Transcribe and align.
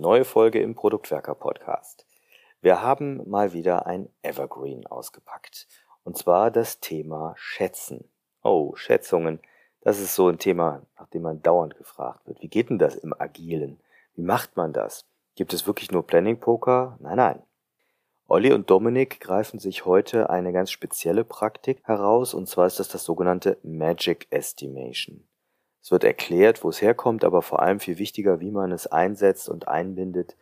Neue 0.00 0.24
Folge 0.24 0.62
im 0.62 0.76
Produktwerker 0.76 1.34
Podcast. 1.34 2.06
Wir 2.60 2.82
haben 2.82 3.28
mal 3.28 3.52
wieder 3.52 3.86
ein 3.86 4.08
Evergreen 4.22 4.86
ausgepackt. 4.86 5.66
Und 6.04 6.16
zwar 6.16 6.52
das 6.52 6.78
Thema 6.78 7.34
Schätzen. 7.36 8.08
Oh, 8.44 8.76
Schätzungen. 8.76 9.40
Das 9.80 9.98
ist 9.98 10.14
so 10.14 10.28
ein 10.28 10.38
Thema, 10.38 10.82
nach 10.96 11.08
dem 11.08 11.22
man 11.22 11.42
dauernd 11.42 11.76
gefragt 11.76 12.28
wird. 12.28 12.40
Wie 12.40 12.48
geht 12.48 12.70
denn 12.70 12.78
das 12.78 12.94
im 12.94 13.12
Agilen? 13.12 13.80
Wie 14.14 14.22
macht 14.22 14.56
man 14.56 14.72
das? 14.72 15.04
Gibt 15.34 15.52
es 15.52 15.66
wirklich 15.66 15.90
nur 15.90 16.06
Planning 16.06 16.38
Poker? 16.38 16.96
Nein, 17.00 17.16
nein. 17.16 17.42
Olli 18.28 18.52
und 18.52 18.70
Dominik 18.70 19.18
greifen 19.18 19.58
sich 19.58 19.84
heute 19.84 20.30
eine 20.30 20.52
ganz 20.52 20.70
spezielle 20.70 21.24
Praktik 21.24 21.80
heraus, 21.82 22.34
und 22.34 22.48
zwar 22.48 22.68
ist 22.68 22.78
das 22.78 22.86
das 22.86 23.02
sogenannte 23.02 23.58
Magic 23.64 24.28
Estimation. 24.30 25.27
Es 25.88 25.92
wird 25.92 26.04
erklärt, 26.04 26.64
wo 26.64 26.68
es 26.68 26.82
herkommt, 26.82 27.24
aber 27.24 27.40
vor 27.40 27.62
allem 27.62 27.80
viel 27.80 27.96
wichtiger, 27.96 28.40
wie 28.40 28.50
man 28.50 28.72
es 28.72 28.86
einsetzt 28.86 29.48
und 29.48 29.68
einbindet 29.68 30.36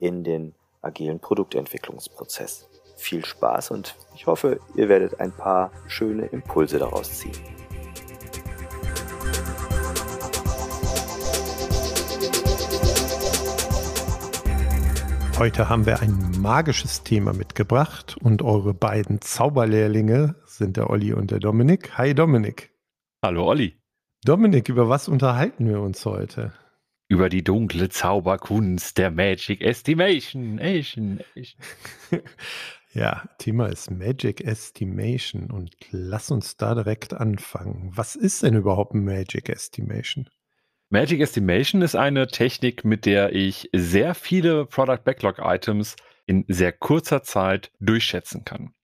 in 0.00 0.24
den 0.24 0.56
agilen 0.82 1.20
Produktentwicklungsprozess. 1.20 2.68
Viel 2.96 3.24
Spaß 3.24 3.70
und 3.70 3.94
ich 4.16 4.26
hoffe, 4.26 4.58
ihr 4.74 4.88
werdet 4.88 5.20
ein 5.20 5.30
paar 5.30 5.70
schöne 5.86 6.26
Impulse 6.26 6.80
daraus 6.80 7.16
ziehen. 7.16 7.30
Heute 15.38 15.68
haben 15.68 15.86
wir 15.86 16.00
ein 16.00 16.40
magisches 16.40 17.04
Thema 17.04 17.32
mitgebracht 17.32 18.16
und 18.20 18.42
eure 18.42 18.74
beiden 18.74 19.20
Zauberlehrlinge 19.20 20.34
sind 20.44 20.76
der 20.76 20.90
Olli 20.90 21.12
und 21.12 21.30
der 21.30 21.38
Dominik. 21.38 21.96
Hi 21.96 22.16
Dominik. 22.16 22.72
Hallo 23.22 23.46
Olli. 23.46 23.77
Dominik, 24.24 24.68
über 24.68 24.88
was 24.88 25.08
unterhalten 25.08 25.68
wir 25.68 25.80
uns 25.80 26.04
heute? 26.04 26.52
Über 27.06 27.28
die 27.28 27.44
dunkle 27.44 27.88
Zauberkunst 27.88 28.98
der 28.98 29.12
Magic 29.12 29.60
Estimation. 29.60 30.58
Asian, 30.60 31.20
Asian. 31.36 31.60
ja, 32.92 33.28
Thema 33.38 33.66
ist 33.66 33.92
Magic 33.92 34.40
Estimation 34.40 35.52
und 35.52 35.76
lass 35.92 36.32
uns 36.32 36.56
da 36.56 36.74
direkt 36.74 37.14
anfangen. 37.14 37.92
Was 37.94 38.16
ist 38.16 38.42
denn 38.42 38.56
überhaupt 38.56 38.92
Magic 38.92 39.48
Estimation? 39.48 40.28
Magic 40.90 41.20
Estimation 41.20 41.80
ist 41.82 41.94
eine 41.94 42.26
Technik, 42.26 42.84
mit 42.84 43.06
der 43.06 43.32
ich 43.32 43.70
sehr 43.72 44.14
viele 44.14 44.66
Product 44.66 45.04
Backlog 45.04 45.38
Items 45.38 45.94
in 46.26 46.44
sehr 46.48 46.72
kurzer 46.72 47.22
Zeit 47.22 47.70
durchschätzen 47.78 48.44
kann. 48.44 48.74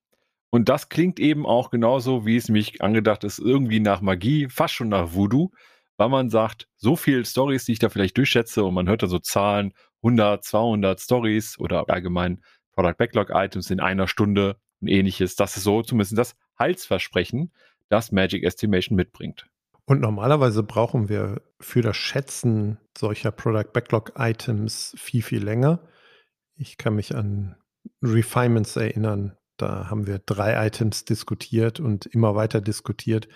Und 0.54 0.68
das 0.68 0.88
klingt 0.88 1.18
eben 1.18 1.46
auch 1.46 1.70
genauso, 1.70 2.26
wie 2.26 2.36
es 2.36 2.48
mich 2.48 2.80
angedacht 2.80 3.24
ist, 3.24 3.40
irgendwie 3.40 3.80
nach 3.80 4.00
Magie, 4.00 4.48
fast 4.48 4.72
schon 4.72 4.88
nach 4.88 5.12
Voodoo, 5.12 5.50
weil 5.96 6.08
man 6.08 6.30
sagt, 6.30 6.68
so 6.76 6.94
viele 6.94 7.24
Stories, 7.24 7.64
die 7.64 7.72
ich 7.72 7.80
da 7.80 7.88
vielleicht 7.88 8.16
durchschätze 8.16 8.62
und 8.62 8.72
man 8.72 8.88
hört 8.88 9.02
da 9.02 9.08
so 9.08 9.18
Zahlen, 9.18 9.74
100, 10.04 10.44
200 10.44 11.00
Stories 11.00 11.58
oder 11.58 11.84
allgemein 11.88 12.40
Product 12.70 12.94
Backlog 12.96 13.30
Items 13.30 13.68
in 13.68 13.80
einer 13.80 14.06
Stunde 14.06 14.56
und 14.80 14.86
ähnliches. 14.86 15.34
Das 15.34 15.56
ist 15.56 15.64
so 15.64 15.82
zumindest 15.82 16.16
das 16.16 16.36
Heilsversprechen, 16.56 17.52
das 17.88 18.12
Magic 18.12 18.44
Estimation 18.44 18.94
mitbringt. 18.94 19.48
Und 19.86 20.00
normalerweise 20.00 20.62
brauchen 20.62 21.08
wir 21.08 21.42
für 21.58 21.82
das 21.82 21.96
Schätzen 21.96 22.78
solcher 22.96 23.32
Product 23.32 23.72
Backlog 23.72 24.12
Items 24.16 24.94
viel, 24.96 25.22
viel 25.22 25.42
länger. 25.42 25.80
Ich 26.54 26.78
kann 26.78 26.94
mich 26.94 27.12
an 27.12 27.56
Refinements 28.00 28.76
erinnern, 28.76 29.36
da 29.56 29.88
haben 29.90 30.06
wir 30.06 30.18
drei 30.18 30.66
Items 30.66 31.04
diskutiert 31.04 31.80
und 31.80 32.06
immer 32.06 32.34
weiter 32.34 32.60
diskutiert. 32.60 33.28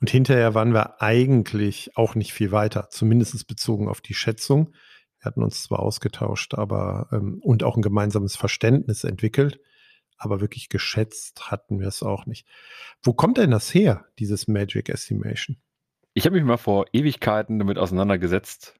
Und 0.00 0.10
hinterher 0.10 0.54
waren 0.54 0.72
wir 0.72 1.02
eigentlich 1.02 1.96
auch 1.96 2.14
nicht 2.14 2.32
viel 2.32 2.52
weiter, 2.52 2.88
zumindest 2.90 3.46
bezogen 3.46 3.88
auf 3.88 4.00
die 4.00 4.14
Schätzung. 4.14 4.72
Wir 5.18 5.26
hatten 5.26 5.42
uns 5.42 5.62
zwar 5.62 5.80
ausgetauscht, 5.80 6.54
aber 6.54 7.08
ähm, 7.12 7.38
und 7.42 7.62
auch 7.62 7.76
ein 7.76 7.82
gemeinsames 7.82 8.36
Verständnis 8.36 9.04
entwickelt, 9.04 9.60
aber 10.16 10.40
wirklich 10.40 10.70
geschätzt 10.70 11.50
hatten 11.50 11.80
wir 11.80 11.88
es 11.88 12.02
auch 12.02 12.24
nicht. 12.24 12.46
Wo 13.02 13.12
kommt 13.12 13.36
denn 13.36 13.50
das 13.50 13.74
her, 13.74 14.06
dieses 14.18 14.48
Magic 14.48 14.88
Estimation? 14.88 15.58
Ich 16.14 16.24
habe 16.24 16.36
mich 16.36 16.44
mal 16.44 16.56
vor 16.56 16.86
Ewigkeiten 16.92 17.58
damit 17.58 17.76
auseinandergesetzt 17.76 18.74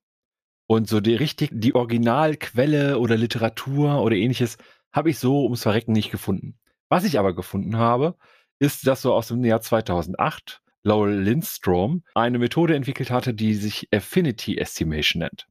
und 0.67 0.89
so 0.89 1.01
die 1.01 1.17
richtig 1.17 1.51
die 1.53 1.75
Originalquelle 1.75 2.99
oder 2.99 3.17
Literatur 3.17 4.03
oder 4.03 4.17
ähnliches 4.17 4.57
habe 4.93 5.11
ich 5.11 5.19
so 5.19 5.45
ums 5.45 5.63
Verrecken 5.63 5.93
nicht 5.93 6.11
gefunden. 6.11 6.59
Was 6.91 7.05
ich 7.05 7.19
aber 7.19 7.35
gefunden 7.35 7.79
habe, 7.79 8.17
ist, 8.59 8.87
dass 8.87 9.03
so 9.03 9.15
aus 9.15 9.29
dem 9.29 9.45
Jahr 9.45 9.63
2008 9.63 10.61
Lowell 10.83 11.21
Lindstrom 11.21 12.03
eine 12.15 12.39
Methode 12.39 12.75
entwickelt 12.75 13.11
hatte, 13.11 13.33
die 13.33 13.55
sich 13.55 13.89
Affinity 13.95 14.59
Estimation 14.59 15.21
nennt. 15.21 15.47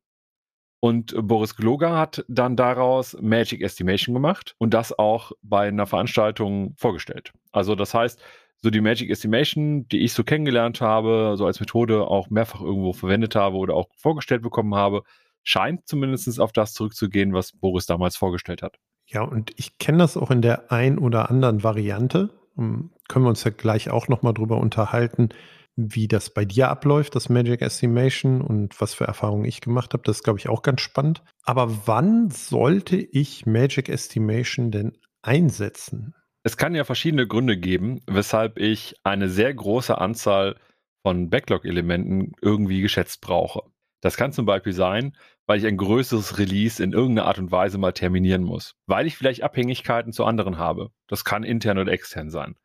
Und 0.82 1.16
Boris 1.28 1.56
Gloger 1.56 1.98
hat 1.98 2.26
dann 2.28 2.56
daraus 2.56 3.18
Magic 3.22 3.62
Estimation 3.62 4.14
gemacht 4.14 4.56
und 4.60 4.74
das 4.74 4.98
auch 4.98 5.32
bei 5.42 5.70
einer 5.70 5.88
Veranstaltung 5.88 6.76
vorgestellt. 6.78 7.32
Also 7.52 7.76
das 7.76 7.94
heißt, 7.94 8.22
so 8.62 8.70
die 8.70 8.82
Magic 8.82 9.10
Estimation, 9.10 9.88
die 9.88 10.00
ich 10.00 10.14
so 10.14 10.24
kennengelernt 10.24 10.82
habe, 10.82 11.36
so 11.38 11.46
als 11.46 11.62
Methode 11.62 12.06
auch 12.08 12.30
mehrfach 12.30 12.62
irgendwo 12.62 12.92
verwendet 12.92 13.36
habe 13.36 13.58
oder 13.58 13.76
auch 13.76 13.88
vorgestellt 13.96 14.42
bekommen 14.42 14.76
habe, 14.76 15.04
scheint 15.44 15.88
zumindest 15.88 16.40
auf 16.40 16.52
das 16.52 16.74
zurückzugehen, 16.74 17.34
was 17.34 17.54
Boris 17.54 17.86
damals 17.86 18.18
vorgestellt 18.18 18.62
hat. 18.62 18.78
Ja, 19.12 19.24
und 19.24 19.52
ich 19.58 19.80
kenne 19.80 19.98
das 20.00 20.18
auch 20.18 20.30
in 20.30 20.42
der 20.42 20.72
ein 20.72 21.00
oder 21.00 21.30
anderen 21.30 21.64
Variante. 21.64 22.30
Um, 22.56 22.66
ähm, 22.66 22.90
können 23.08 23.26
wir 23.26 23.30
uns 23.30 23.44
ja 23.44 23.50
gleich 23.50 23.90
auch 23.90 24.08
nochmal 24.08 24.36
drüber 24.36 24.58
unterhalten, 24.58 25.30
wie 25.76 26.08
das 26.08 26.30
bei 26.30 26.46
dir 26.46 26.70
abläuft, 26.70 27.16
das 27.16 27.28
Magic 27.28 27.62
Estimation 27.62 28.42
und 28.42 28.80
was 28.80 28.94
für 28.94 29.06
Erfahrungen 29.06 29.46
ich 29.46 29.62
gemacht 29.62 29.94
habe. 29.94 30.04
Das 30.06 30.18
ist, 30.18 30.24
glaube 30.24 30.38
ich, 30.38 30.48
auch 30.48 30.62
ganz 30.62 30.82
spannend. 30.82 31.24
Aber 31.44 31.88
wann 31.88 32.30
sollte 32.30 32.98
ich 32.98 33.48
Magic 33.48 33.90
Estimation 33.90 34.70
denn 34.70 34.98
einsetzen? 35.24 36.14
Es 36.44 36.58
kann 36.58 36.76
ja 36.76 36.84
verschiedene 36.84 37.28
Gründe 37.28 37.58
geben, 37.58 38.02
weshalb 38.08 38.60
ich 38.60 38.96
eine 39.04 39.30
sehr 39.30 39.54
große 39.54 39.98
Anzahl 39.98 40.56
von 41.02 41.30
Backlog-Elementen 41.30 42.34
irgendwie 42.42 42.82
geschätzt 42.82 43.22
brauche. 43.22 43.64
Das 44.02 44.16
kann 44.16 44.32
zum 44.32 44.46
Beispiel 44.46 44.74
sein, 44.74 45.16
weil 45.46 45.60
ich 45.60 45.66
ein 45.66 45.78
größeres 45.78 46.38
Release 46.38 46.82
in 46.82 46.94
irgendeiner 46.94 47.28
Art 47.28 47.40
und 47.40 47.52
Weise 47.52 47.78
mal 47.78 47.92
terminieren 47.92 48.44
muss, 48.44 48.76
weil 48.86 49.08
ich 49.08 49.18
vielleicht 49.18 49.44
Abhängigkeiten 49.44 50.14
zu 50.14 50.26
anderen 50.26 50.58
habe. 50.58 50.92
Das 51.08 51.26
kann 51.26 51.44
intern 51.44 51.78
oder 51.78 51.92
extern 51.92 52.30
sein. 52.30 52.56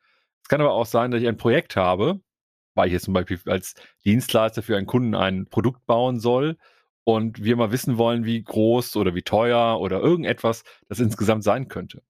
Es 0.43 0.49
kann 0.49 0.61
aber 0.61 0.73
auch 0.73 0.87
sein, 0.87 1.11
dass 1.11 1.23
ich 1.23 1.29
ein 1.29 1.37
Projekt 1.37 1.77
habe, 1.77 2.21
weil 2.75 2.89
ich 2.89 2.93
jetzt 2.93 3.07
zum 3.07 3.15
Beispiel 3.15 3.41
als 3.47 3.75
Dienstleister 4.05 4.63
für 4.63 4.77
einen 4.77 4.87
Kunden 4.87 5.15
ein 5.15 5.47
Produkt 5.47 5.87
bauen 5.87 6.21
soll 6.21 6.57
und 7.05 7.43
wir 7.43 7.57
mal 7.57 7.73
wissen 7.73 7.99
wollen, 7.99 8.25
wie 8.25 8.43
groß 8.43 8.97
oder 8.97 9.15
wie 9.15 9.23
teuer 9.23 9.81
oder 9.81 10.01
irgendetwas 10.01 10.65
das 10.89 11.01
insgesamt 11.01 11.45
sein 11.45 11.69
könnte. 11.69 12.03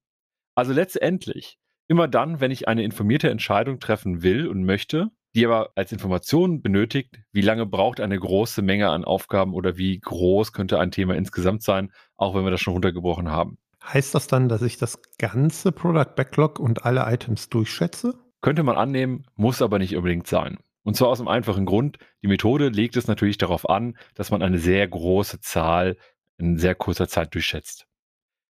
Also 0.55 0.73
letztendlich, 0.73 1.57
immer 1.87 2.07
dann, 2.07 2.39
wenn 2.39 2.51
ich 2.51 2.67
eine 2.67 2.83
informierte 2.83 3.29
Entscheidung 3.29 3.79
treffen 3.79 4.23
will 4.23 4.47
und 4.47 4.63
möchte, 4.63 5.11
die 5.35 5.45
aber 5.45 5.71
als 5.75 5.91
Information 5.91 6.61
benötigt, 6.61 7.19
wie 7.33 7.41
lange 7.41 7.65
braucht 7.65 7.99
eine 7.99 8.17
große 8.17 8.61
Menge 8.61 8.89
an 8.89 9.03
Aufgaben 9.03 9.53
oder 9.53 9.77
wie 9.77 9.99
groß 9.99 10.53
könnte 10.53 10.79
ein 10.79 10.91
Thema 10.91 11.15
insgesamt 11.15 11.61
sein, 11.61 11.91
auch 12.15 12.33
wenn 12.33 12.45
wir 12.45 12.51
das 12.51 12.61
schon 12.61 12.73
runtergebrochen 12.73 13.29
haben. 13.29 13.57
Heißt 13.83 14.15
das 14.15 14.27
dann, 14.27 14.49
dass 14.49 14.61
ich 14.61 14.77
das 14.77 14.99
ganze 15.19 15.71
Product 15.71 16.15
Backlog 16.15 16.59
und 16.59 16.85
alle 16.85 17.05
Items 17.11 17.49
durchschätze? 17.49 18.15
Könnte 18.41 18.63
man 18.63 18.77
annehmen, 18.77 19.25
muss 19.35 19.61
aber 19.61 19.77
nicht 19.77 19.95
unbedingt 19.95 20.25
sein. 20.25 20.57
Und 20.83 20.95
zwar 20.95 21.09
aus 21.09 21.19
einem 21.19 21.27
einfachen 21.27 21.65
Grund. 21.65 21.97
Die 22.23 22.27
Methode 22.27 22.69
legt 22.69 22.95
es 22.95 23.07
natürlich 23.07 23.37
darauf 23.37 23.69
an, 23.69 23.97
dass 24.13 24.31
man 24.31 24.41
eine 24.41 24.59
sehr 24.59 24.87
große 24.87 25.41
Zahl 25.41 25.97
in 26.37 26.57
sehr 26.57 26.75
kurzer 26.75 27.07
Zeit 27.07 27.33
durchschätzt. 27.33 27.87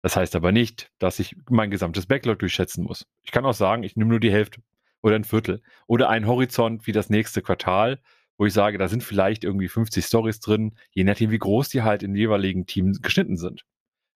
Das 0.02 0.16
heißt 0.16 0.36
aber 0.36 0.52
nicht, 0.52 0.90
dass 0.98 1.18
ich 1.18 1.36
mein 1.48 1.70
gesamtes 1.70 2.06
Backlog 2.06 2.38
durchschätzen 2.38 2.84
muss. 2.84 3.06
Ich 3.22 3.32
kann 3.32 3.46
auch 3.46 3.54
sagen, 3.54 3.82
ich 3.82 3.96
nehme 3.96 4.10
nur 4.10 4.20
die 4.20 4.30
Hälfte 4.30 4.60
oder 5.06 5.14
ein 5.16 5.24
Viertel 5.24 5.62
oder 5.86 6.08
einen 6.08 6.26
Horizont 6.26 6.86
wie 6.86 6.92
das 6.92 7.10
nächste 7.10 7.40
Quartal, 7.40 8.00
wo 8.38 8.44
ich 8.44 8.52
sage, 8.52 8.76
da 8.76 8.88
sind 8.88 9.04
vielleicht 9.04 9.44
irgendwie 9.44 9.68
50 9.68 10.04
Stories 10.04 10.40
drin, 10.40 10.74
je 10.90 11.04
nachdem, 11.04 11.30
wie 11.30 11.38
groß 11.38 11.68
die 11.68 11.82
halt 11.82 12.02
im 12.02 12.16
jeweiligen 12.16 12.66
Team 12.66 12.92
geschnitten 13.00 13.36
sind. 13.36 13.64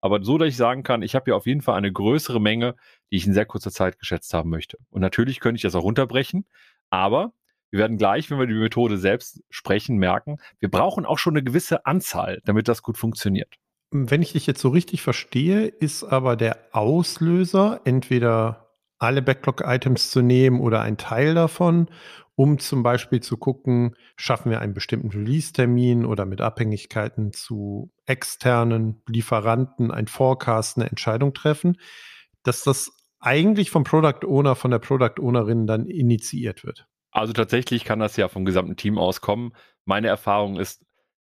Aber 0.01 0.23
so, 0.23 0.39
dass 0.39 0.49
ich 0.49 0.57
sagen 0.57 0.85
kann, 0.85 1.03
ich 1.03 1.17
habe 1.17 1.31
ja 1.31 1.37
auf 1.37 1.47
jeden 1.47 1.61
Fall 1.61 1.77
eine 1.77 1.93
größere 1.93 2.41
Menge, 2.41 2.77
die 3.11 3.17
ich 3.17 3.27
in 3.27 3.33
sehr 3.33 3.47
kurzer 3.47 3.73
Zeit 3.73 3.99
geschätzt 3.99 4.33
haben 4.33 4.49
möchte. 4.49 4.79
Und 4.89 5.01
natürlich 5.01 5.41
könnte 5.41 5.57
ich 5.57 5.63
das 5.63 5.75
auch 5.75 5.83
runterbrechen, 5.83 6.47
aber 6.89 7.33
wir 7.73 7.81
werden 7.81 7.99
gleich, 7.99 8.31
wenn 8.31 8.39
wir 8.39 8.47
die 8.47 8.55
Methode 8.55 8.97
selbst 8.97 9.43
sprechen, 9.51 9.97
merken, 9.97 10.39
wir 10.61 10.71
brauchen 10.71 11.05
auch 11.05 11.19
schon 11.19 11.33
eine 11.33 11.43
gewisse 11.43 11.85
Anzahl, 11.85 12.41
damit 12.45 12.69
das 12.69 12.83
gut 12.83 12.97
funktioniert. 12.97 13.57
Wenn 13.91 14.23
ich 14.23 14.33
dich 14.33 14.47
jetzt 14.47 14.61
so 14.61 14.69
richtig 14.69 15.03
verstehe, 15.03 15.67
ist 15.67 16.05
aber 16.05 16.37
der 16.37 16.59
Auslöser 16.71 17.81
entweder 17.85 18.66
alle 18.99 19.23
Backlog-Items 19.23 20.11
zu 20.11 20.23
nehmen 20.23 20.61
oder 20.61 20.83
ein 20.83 20.97
Teil 20.97 21.35
davon, 21.35 21.89
um 22.35 22.59
zum 22.59 22.83
Beispiel 22.83 23.21
zu 23.21 23.39
gucken, 23.39 23.97
schaffen 24.17 24.51
wir 24.51 24.61
einen 24.61 24.75
bestimmten 24.75 25.09
Release-Termin 25.09 26.05
oder 26.05 26.27
mit 26.27 26.41
Abhängigkeiten 26.41 27.33
zu 27.33 27.91
externen 28.05 29.03
Lieferanten 29.09 29.91
ein 29.91 30.07
Forecast, 30.07 30.77
eine 30.77 30.89
Entscheidung 30.89 31.33
treffen, 31.33 31.79
dass 32.43 32.63
das 32.63 32.93
eigentlich 33.21 33.71
vom 33.71 33.85
Product 33.85 34.27
Owner, 34.27 34.55
von 34.55 34.71
der 34.71 34.79
Product 34.79 35.19
Ownerin 35.21 35.67
dann 35.67 35.87
initiiert 35.87 36.65
wird. 36.65 36.87
Also 37.11 37.33
tatsächlich 37.33 37.85
kann 37.85 37.99
das 37.99 38.17
ja 38.17 38.29
vom 38.29 38.45
gesamten 38.45 38.77
Team 38.77 38.99
auskommen. 38.99 39.53
Meine 39.87 40.09
Erfahrung 40.09 40.61
ist, 40.61 40.86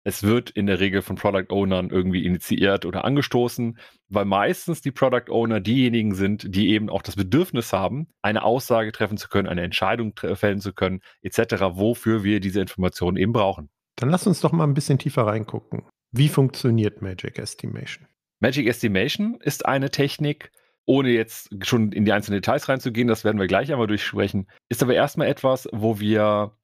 es 0.09 0.23
wird 0.23 0.49
in 0.49 0.65
der 0.65 0.81
Regel 0.81 1.03
von 1.03 1.17
Product 1.17 1.51
Ownern 1.51 1.91
irgendwie 1.91 2.25
initiiert 2.25 2.87
oder 2.87 3.05
angestoßen, 3.05 3.79
weil 4.09 4.25
meistens 4.25 4.81
die 4.81 4.91
Product 4.91 5.31
Owner 5.31 5.61
diejenigen 5.61 6.15
sind, 6.15 6.47
die 6.55 6.71
eben 6.71 6.89
auch 6.89 7.03
das 7.03 7.15
Bedürfnis 7.15 7.75
haben, 7.75 8.09
eine 8.23 8.43
Aussage 8.43 8.91
treffen 8.91 9.19
zu 9.19 9.29
können, 9.29 9.49
eine 9.49 9.61
Entscheidung 9.61 10.15
fällen 10.17 10.61
zu 10.61 10.73
können, 10.73 11.03
etc., 11.21 11.57
wofür 11.73 12.25
wir 12.25 12.41
diese 12.41 12.63
Informationen 12.63 13.19
eben 13.19 13.35
brauchen. 13.35 13.69
Dann 13.97 14.09
lass 14.09 14.27
uns 14.27 14.41
doch 14.41 14.53
mal 14.53 14.65
ein 14.65 14.73
bisschen 14.73 14.99
tiefer 14.99 15.27
reingucken. 15.27 15.83
Wie 16.11 16.29
funktioniert 16.29 17.03
Magic 17.03 17.39
Estimation? 17.39 18.07
Magic 18.41 18.67
Estimation 18.67 19.39
ist 19.43 19.67
eine 19.67 19.91
Technik, 19.91 20.53
ohne 20.87 21.11
jetzt 21.11 21.51
schon 21.67 21.93
in 21.93 22.07
die 22.07 22.13
einzelnen 22.13 22.41
Details 22.41 22.67
reinzugehen, 22.71 23.09
das 23.09 23.25
werden 23.25 23.39
wir 23.39 23.47
gleich 23.47 23.71
einmal 23.71 23.89
durchsprechen, 23.89 24.49
ist 24.71 24.83
aber 24.83 24.95
erstmal 24.95 25.29
etwas, 25.29 25.69
wo 25.71 26.01
wir 26.01 26.57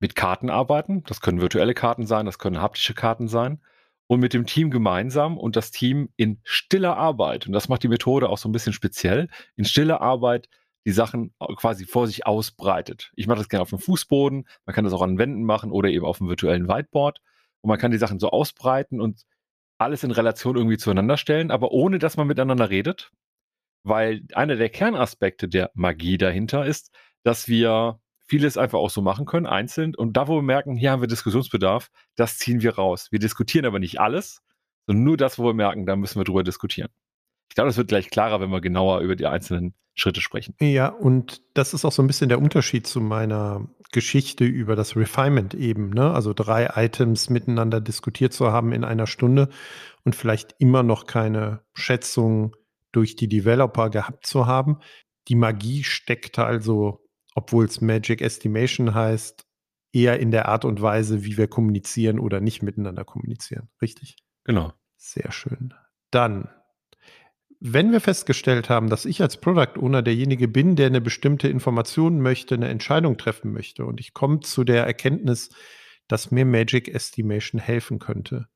mit 0.00 0.16
Karten 0.16 0.50
arbeiten. 0.50 1.04
Das 1.04 1.20
können 1.20 1.40
virtuelle 1.40 1.74
Karten 1.74 2.06
sein, 2.06 2.26
das 2.26 2.38
können 2.38 2.60
haptische 2.60 2.94
Karten 2.94 3.28
sein. 3.28 3.60
Und 4.08 4.18
mit 4.18 4.34
dem 4.34 4.44
Team 4.44 4.70
gemeinsam 4.70 5.38
und 5.38 5.54
das 5.54 5.70
Team 5.70 6.08
in 6.16 6.40
stiller 6.42 6.96
Arbeit, 6.96 7.46
und 7.46 7.52
das 7.52 7.68
macht 7.68 7.84
die 7.84 7.88
Methode 7.88 8.28
auch 8.28 8.38
so 8.38 8.48
ein 8.48 8.52
bisschen 8.52 8.72
speziell, 8.72 9.28
in 9.54 9.64
stiller 9.64 10.00
Arbeit 10.00 10.48
die 10.84 10.90
Sachen 10.90 11.32
quasi 11.56 11.84
vor 11.84 12.08
sich 12.08 12.26
ausbreitet. 12.26 13.12
Ich 13.14 13.28
mache 13.28 13.38
das 13.38 13.48
gerne 13.48 13.62
auf 13.62 13.70
dem 13.70 13.78
Fußboden, 13.78 14.48
man 14.66 14.74
kann 14.74 14.84
das 14.84 14.94
auch 14.94 15.02
an 15.02 15.18
Wänden 15.18 15.44
machen 15.44 15.70
oder 15.70 15.90
eben 15.90 16.04
auf 16.04 16.18
dem 16.18 16.28
virtuellen 16.28 16.66
Whiteboard. 16.66 17.20
Und 17.60 17.68
man 17.68 17.78
kann 17.78 17.92
die 17.92 17.98
Sachen 17.98 18.18
so 18.18 18.30
ausbreiten 18.30 19.00
und 19.00 19.26
alles 19.78 20.02
in 20.02 20.10
Relation 20.10 20.56
irgendwie 20.56 20.78
zueinander 20.78 21.16
stellen, 21.16 21.50
aber 21.50 21.70
ohne 21.70 21.98
dass 21.98 22.16
man 22.16 22.26
miteinander 22.26 22.70
redet. 22.70 23.12
Weil 23.84 24.22
einer 24.34 24.56
der 24.56 24.70
Kernaspekte 24.70 25.48
der 25.48 25.70
Magie 25.74 26.18
dahinter 26.18 26.66
ist, 26.66 26.90
dass 27.22 27.48
wir 27.48 28.00
vieles 28.30 28.56
einfach 28.56 28.78
auch 28.78 28.90
so 28.90 29.02
machen 29.02 29.26
können, 29.26 29.46
einzeln. 29.46 29.96
Und 29.96 30.16
da, 30.16 30.28
wo 30.28 30.36
wir 30.36 30.42
merken, 30.42 30.76
hier 30.76 30.92
haben 30.92 31.00
wir 31.00 31.08
Diskussionsbedarf, 31.08 31.90
das 32.14 32.38
ziehen 32.38 32.62
wir 32.62 32.76
raus. 32.76 33.08
Wir 33.10 33.18
diskutieren 33.18 33.66
aber 33.66 33.80
nicht 33.80 34.00
alles, 34.00 34.40
sondern 34.86 35.04
nur 35.04 35.16
das, 35.16 35.38
wo 35.38 35.44
wir 35.44 35.54
merken, 35.54 35.84
da 35.84 35.96
müssen 35.96 36.20
wir 36.20 36.24
drüber 36.24 36.44
diskutieren. 36.44 36.90
Ich 37.48 37.56
glaube, 37.56 37.68
das 37.68 37.76
wird 37.76 37.88
gleich 37.88 38.08
klarer, 38.08 38.40
wenn 38.40 38.50
wir 38.50 38.60
genauer 38.60 39.00
über 39.00 39.16
die 39.16 39.26
einzelnen 39.26 39.74
Schritte 39.94 40.20
sprechen. 40.20 40.54
Ja, 40.60 40.86
und 40.86 41.42
das 41.54 41.74
ist 41.74 41.84
auch 41.84 41.90
so 41.90 42.02
ein 42.02 42.06
bisschen 42.06 42.28
der 42.28 42.40
Unterschied 42.40 42.86
zu 42.86 43.00
meiner 43.00 43.68
Geschichte 43.90 44.44
über 44.44 44.76
das 44.76 44.94
Refinement 44.94 45.54
eben. 45.54 45.90
Ne? 45.90 46.12
Also 46.12 46.32
drei 46.32 46.70
Items 46.76 47.30
miteinander 47.30 47.80
diskutiert 47.80 48.32
zu 48.32 48.52
haben 48.52 48.72
in 48.72 48.84
einer 48.84 49.08
Stunde 49.08 49.48
und 50.04 50.14
vielleicht 50.14 50.54
immer 50.58 50.84
noch 50.84 51.06
keine 51.06 51.64
Schätzung 51.74 52.54
durch 52.92 53.16
die 53.16 53.28
Developer 53.28 53.90
gehabt 53.90 54.24
zu 54.24 54.46
haben. 54.46 54.78
Die 55.26 55.34
Magie 55.34 55.82
steckt 55.82 56.38
also 56.38 56.99
obwohl 57.34 57.64
es 57.64 57.80
Magic 57.80 58.20
Estimation 58.20 58.94
heißt, 58.94 59.46
eher 59.92 60.20
in 60.20 60.30
der 60.30 60.48
Art 60.48 60.64
und 60.64 60.80
Weise, 60.80 61.24
wie 61.24 61.36
wir 61.36 61.48
kommunizieren 61.48 62.18
oder 62.18 62.40
nicht 62.40 62.62
miteinander 62.62 63.04
kommunizieren. 63.04 63.68
Richtig? 63.82 64.16
Genau. 64.44 64.72
Sehr 64.96 65.32
schön. 65.32 65.72
Dann, 66.10 66.48
wenn 67.58 67.90
wir 67.90 68.00
festgestellt 68.00 68.68
haben, 68.68 68.90
dass 68.90 69.04
ich 69.04 69.22
als 69.22 69.38
Product 69.38 69.78
Owner 69.78 70.02
derjenige 70.02 70.46
bin, 70.46 70.76
der 70.76 70.86
eine 70.86 71.00
bestimmte 71.00 71.48
Information 71.48 72.20
möchte, 72.20 72.54
eine 72.54 72.68
Entscheidung 72.68 73.16
treffen 73.16 73.52
möchte 73.52 73.86
und 73.86 73.98
ich 74.00 74.12
komme 74.12 74.40
zu 74.40 74.62
der 74.62 74.84
Erkenntnis, 74.84 75.50
dass 76.06 76.30
mir 76.30 76.44
Magic 76.44 76.88
Estimation 76.88 77.60
helfen 77.60 77.98
könnte, 77.98 78.48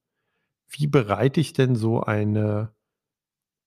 wie 0.68 0.86
bereite 0.86 1.40
ich 1.40 1.52
denn 1.52 1.76
so 1.76 2.02
eine, 2.02 2.74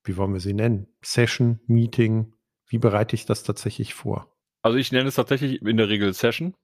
wie 0.04 0.16
wollen 0.16 0.34
wir 0.34 0.40
sie 0.40 0.54
nennen, 0.54 0.86
Session, 1.02 1.60
Meeting, 1.66 2.34
wie 2.66 2.78
bereite 2.78 3.16
ich 3.16 3.26
das 3.26 3.42
tatsächlich 3.42 3.94
vor? 3.94 4.37
Also 4.62 4.78
ich 4.78 4.92
nenne 4.92 5.08
es 5.08 5.14
tatsächlich 5.14 5.62
in 5.62 5.76
der 5.76 5.88
Regel 5.88 6.12
Session. 6.12 6.54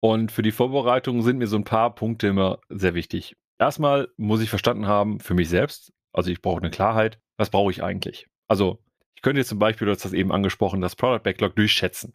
Und 0.00 0.32
für 0.32 0.42
die 0.42 0.50
Vorbereitung 0.50 1.22
sind 1.22 1.38
mir 1.38 1.46
so 1.46 1.56
ein 1.56 1.64
paar 1.64 1.94
Punkte 1.94 2.26
immer 2.26 2.58
sehr 2.68 2.94
wichtig. 2.94 3.36
Erstmal 3.58 4.08
muss 4.16 4.40
ich 4.40 4.50
verstanden 4.50 4.86
haben 4.86 5.20
für 5.20 5.34
mich 5.34 5.48
selbst, 5.48 5.92
also 6.12 6.30
ich 6.30 6.42
brauche 6.42 6.60
eine 6.60 6.70
Klarheit, 6.70 7.20
was 7.36 7.50
brauche 7.50 7.70
ich 7.70 7.82
eigentlich? 7.82 8.26
Also 8.48 8.82
ich 9.14 9.22
könnte 9.22 9.38
jetzt 9.38 9.48
zum 9.48 9.60
Beispiel, 9.60 9.86
du 9.86 9.92
hast 9.92 10.04
das 10.04 10.12
eben 10.12 10.32
angesprochen, 10.32 10.80
das 10.80 10.96
Product 10.96 11.22
Backlog 11.22 11.54
durchschätzen. 11.54 12.14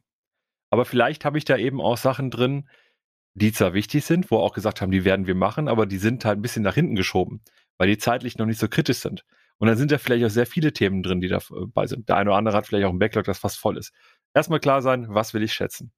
Aber 0.69 0.83
vielleicht 0.83 1.24
habe 1.24 1.38
ich 1.38 1.45
da 1.45 1.56
eben 1.56 1.80
auch 1.80 1.95
Sachen 1.95 2.30
drin, 2.30 2.68
die 3.33 3.54
zwar 3.54 3.74
wichtig 3.74 4.04
sind, 4.04 4.30
wo 4.31 4.39
auch 4.39 4.54
gesagt 4.54 4.81
haben, 4.81 4.92
die 4.92 5.06
werden 5.06 5.27
wir 5.27 5.36
machen, 5.36 5.69
aber 5.69 5.86
die 5.86 6.00
sind 6.00 6.25
halt 6.25 6.39
ein 6.39 6.42
bisschen 6.42 6.63
nach 6.63 6.75
hinten 6.75 6.95
geschoben, 6.95 7.42
weil 7.77 7.88
die 7.88 7.98
zeitlich 7.98 8.38
noch 8.38 8.45
nicht 8.45 8.59
so 8.59 8.68
kritisch 8.68 8.98
sind. 8.98 9.24
Und 9.59 9.68
dann 9.68 9.77
sind 9.77 9.92
da 9.92 9.98
vielleicht 9.98 10.25
auch 10.25 10.30
sehr 10.30 10.45
viele 10.45 10.74
Themen 10.74 11.01
drin, 11.01 11.21
die 11.21 11.30
dabei 11.30 11.88
sind. 11.88 12.09
Der 12.09 12.18
eine 12.18 12.31
oder 12.31 12.38
andere 12.38 12.57
hat 12.57 12.68
vielleicht 12.68 12.86
auch 12.86 12.92
ein 12.92 13.00
Backlog, 13.00 13.25
das 13.25 13.39
fast 13.39 13.57
voll 13.57 13.77
ist. 13.77 13.94
Erstmal 14.38 14.60
klar 14.60 14.84
sein, 14.84 15.07
was 15.10 15.34
will 15.34 15.42
ich 15.42 15.51
schätzen. 15.51 15.92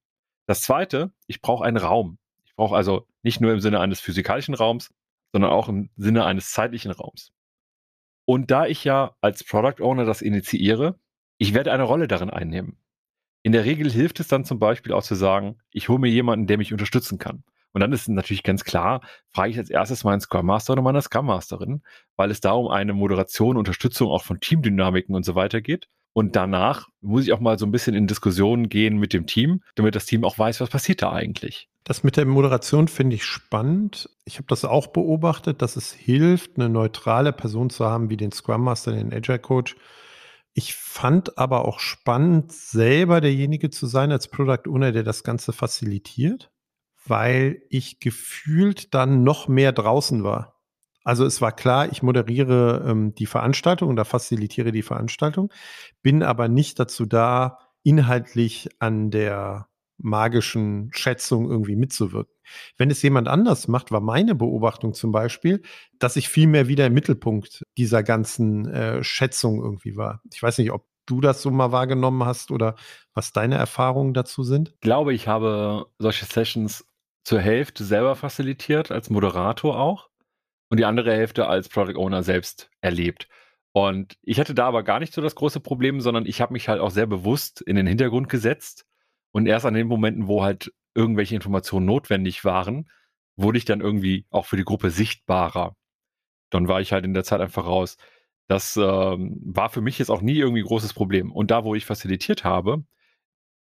Das 0.46 0.62
zweite, 0.62 1.12
ich 1.26 1.42
brauche 1.42 1.62
einen 1.62 1.76
Raum. 1.76 2.16
Ich 2.46 2.56
brauche 2.56 2.74
also 2.74 3.06
nicht 3.22 3.42
nur 3.42 3.52
im 3.52 3.60
Sinne 3.60 3.80
eines 3.80 4.00
physikalischen 4.00 4.54
Raums, 4.54 4.94
sondern 5.30 5.50
auch 5.50 5.68
im 5.68 5.90
Sinne 5.98 6.24
eines 6.24 6.50
zeitlichen 6.50 6.90
Raums. 6.90 7.34
Und 8.24 8.50
da 8.50 8.64
ich 8.64 8.82
ja 8.82 9.14
als 9.20 9.44
Product 9.44 9.84
Owner 9.84 10.06
das 10.06 10.22
initiiere, 10.22 10.98
ich 11.36 11.52
werde 11.52 11.70
eine 11.70 11.82
Rolle 11.82 12.08
darin 12.08 12.30
einnehmen. 12.30 12.78
In 13.42 13.52
der 13.52 13.66
Regel 13.66 13.90
hilft 13.90 14.20
es 14.20 14.28
dann 14.28 14.46
zum 14.46 14.58
Beispiel 14.58 14.94
auch 14.94 15.02
zu 15.02 15.16
sagen, 15.16 15.58
ich 15.70 15.90
hole 15.90 15.98
mir 15.98 16.08
jemanden, 16.08 16.46
der 16.46 16.56
mich 16.56 16.72
unterstützen 16.72 17.18
kann. 17.18 17.44
Und 17.72 17.82
dann 17.82 17.92
ist 17.92 18.08
natürlich 18.08 18.42
ganz 18.42 18.64
klar, 18.64 19.02
frage 19.28 19.50
ich 19.50 19.58
als 19.58 19.68
erstes 19.68 20.02
meinen 20.02 20.22
Scrum 20.22 20.46
Master 20.46 20.72
oder 20.72 20.82
meine 20.82 21.02
Scrum 21.02 21.26
Masterin, 21.26 21.82
weil 22.16 22.30
es 22.30 22.40
da 22.40 22.52
um 22.52 22.68
eine 22.68 22.94
Moderation, 22.94 23.58
Unterstützung 23.58 24.08
auch 24.08 24.24
von 24.24 24.40
Teamdynamiken 24.40 25.14
und 25.14 25.26
so 25.26 25.34
weiter 25.34 25.60
geht. 25.60 25.90
Und 26.12 26.36
danach 26.36 26.88
muss 27.00 27.24
ich 27.24 27.32
auch 27.32 27.40
mal 27.40 27.58
so 27.58 27.66
ein 27.66 27.70
bisschen 27.70 27.94
in 27.94 28.06
Diskussionen 28.06 28.68
gehen 28.68 28.98
mit 28.98 29.12
dem 29.12 29.26
Team, 29.26 29.62
damit 29.74 29.94
das 29.94 30.06
Team 30.06 30.24
auch 30.24 30.38
weiß, 30.38 30.60
was 30.60 30.70
passiert 30.70 31.02
da 31.02 31.12
eigentlich. 31.12 31.68
Das 31.84 32.02
mit 32.02 32.16
der 32.16 32.26
Moderation 32.26 32.88
finde 32.88 33.16
ich 33.16 33.24
spannend. 33.24 34.10
Ich 34.24 34.36
habe 34.36 34.46
das 34.48 34.64
auch 34.64 34.88
beobachtet, 34.88 35.62
dass 35.62 35.76
es 35.76 35.92
hilft, 35.92 36.56
eine 36.56 36.68
neutrale 36.68 37.32
Person 37.32 37.70
zu 37.70 37.86
haben 37.86 38.10
wie 38.10 38.16
den 38.16 38.32
Scrum 38.32 38.64
Master, 38.64 38.92
den 38.92 39.12
Agile 39.12 39.38
Coach. 39.38 39.76
Ich 40.52 40.74
fand 40.74 41.38
aber 41.38 41.64
auch 41.64 41.78
spannend, 41.78 42.52
selber 42.52 43.20
derjenige 43.20 43.70
zu 43.70 43.86
sein 43.86 44.10
als 44.10 44.28
Product 44.28 44.68
Owner, 44.68 44.92
der 44.92 45.04
das 45.04 45.22
Ganze 45.22 45.52
facilitiert 45.52 46.50
weil 47.06 47.62
ich 47.70 48.00
gefühlt 48.00 48.94
dann 48.94 49.22
noch 49.22 49.48
mehr 49.48 49.72
draußen 49.72 50.22
war. 50.22 50.59
Also 51.04 51.24
es 51.24 51.40
war 51.40 51.52
klar, 51.52 51.90
ich 51.90 52.02
moderiere 52.02 52.84
ähm, 52.86 53.14
die 53.14 53.26
Veranstaltung 53.26 53.90
oder 53.90 54.04
facilitiere 54.04 54.72
die 54.72 54.82
Veranstaltung, 54.82 55.52
bin 56.02 56.22
aber 56.22 56.48
nicht 56.48 56.78
dazu 56.78 57.06
da, 57.06 57.58
inhaltlich 57.82 58.68
an 58.78 59.10
der 59.10 59.68
magischen 60.02 60.90
Schätzung 60.92 61.50
irgendwie 61.50 61.76
mitzuwirken. 61.76 62.34
Wenn 62.76 62.90
es 62.90 63.02
jemand 63.02 63.28
anders 63.28 63.68
macht, 63.68 63.92
war 63.92 64.00
meine 64.00 64.34
Beobachtung 64.34 64.94
zum 64.94 65.12
Beispiel, 65.12 65.62
dass 65.98 66.16
ich 66.16 66.28
viel 66.28 66.46
mehr 66.46 66.68
wieder 66.68 66.86
im 66.86 66.94
Mittelpunkt 66.94 67.64
dieser 67.76 68.02
ganzen 68.02 68.66
äh, 68.68 69.04
Schätzung 69.04 69.62
irgendwie 69.62 69.96
war. 69.96 70.22
Ich 70.32 70.42
weiß 70.42 70.58
nicht, 70.58 70.72
ob 70.72 70.86
du 71.06 71.20
das 71.20 71.42
so 71.42 71.50
mal 71.50 71.72
wahrgenommen 71.72 72.24
hast 72.24 72.50
oder 72.50 72.76
was 73.14 73.32
deine 73.32 73.56
Erfahrungen 73.56 74.14
dazu 74.14 74.42
sind. 74.42 74.70
Ich 74.74 74.80
glaube, 74.80 75.12
ich 75.14 75.28
habe 75.28 75.86
solche 75.98 76.24
Sessions 76.24 76.86
zur 77.24 77.40
Hälfte 77.40 77.84
selber 77.84 78.16
facilitiert, 78.16 78.90
als 78.90 79.10
Moderator 79.10 79.78
auch, 79.78 80.09
und 80.70 80.78
die 80.78 80.84
andere 80.86 81.12
Hälfte 81.12 81.46
als 81.46 81.68
Product 81.68 81.98
Owner 81.98 82.22
selbst 82.22 82.70
erlebt. 82.80 83.28
Und 83.72 84.16
ich 84.22 84.40
hatte 84.40 84.54
da 84.54 84.66
aber 84.66 84.82
gar 84.82 85.00
nicht 85.00 85.12
so 85.12 85.20
das 85.20 85.34
große 85.34 85.60
Problem, 85.60 86.00
sondern 86.00 86.26
ich 86.26 86.40
habe 86.40 86.52
mich 86.52 86.68
halt 86.68 86.80
auch 86.80 86.90
sehr 86.90 87.06
bewusst 87.06 87.60
in 87.60 87.76
den 87.76 87.86
Hintergrund 87.86 88.28
gesetzt. 88.28 88.86
Und 89.32 89.46
erst 89.46 89.66
an 89.66 89.74
den 89.74 89.86
Momenten, 89.86 90.26
wo 90.26 90.42
halt 90.42 90.72
irgendwelche 90.94 91.36
Informationen 91.36 91.86
notwendig 91.86 92.44
waren, 92.44 92.90
wurde 93.36 93.58
ich 93.58 93.64
dann 93.64 93.80
irgendwie 93.80 94.26
auch 94.30 94.46
für 94.46 94.56
die 94.56 94.64
Gruppe 94.64 94.90
sichtbarer. 94.90 95.76
Dann 96.50 96.66
war 96.68 96.80
ich 96.80 96.92
halt 96.92 97.04
in 97.04 97.14
der 97.14 97.24
Zeit 97.24 97.40
einfach 97.40 97.66
raus. 97.66 97.96
Das 98.48 98.76
ähm, 98.76 99.40
war 99.44 99.70
für 99.70 99.80
mich 99.80 99.98
jetzt 99.98 100.10
auch 100.10 100.22
nie 100.22 100.36
irgendwie 100.36 100.62
ein 100.62 100.66
großes 100.66 100.94
Problem. 100.94 101.30
Und 101.30 101.52
da, 101.52 101.64
wo 101.64 101.76
ich 101.76 101.86
facilitiert 101.86 102.42
habe, 102.42 102.84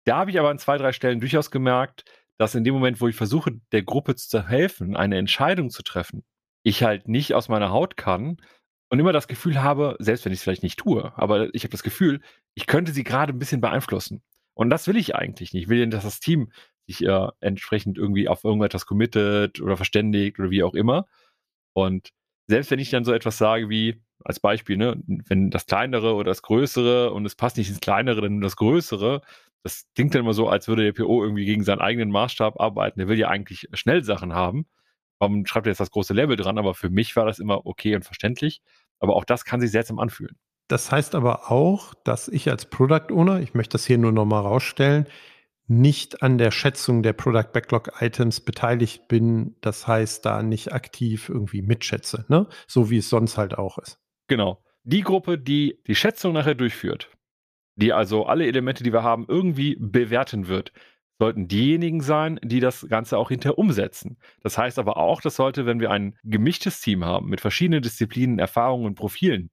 da 0.06 0.18
habe 0.18 0.32
ich 0.32 0.40
aber 0.40 0.50
an 0.50 0.60
zwei, 0.60 0.78
drei 0.78 0.92
Stellen 0.92 1.22
durchaus 1.22 1.52
gemerkt, 1.52 2.04
dass 2.38 2.56
in 2.56 2.66
dem 2.66 2.74
Moment, 2.74 3.00
wo 3.00 3.08
ich 3.08 3.16
versuche, 3.16 3.60
der 3.72 3.84
Gruppe 3.84 4.16
zu 4.16 4.48
helfen, 4.48 4.96
eine 4.98 5.18
Entscheidung 5.18 5.70
zu 5.70 5.84
treffen, 5.84 6.26
ich 6.66 6.84
halt 6.84 7.08
nicht 7.08 7.34
aus 7.36 7.48
meiner 7.48 7.70
Haut 7.70 7.96
kann 7.96 8.38
und 8.90 9.00
immer 9.00 9.14
das 9.14 9.28
Gefühl 9.28 9.62
habe, 9.62 9.96
selbst 10.00 10.26
wenn 10.26 10.34
ich 10.34 10.40
es 10.40 10.44
vielleicht 10.44 10.64
nicht 10.64 10.80
tue, 10.80 11.14
aber 11.16 11.54
ich 11.54 11.64
habe 11.64 11.72
das 11.72 11.84
Gefühl, 11.84 12.22
ich 12.56 12.66
könnte 12.66 12.92
sie 12.92 13.04
gerade 13.04 13.34
ein 13.34 13.40
bisschen 13.40 13.62
beeinflussen. 13.62 14.24
Und 14.56 14.72
das 14.72 14.88
will 14.88 14.98
ich 14.98 15.16
eigentlich 15.16 15.54
nicht. 15.54 15.64
Ich 15.64 15.70
will, 15.70 15.88
dass 15.88 16.04
das 16.04 16.20
Team 16.20 16.52
sich 16.88 17.06
äh, 17.06 17.28
entsprechend 17.40 17.98
irgendwie 17.98 18.28
auf 18.28 18.44
irgendetwas 18.44 18.88
committet 18.88 19.62
oder 19.62 19.78
verständigt 19.78 20.40
oder 20.40 20.50
wie 20.50 20.64
auch 20.64 20.74
immer. 20.74 21.06
Und 21.74 22.10
selbst 22.48 22.72
wenn 22.72 22.80
ich 22.80 22.90
dann 22.90 23.06
so 23.06 23.14
etwas 23.14 23.38
sage 23.38 23.70
wie, 23.70 24.02
als 24.24 24.40
Beispiel, 24.40 24.78
ne, 24.78 25.00
wenn 25.06 25.52
das 25.52 25.68
kleinere 25.68 26.16
oder 26.16 26.32
das 26.32 26.42
größere 26.42 27.14
und 27.14 27.26
es 27.26 27.36
passt 27.36 27.58
nicht 27.58 27.70
ins 27.70 27.80
kleinere, 27.80 28.22
dann 28.22 28.42
das 28.42 28.56
größere, 28.56 29.22
das 29.62 29.86
klingt 29.94 30.16
dann 30.16 30.22
immer 30.22 30.34
so, 30.34 30.50
als 30.50 30.68
würde 30.68 30.84
der 30.84 30.94
PO 30.94 31.24
irgendwie 31.24 31.46
gegen 31.46 31.64
seinen 31.64 31.82
eigenen 31.82 32.10
Maßstab 32.10 32.60
arbeiten. 32.60 33.00
Der 33.00 33.08
will 33.08 33.20
ja 33.20 33.28
eigentlich 33.28 33.68
schnell 33.74 34.04
Sachen 34.04 34.34
haben. 34.34 34.66
Warum 35.20 35.46
schreibt 35.46 35.68
er 35.68 35.72
jetzt 35.72 35.80
das 35.80 35.92
große 35.92 36.14
Level 36.14 36.36
dran? 36.36 36.58
Aber 36.58 36.74
für 36.74 36.90
mich 36.90 37.16
war 37.16 37.26
das 37.26 37.40
immer 37.40 37.66
okay 37.66 37.96
und 37.96 38.04
verständlich. 38.04 38.62
Aber 39.00 39.16
auch 39.16 39.26
das 39.26 39.46
kann 39.46 39.62
sich 39.62 39.72
seltsam 39.72 40.00
anfühlen. 40.00 40.38
Das 40.68 40.92
heißt 40.92 41.16
aber 41.16 41.52
auch, 41.52 41.94
dass 42.04 42.28
ich 42.28 42.50
als 42.50 42.66
Product 42.66 43.12
Owner, 43.12 43.40
ich 43.40 43.54
möchte 43.54 43.74
das 43.74 43.86
hier 43.86 43.98
nur 43.98 44.12
nochmal 44.12 44.42
rausstellen, 44.42 45.08
nicht 45.68 46.22
an 46.22 46.38
der 46.38 46.52
Schätzung 46.52 47.02
der 47.04 47.14
Product 47.14 47.52
Backlog 47.54 47.92
Items 48.00 48.40
beteiligt 48.40 49.08
bin, 49.08 49.56
das 49.62 49.88
heißt 49.88 50.26
da 50.26 50.44
nicht 50.44 50.74
aktiv 50.74 51.30
irgendwie 51.30 51.62
mitschätze, 51.62 52.26
ne? 52.28 52.48
So 52.68 52.90
wie 52.90 52.98
es 52.98 53.10
sonst 53.10 53.38
halt 53.38 53.58
auch 53.58 53.78
ist. 53.80 54.00
Genau. 54.28 54.64
Die 54.84 55.02
Gruppe, 55.02 55.40
die 55.40 55.82
die 55.88 55.96
Schätzung 55.96 56.34
nachher 56.34 56.54
durchführt, 56.54 57.10
die 57.76 57.94
also 57.94 58.26
alle 58.26 58.46
Elemente, 58.46 58.84
die 58.84 58.94
wir 58.94 59.04
haben, 59.04 59.26
irgendwie 59.28 59.76
bewerten 59.80 60.48
wird, 60.48 60.72
sollten 61.20 61.48
diejenigen 61.48 62.02
sein, 62.02 62.40
die 62.44 62.60
das 62.60 62.88
Ganze 62.90 63.18
auch 63.18 63.30
hinterher 63.30 63.58
umsetzen. 63.58 64.18
Das 64.42 64.58
heißt 64.58 64.80
aber 64.80 64.98
auch, 64.98 65.22
das 65.22 65.36
sollte, 65.36 65.66
wenn 65.66 65.80
wir 65.80 65.92
ein 65.92 66.18
gemischtes 66.24 66.82
Team 66.82 67.06
haben 67.06 67.30
mit 67.30 67.42
verschiedenen 67.42 67.82
Disziplinen, 67.82 68.40
Erfahrungen 68.40 68.86
und 68.86 68.96
Profilen, 68.96 69.50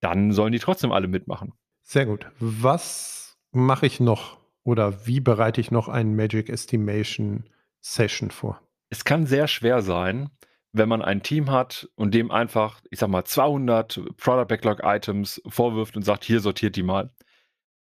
dann 0.00 0.32
sollen 0.32 0.52
die 0.52 0.58
trotzdem 0.58 0.92
alle 0.92 1.08
mitmachen. 1.08 1.52
Sehr 1.82 2.06
gut. 2.06 2.26
Was 2.38 3.36
mache 3.52 3.86
ich 3.86 4.00
noch 4.00 4.38
oder 4.64 5.06
wie 5.06 5.20
bereite 5.20 5.60
ich 5.60 5.70
noch 5.70 5.88
einen 5.88 6.16
Magic 6.16 6.48
Estimation 6.48 7.48
Session 7.80 8.30
vor? 8.30 8.60
Es 8.88 9.04
kann 9.04 9.26
sehr 9.26 9.48
schwer 9.48 9.82
sein, 9.82 10.30
wenn 10.72 10.88
man 10.88 11.02
ein 11.02 11.22
Team 11.22 11.50
hat 11.50 11.88
und 11.94 12.14
dem 12.14 12.30
einfach, 12.30 12.80
ich 12.90 12.98
sag 12.98 13.08
mal, 13.08 13.24
200 13.24 14.16
Product 14.16 14.46
Backlog 14.46 14.80
Items 14.82 15.40
vorwirft 15.46 15.96
und 15.96 16.02
sagt, 16.02 16.24
hier 16.24 16.40
sortiert 16.40 16.76
die 16.76 16.82
mal. 16.82 17.10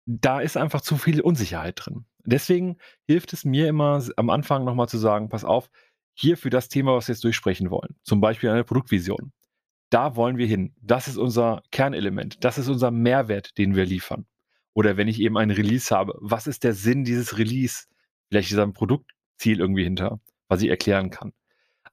Da 0.07 0.41
ist 0.41 0.57
einfach 0.57 0.83
zu 0.83 0.97
viel 0.97 1.21
Unsicherheit 1.21 1.81
drin. 1.85 2.05
Deswegen 2.25 2.79
hilft 3.07 3.33
es 3.33 3.45
mir 3.45 3.69
immer 3.69 4.03
am 4.17 4.31
Anfang 4.31 4.65
nochmal 4.65 4.89
zu 4.89 4.99
sagen, 4.99 5.29
pass 5.29 5.45
auf, 5.45 5.71
hier 6.15 6.37
für 6.37 6.51
das 6.51 6.69
Thema, 6.69 6.95
was 6.95 7.09
wir 7.09 7.15
jetzt 7.15 7.25
durchsprechen 7.25 7.71
wollen, 7.71 7.97
zum 8.03 8.21
Beispiel 8.21 8.51
eine 8.51 8.65
Produktvision. 8.65 9.33
Da 9.91 10.17
wollen 10.17 10.39
wir 10.39 10.47
hin. 10.47 10.75
Das 10.81 11.09
ist 11.09 11.19
unser 11.19 11.63
Kernelement. 11.71 12.43
Das 12.43 12.59
ist 12.59 12.69
unser 12.69 12.91
Mehrwert, 12.91 13.57
den 13.59 13.77
wir 13.77 13.85
liefern. 13.85 14.27
Oder 14.73 14.97
wenn 14.97 15.09
ich 15.09 15.21
eben 15.21 15.39
ein 15.39 15.51
Release 15.51 15.95
habe, 15.95 16.15
was 16.21 16.47
ist 16.47 16.65
der 16.65 16.75
Sinn 16.75 17.05
dieses 17.05 17.39
Release? 17.39 17.85
Vielleicht 18.29 18.51
ist 18.51 18.59
ein 18.59 18.73
Produktziel 18.73 19.61
irgendwie 19.61 19.85
hinter, 19.85 20.21
was 20.49 20.63
ich 20.63 20.69
erklären 20.69 21.11
kann. 21.11 21.33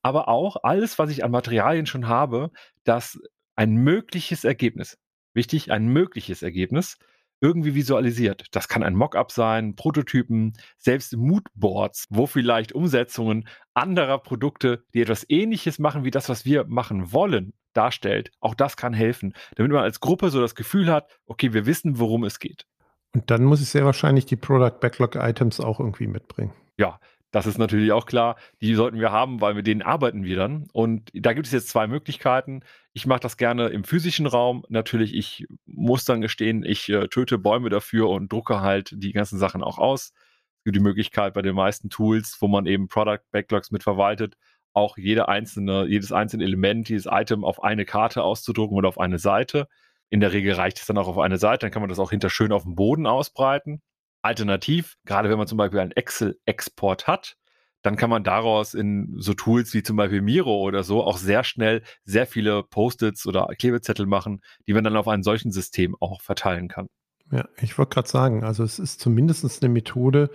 Aber 0.01 0.29
auch 0.29 0.57
alles, 0.63 0.97
was 0.97 1.11
ich 1.11 1.23
an 1.23 1.31
Materialien 1.31 1.85
schon 1.85 2.07
habe, 2.07 2.51
das 2.83 3.19
ein 3.55 3.75
mögliches 3.75 4.43
Ergebnis, 4.43 4.97
wichtig, 5.33 5.71
ein 5.71 5.88
mögliches 5.88 6.41
Ergebnis 6.41 6.97
irgendwie 7.41 7.75
visualisiert. 7.75 8.45
Das 8.51 8.67
kann 8.67 8.83
ein 8.83 8.95
Mockup 8.95 9.31
sein, 9.31 9.75
Prototypen, 9.75 10.53
selbst 10.77 11.17
Moodboards, 11.17 12.05
wo 12.10 12.27
vielleicht 12.27 12.71
Umsetzungen 12.71 13.48
anderer 13.74 14.19
Produkte, 14.19 14.83
die 14.93 15.01
etwas 15.01 15.25
ähnliches 15.27 15.79
machen 15.79 16.05
wie 16.05 16.12
das, 16.12 16.29
was 16.29 16.45
wir 16.45 16.65
machen 16.65 17.12
wollen, 17.12 17.53
darstellt. 17.74 18.31
Auch 18.39 18.55
das 18.55 18.77
kann 18.77 18.93
helfen, 18.93 19.33
damit 19.55 19.71
man 19.71 19.83
als 19.83 20.00
Gruppe 20.00 20.29
so 20.29 20.39
das 20.39 20.55
Gefühl 20.55 20.91
hat, 20.91 21.19
okay, 21.25 21.53
wir 21.53 21.65
wissen, 21.65 22.00
worum 22.00 22.24
es 22.24 22.39
geht. 22.39 22.65
Und 23.13 23.29
dann 23.29 23.43
muss 23.43 23.62
ich 23.62 23.69
sehr 23.69 23.86
wahrscheinlich 23.86 24.25
die 24.25 24.38
Product 24.38 24.79
Backlog 24.79 25.15
Items 25.15 25.60
auch 25.60 25.79
irgendwie 25.79 26.07
mitbringen. 26.07 26.53
Ja, 26.77 27.00
das 27.31 27.45
ist 27.45 27.57
natürlich 27.57 27.91
auch 27.93 28.05
klar. 28.05 28.35
Die 28.61 28.75
sollten 28.75 29.00
wir 29.00 29.11
haben, 29.11 29.39
weil 29.39 29.53
mit 29.53 29.65
denen 29.65 29.81
arbeiten 29.81 30.23
wir 30.23 30.35
dann. 30.35 30.67
Und 30.73 31.09
da 31.13 31.33
gibt 31.33 31.47
es 31.47 31.53
jetzt 31.53 31.69
zwei 31.69 31.88
Möglichkeiten. 31.88 32.61
Ich 32.93 33.05
mache 33.05 33.21
das 33.21 33.38
gerne 33.38 33.69
im 33.69 33.85
physischen 33.85 34.27
Raum. 34.27 34.65
Natürlich, 34.67 35.15
ich 35.15 35.47
muss 35.65 36.03
dann 36.03 36.19
gestehen, 36.19 36.63
ich 36.65 36.89
äh, 36.89 37.07
töte 37.07 37.38
Bäume 37.38 37.69
dafür 37.69 38.09
und 38.09 38.31
drucke 38.31 38.59
halt 38.61 38.91
die 38.93 39.13
ganzen 39.13 39.39
Sachen 39.39 39.63
auch 39.63 39.77
aus. 39.77 40.13
Es 40.57 40.63
gibt 40.65 40.75
die 40.75 40.81
Möglichkeit 40.81 41.33
bei 41.33 41.41
den 41.41 41.55
meisten 41.55 41.89
Tools, 41.89 42.38
wo 42.41 42.47
man 42.50 42.65
eben 42.65 42.88
Product 42.89 43.21
Backlogs 43.31 43.71
mit 43.71 43.83
verwaltet, 43.83 44.35
auch 44.73 44.97
jede 44.97 45.29
einzelne, 45.29 45.85
jedes 45.88 46.11
einzelne 46.11 46.43
Element, 46.43 46.89
jedes 46.89 47.07
Item 47.09 47.45
auf 47.45 47.63
eine 47.63 47.85
Karte 47.85 48.23
auszudrucken 48.23 48.77
oder 48.77 48.89
auf 48.89 49.00
eine 49.00 49.19
Seite. 49.19 49.67
In 50.09 50.19
der 50.19 50.33
Regel 50.33 50.53
reicht 50.53 50.79
es 50.79 50.85
dann 50.85 50.97
auch 50.97 51.07
auf 51.07 51.17
eine 51.17 51.38
Seite, 51.38 51.65
dann 51.65 51.71
kann 51.71 51.81
man 51.81 51.89
das 51.89 52.00
auch 52.00 52.11
hinter 52.11 52.29
schön 52.29 52.51
auf 52.51 52.63
dem 52.63 52.75
Boden 52.75 53.07
ausbreiten. 53.07 53.81
Alternativ, 54.21 54.97
gerade 55.05 55.29
wenn 55.29 55.37
man 55.37 55.47
zum 55.47 55.57
Beispiel 55.57 55.79
einen 55.79 55.91
Excel-Export 55.91 57.07
hat, 57.07 57.37
dann 57.81 57.95
kann 57.95 58.09
man 58.09 58.23
daraus 58.23 58.73
in 58.73 59.15
so 59.17 59.33
Tools 59.33 59.73
wie 59.73 59.83
zum 59.83 59.95
Beispiel 59.95 60.21
Miro 60.21 60.61
oder 60.61 60.83
so 60.83 61.03
auch 61.03 61.17
sehr 61.17 61.43
schnell 61.43 61.81
sehr 62.03 62.27
viele 62.27 62.63
Post-its 62.63 63.25
oder 63.25 63.47
Klebezettel 63.57 64.05
machen, 64.05 64.41
die 64.67 64.73
man 64.73 64.83
dann 64.83 64.97
auf 64.97 65.07
einem 65.07 65.23
solchen 65.23 65.51
System 65.51 65.95
auch 65.99 66.21
verteilen 66.21 66.67
kann. 66.67 66.87
Ja, 67.31 67.47
ich 67.59 67.77
wollte 67.77 67.95
gerade 67.95 68.09
sagen, 68.09 68.43
also 68.43 68.63
es 68.63 68.77
ist 68.77 68.99
zumindest 68.99 69.63
eine 69.63 69.73
Methode, 69.73 70.29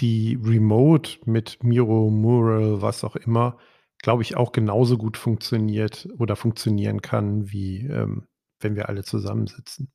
die 0.00 0.38
remote 0.42 1.18
mit 1.24 1.62
Miro, 1.62 2.10
Mural, 2.10 2.82
was 2.82 3.04
auch 3.04 3.16
immer, 3.16 3.58
glaube 3.98 4.22
ich, 4.22 4.36
auch 4.36 4.52
genauso 4.52 4.98
gut 4.98 5.16
funktioniert 5.16 6.08
oder 6.18 6.36
funktionieren 6.36 7.00
kann, 7.00 7.50
wie 7.50 7.86
ähm, 7.86 8.26
wenn 8.58 8.74
wir 8.74 8.88
alle 8.88 9.04
zusammensitzen. 9.04 9.92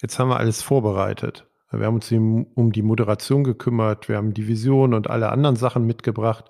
Jetzt 0.00 0.18
haben 0.18 0.28
wir 0.28 0.38
alles 0.38 0.62
vorbereitet. 0.62 1.49
Wir 1.72 1.86
haben 1.86 1.94
uns 1.94 2.10
um 2.10 2.72
die 2.72 2.82
Moderation 2.82 3.44
gekümmert, 3.44 4.08
wir 4.08 4.16
haben 4.16 4.34
die 4.34 4.48
Vision 4.48 4.92
und 4.92 5.08
alle 5.08 5.30
anderen 5.30 5.56
Sachen 5.56 5.86
mitgebracht. 5.86 6.46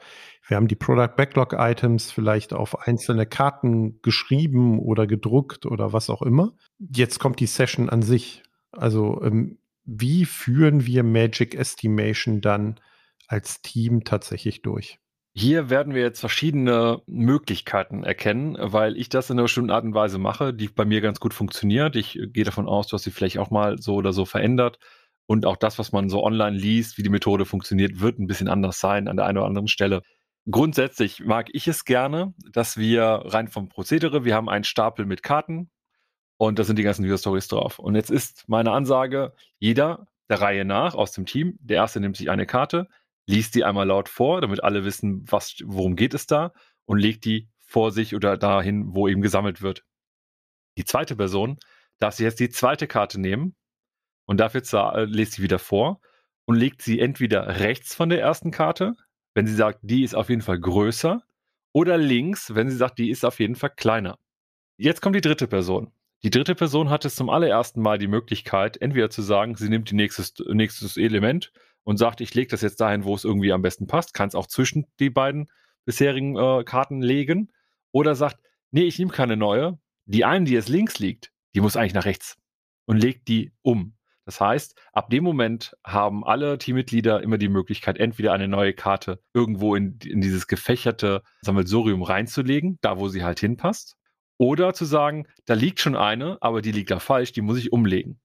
Wir 0.46 0.56
haben 0.56 0.68
die 0.68 0.76
Product 0.76 1.14
Backlog 1.16 1.54
Items 1.56 2.10
vielleicht 2.10 2.52
auf 2.52 2.86
einzelne 2.86 3.26
Karten 3.26 4.00
geschrieben 4.02 4.78
oder 4.78 5.06
gedruckt 5.06 5.66
oder 5.66 5.92
was 5.92 6.10
auch 6.10 6.22
immer. 6.22 6.54
Jetzt 6.78 7.20
kommt 7.20 7.38
die 7.38 7.46
Session 7.46 7.88
an 7.88 8.02
sich. 8.02 8.42
Also 8.72 9.22
ähm, 9.22 9.58
wie 9.84 10.24
führen 10.24 10.86
wir 10.86 11.02
Magic 11.02 11.54
Estimation 11.54 12.40
dann 12.40 12.80
als 13.28 13.62
Team 13.62 14.04
tatsächlich 14.04 14.62
durch? 14.62 14.98
Hier 15.32 15.70
werden 15.70 15.94
wir 15.94 16.02
jetzt 16.02 16.18
verschiedene 16.18 17.02
Möglichkeiten 17.06 18.02
erkennen, 18.02 18.56
weil 18.58 18.96
ich 18.96 19.08
das 19.08 19.30
in 19.30 19.34
einer 19.34 19.44
bestimmten 19.44 19.70
Art 19.70 19.84
und 19.84 19.94
Weise 19.94 20.18
mache, 20.18 20.52
die 20.52 20.68
bei 20.68 20.84
mir 20.84 21.00
ganz 21.00 21.20
gut 21.20 21.34
funktioniert. 21.34 21.94
Ich 21.94 22.18
gehe 22.32 22.44
davon 22.44 22.66
aus, 22.66 22.88
dass 22.88 23.04
sie 23.04 23.12
vielleicht 23.12 23.38
auch 23.38 23.50
mal 23.50 23.78
so 23.78 23.94
oder 23.94 24.12
so 24.12 24.24
verändert. 24.24 24.80
Und 25.30 25.46
auch 25.46 25.56
das, 25.56 25.78
was 25.78 25.92
man 25.92 26.08
so 26.08 26.25
online 26.25 26.58
liest, 26.58 26.99
wie 26.99 27.04
die 27.04 27.08
Methode 27.08 27.44
funktioniert, 27.44 28.00
wird 28.00 28.18
ein 28.18 28.26
bisschen 28.26 28.49
anders 28.49 28.80
sein 28.80 29.06
an 29.06 29.16
der 29.16 29.26
einen 29.26 29.38
oder 29.38 29.46
anderen 29.46 29.68
Stelle. 29.68 30.02
Grundsätzlich 30.50 31.25
mag 31.25 31.50
ich 31.52 31.68
es 31.68 31.84
gerne, 31.84 32.34
dass 32.50 32.78
wir 32.78 33.02
rein 33.26 33.46
vom 33.46 33.68
Prozedere, 33.68 34.25
wir 34.25 34.34
haben 34.34 34.49
einen 34.49 34.64
Stapel 34.64 35.06
mit 35.06 35.22
Karten 35.22 35.70
und 36.37 36.58
da 36.58 36.64
sind 36.64 36.80
die 36.80 36.82
ganzen 36.82 37.04
User 37.04 37.18
Stories 37.18 37.46
drauf. 37.46 37.78
Und 37.78 37.94
jetzt 37.94 38.10
ist 38.10 38.49
meine 38.49 38.72
Ansage, 38.72 39.32
jeder 39.60 40.08
der 40.28 40.40
Reihe 40.40 40.64
nach 40.64 40.96
aus 40.96 41.12
dem 41.12 41.26
Team, 41.26 41.56
der 41.60 41.76
erste 41.76 42.00
nimmt 42.00 42.16
sich 42.16 42.28
eine 42.28 42.44
Karte, 42.44 42.88
liest 43.28 43.54
die 43.54 43.62
einmal 43.62 43.87
laut 43.87 44.08
vor, 44.08 44.40
damit 44.40 44.64
alle 44.64 44.84
wissen, 44.84 45.22
was, 45.30 45.58
worum 45.64 45.94
geht 45.94 46.12
es 46.12 46.26
da 46.26 46.52
und 46.87 46.99
legt 46.99 47.25
die 47.25 47.49
vor 47.60 47.92
sich 47.92 48.16
oder 48.16 48.37
dahin, 48.37 48.96
wo 48.96 49.06
eben 49.06 49.22
gesammelt 49.22 49.62
wird. 49.62 49.84
Die 50.76 50.84
zweite 50.84 51.14
Person 51.14 51.60
darf 52.00 52.14
sich 52.14 52.25
jetzt 52.25 52.40
die 52.40 52.50
zweite 52.50 52.88
Karte 52.88 53.20
nehmen 53.20 53.54
und 54.30 54.37
dafür 54.37 54.62
äh, 54.94 55.06
lest 55.06 55.32
sie 55.32 55.42
wieder 55.42 55.58
vor 55.58 56.00
und 56.44 56.54
legt 56.54 56.82
sie 56.82 57.00
entweder 57.00 57.58
rechts 57.58 57.96
von 57.96 58.10
der 58.10 58.20
ersten 58.20 58.52
Karte, 58.52 58.94
wenn 59.34 59.49
sie 59.49 59.56
sagt, 59.56 59.80
die 59.82 60.04
ist 60.04 60.14
auf 60.14 60.28
jeden 60.28 60.40
Fall 60.40 60.60
größer, 60.60 61.25
oder 61.72 61.99
links, 61.99 62.54
wenn 62.54 62.70
sie 62.70 62.76
sagt, 62.76 63.00
die 63.00 63.10
ist 63.10 63.25
auf 63.25 63.40
jeden 63.40 63.56
Fall 63.56 63.72
kleiner. 63.75 64.20
Jetzt 64.76 65.02
kommt 65.02 65.16
die 65.16 65.20
dritte 65.20 65.49
Person. 65.49 65.90
Die 66.22 66.30
dritte 66.30 66.54
Person 66.54 66.90
hat 66.90 67.04
es 67.04 67.16
zum 67.16 67.28
allerersten 67.28 67.82
Mal 67.82 67.99
die 67.99 68.06
Möglichkeit, 68.06 68.80
entweder 68.80 69.10
zu 69.10 69.20
sagen, 69.22 69.56
sie 69.56 69.68
nimmt 69.68 69.90
die 69.90 69.96
nächstes, 69.96 70.34
nächstes 70.46 70.96
Element 70.96 71.50
und 71.82 71.96
sagt, 71.96 72.20
ich 72.20 72.32
lege 72.32 72.52
das 72.52 72.60
jetzt 72.60 72.80
dahin, 72.80 73.02
wo 73.02 73.16
es 73.16 73.25
irgendwie 73.25 73.52
am 73.52 73.62
besten 73.62 73.88
passt, 73.88 74.14
kann 74.14 74.28
es 74.28 74.37
auch 74.37 74.46
zwischen 74.46 74.87
die 75.00 75.10
beiden 75.10 75.50
bisherigen 75.87 76.37
äh, 76.37 76.62
Karten 76.62 77.02
legen, 77.02 77.50
oder 77.90 78.14
sagt, 78.14 78.38
nee, 78.70 78.84
ich 78.84 78.96
nehme 78.96 79.10
keine 79.10 79.37
neue, 79.37 79.80
die 80.04 80.25
eine, 80.25 80.44
die 80.44 80.52
jetzt 80.52 80.68
links 80.68 81.00
liegt, 81.00 81.32
die 81.56 81.60
muss 81.60 81.75
eigentlich 81.75 81.94
nach 81.94 82.04
rechts 82.04 82.38
und 82.87 82.96
legt 82.96 83.26
die 83.26 83.50
um. 83.62 83.96
Das 84.24 84.40
heißt, 84.40 84.78
ab 84.92 85.10
dem 85.10 85.24
Moment 85.24 85.76
haben 85.84 86.24
alle 86.24 86.58
Teammitglieder 86.58 87.22
immer 87.22 87.38
die 87.38 87.48
Möglichkeit, 87.48 87.98
entweder 87.98 88.32
eine 88.32 88.48
neue 88.48 88.74
Karte 88.74 89.20
irgendwo 89.34 89.74
in, 89.74 89.98
in 90.04 90.20
dieses 90.20 90.46
gefächerte 90.46 91.22
Sammelsurium 91.42 92.02
reinzulegen, 92.02 92.78
da 92.80 92.98
wo 92.98 93.08
sie 93.08 93.24
halt 93.24 93.40
hinpasst, 93.40 93.96
oder 94.38 94.72
zu 94.72 94.84
sagen, 94.84 95.26
da 95.44 95.54
liegt 95.54 95.80
schon 95.80 95.96
eine, 95.96 96.38
aber 96.40 96.62
die 96.62 96.72
liegt 96.72 96.90
da 96.90 96.98
falsch, 96.98 97.32
die 97.32 97.42
muss 97.42 97.58
ich 97.58 97.72
umlegen. 97.72 98.20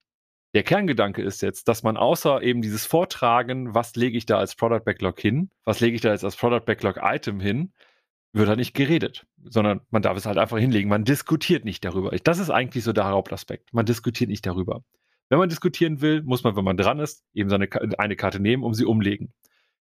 Der 0.53 0.63
Kerngedanke 0.63 1.21
ist 1.21 1.41
jetzt, 1.41 1.67
dass 1.67 1.83
man 1.83 1.97
außer 1.97 2.41
eben 2.41 2.61
dieses 2.61 2.85
Vortragen, 2.85 3.73
was 3.73 3.97
lege 3.97 4.17
ich 4.17 4.25
da 4.25 4.37
als 4.37 4.55
Product 4.55 4.85
Backlog 4.85 5.19
hin, 5.19 5.49
was 5.65 5.81
lege 5.81 5.95
ich 5.95 6.01
da 6.01 6.11
jetzt 6.11 6.23
als 6.23 6.37
Product 6.37 6.63
Backlog 6.65 6.99
Item 7.01 7.41
hin, 7.41 7.73
wird 8.31 8.47
halt 8.47 8.59
nicht 8.59 8.73
geredet, 8.73 9.25
sondern 9.43 9.81
man 9.89 10.01
darf 10.01 10.17
es 10.17 10.25
halt 10.25 10.37
einfach 10.37 10.57
hinlegen. 10.57 10.89
Man 10.89 11.03
diskutiert 11.03 11.65
nicht 11.65 11.83
darüber. 11.83 12.11
Das 12.11 12.39
ist 12.39 12.49
eigentlich 12.49 12.85
so 12.85 12.93
der 12.93 13.05
Hauptaspekt. 13.05 13.73
Man 13.73 13.85
diskutiert 13.85 14.29
nicht 14.29 14.45
darüber. 14.45 14.83
Wenn 15.29 15.39
man 15.39 15.50
diskutieren 15.50 16.01
will, 16.01 16.22
muss 16.24 16.44
man, 16.44 16.55
wenn 16.55 16.63
man 16.63 16.77
dran 16.77 17.00
ist, 17.00 17.25
eben 17.34 17.50
seine, 17.50 17.67
eine 17.98 18.15
Karte 18.15 18.39
nehmen, 18.39 18.63
um 18.63 18.74
sie 18.74 18.86
umlegen. 18.86 19.34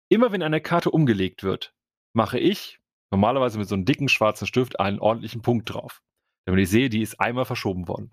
Immer 0.10 0.32
wenn 0.32 0.44
eine 0.44 0.62
Karte 0.62 0.92
umgelegt 0.92 1.44
wird, 1.44 1.74
mache 2.14 2.40
ich 2.40 2.80
normalerweise 3.12 3.58
mit 3.58 3.68
so 3.68 3.76
einem 3.76 3.86
dicken 3.86 4.10
schwarzen 4.10 4.48
Stift 4.48 4.80
einen 4.80 5.00
ordentlichen 5.00 5.42
Punkt 5.42 5.74
drauf. 5.74 6.02
Damit 6.46 6.62
ich 6.62 6.70
sehe, 6.70 6.90
die 6.90 7.02
ist 7.02 7.20
einmal 7.20 7.46
verschoben 7.46 7.88
worden. 7.88 8.12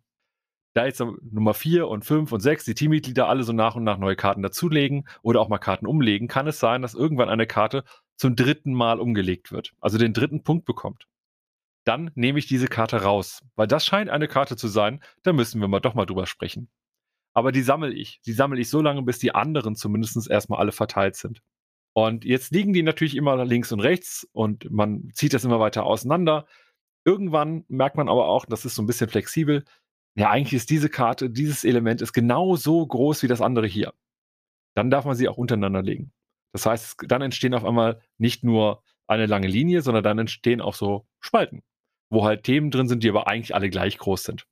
Da 0.74 0.84
jetzt 0.84 1.00
Nummer 1.00 1.54
4 1.54 1.88
und 1.88 2.04
5 2.04 2.30
und 2.32 2.40
6 2.40 2.64
die 2.64 2.74
Teammitglieder 2.74 3.28
alle 3.28 3.44
so 3.44 3.54
nach 3.54 3.76
und 3.76 3.84
nach 3.84 3.96
neue 3.96 4.14
Karten 4.14 4.42
dazulegen 4.42 5.08
oder 5.22 5.40
auch 5.40 5.48
mal 5.48 5.58
Karten 5.58 5.86
umlegen, 5.86 6.28
kann 6.28 6.46
es 6.46 6.58
sein, 6.60 6.82
dass 6.82 6.92
irgendwann 6.92 7.30
eine 7.30 7.46
Karte 7.46 7.82
zum 8.16 8.36
dritten 8.36 8.74
Mal 8.74 9.00
umgelegt 9.00 9.52
wird, 9.52 9.72
also 9.80 9.96
den 9.96 10.12
dritten 10.12 10.42
Punkt 10.42 10.66
bekommt. 10.66 11.06
Dann 11.84 12.10
nehme 12.14 12.38
ich 12.38 12.46
diese 12.46 12.66
Karte 12.66 13.02
raus, 13.02 13.42
weil 13.54 13.66
das 13.66 13.86
scheint 13.86 14.10
eine 14.10 14.28
Karte 14.28 14.56
zu 14.56 14.68
sein, 14.68 15.02
da 15.22 15.32
müssen 15.32 15.62
wir 15.62 15.68
mal 15.68 15.80
doch 15.80 15.94
mal 15.94 16.04
drüber 16.04 16.26
sprechen. 16.26 16.68
Aber 17.36 17.52
die 17.52 17.60
sammle 17.60 17.92
ich. 17.92 18.22
Die 18.22 18.32
sammle 18.32 18.58
ich 18.58 18.70
so 18.70 18.80
lange, 18.80 19.02
bis 19.02 19.18
die 19.18 19.34
anderen 19.34 19.76
zumindest 19.76 20.30
erstmal 20.30 20.58
alle 20.58 20.72
verteilt 20.72 21.16
sind. 21.16 21.42
Und 21.92 22.24
jetzt 22.24 22.50
liegen 22.50 22.72
die 22.72 22.82
natürlich 22.82 23.14
immer 23.14 23.44
links 23.44 23.72
und 23.72 23.80
rechts 23.80 24.26
und 24.32 24.70
man 24.70 25.10
zieht 25.12 25.34
das 25.34 25.44
immer 25.44 25.60
weiter 25.60 25.84
auseinander. 25.84 26.46
Irgendwann 27.04 27.66
merkt 27.68 27.98
man 27.98 28.08
aber 28.08 28.26
auch, 28.28 28.46
das 28.46 28.64
ist 28.64 28.74
so 28.74 28.82
ein 28.82 28.86
bisschen 28.86 29.10
flexibel. 29.10 29.64
Ja, 30.14 30.30
eigentlich 30.30 30.54
ist 30.54 30.70
diese 30.70 30.88
Karte, 30.88 31.28
dieses 31.28 31.62
Element 31.64 32.00
ist 32.00 32.14
genauso 32.14 32.86
groß 32.86 33.22
wie 33.22 33.28
das 33.28 33.42
andere 33.42 33.66
hier. 33.66 33.92
Dann 34.74 34.90
darf 34.90 35.04
man 35.04 35.14
sie 35.14 35.28
auch 35.28 35.36
untereinander 35.36 35.82
legen. 35.82 36.12
Das 36.54 36.64
heißt, 36.64 37.04
dann 37.06 37.20
entstehen 37.20 37.52
auf 37.52 37.66
einmal 37.66 38.00
nicht 38.16 38.44
nur 38.44 38.82
eine 39.08 39.26
lange 39.26 39.46
Linie, 39.46 39.82
sondern 39.82 40.04
dann 40.04 40.18
entstehen 40.18 40.62
auch 40.62 40.74
so 40.74 41.06
Spalten, 41.20 41.62
wo 42.08 42.24
halt 42.24 42.44
Themen 42.44 42.70
drin 42.70 42.88
sind, 42.88 43.04
die 43.04 43.10
aber 43.10 43.26
eigentlich 43.28 43.54
alle 43.54 43.68
gleich 43.68 43.98
groß 43.98 44.24
sind. 44.24 44.46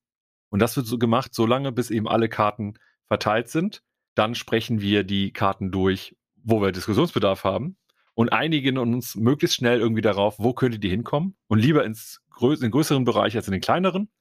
Und 0.55 0.61
das 0.61 0.77
wird 0.77 0.87
so 0.87 0.99
gemacht, 0.99 1.35
solange 1.35 1.73
bis 1.73 1.91
eben 1.91 2.07
alle 2.07 2.29
Karten 2.29 2.75
verteilt 3.09 3.49
sind. 3.49 3.83
Dann 4.15 4.37
sprechen 4.37 4.81
wir 4.81 5.03
die 5.03 5.33
Karten 5.33 5.73
durch, 5.73 6.17
wo 6.45 6.63
wir 6.63 6.71
Diskussionsbedarf 6.71 7.43
haben 7.43 7.77
und 8.15 8.33
einigen 8.33 8.79
uns 8.79 9.17
möglichst 9.17 9.57
schnell 9.57 9.81
irgendwie 9.81 10.01
darauf, 10.01 10.39
wo 10.39 10.53
könnte 10.53 10.79
die 10.79 10.89
hinkommen 10.89 11.35
und 11.49 11.59
lieber 11.59 11.85
ins 11.85 12.23
grö 12.31 12.55
in 12.55 12.61
den 12.61 12.71
größeren 12.71 13.05
Bereich 13.05 13.35
als 13.35 13.49
in 13.49 13.53
den 13.53 13.63
kleineren 13.63 14.13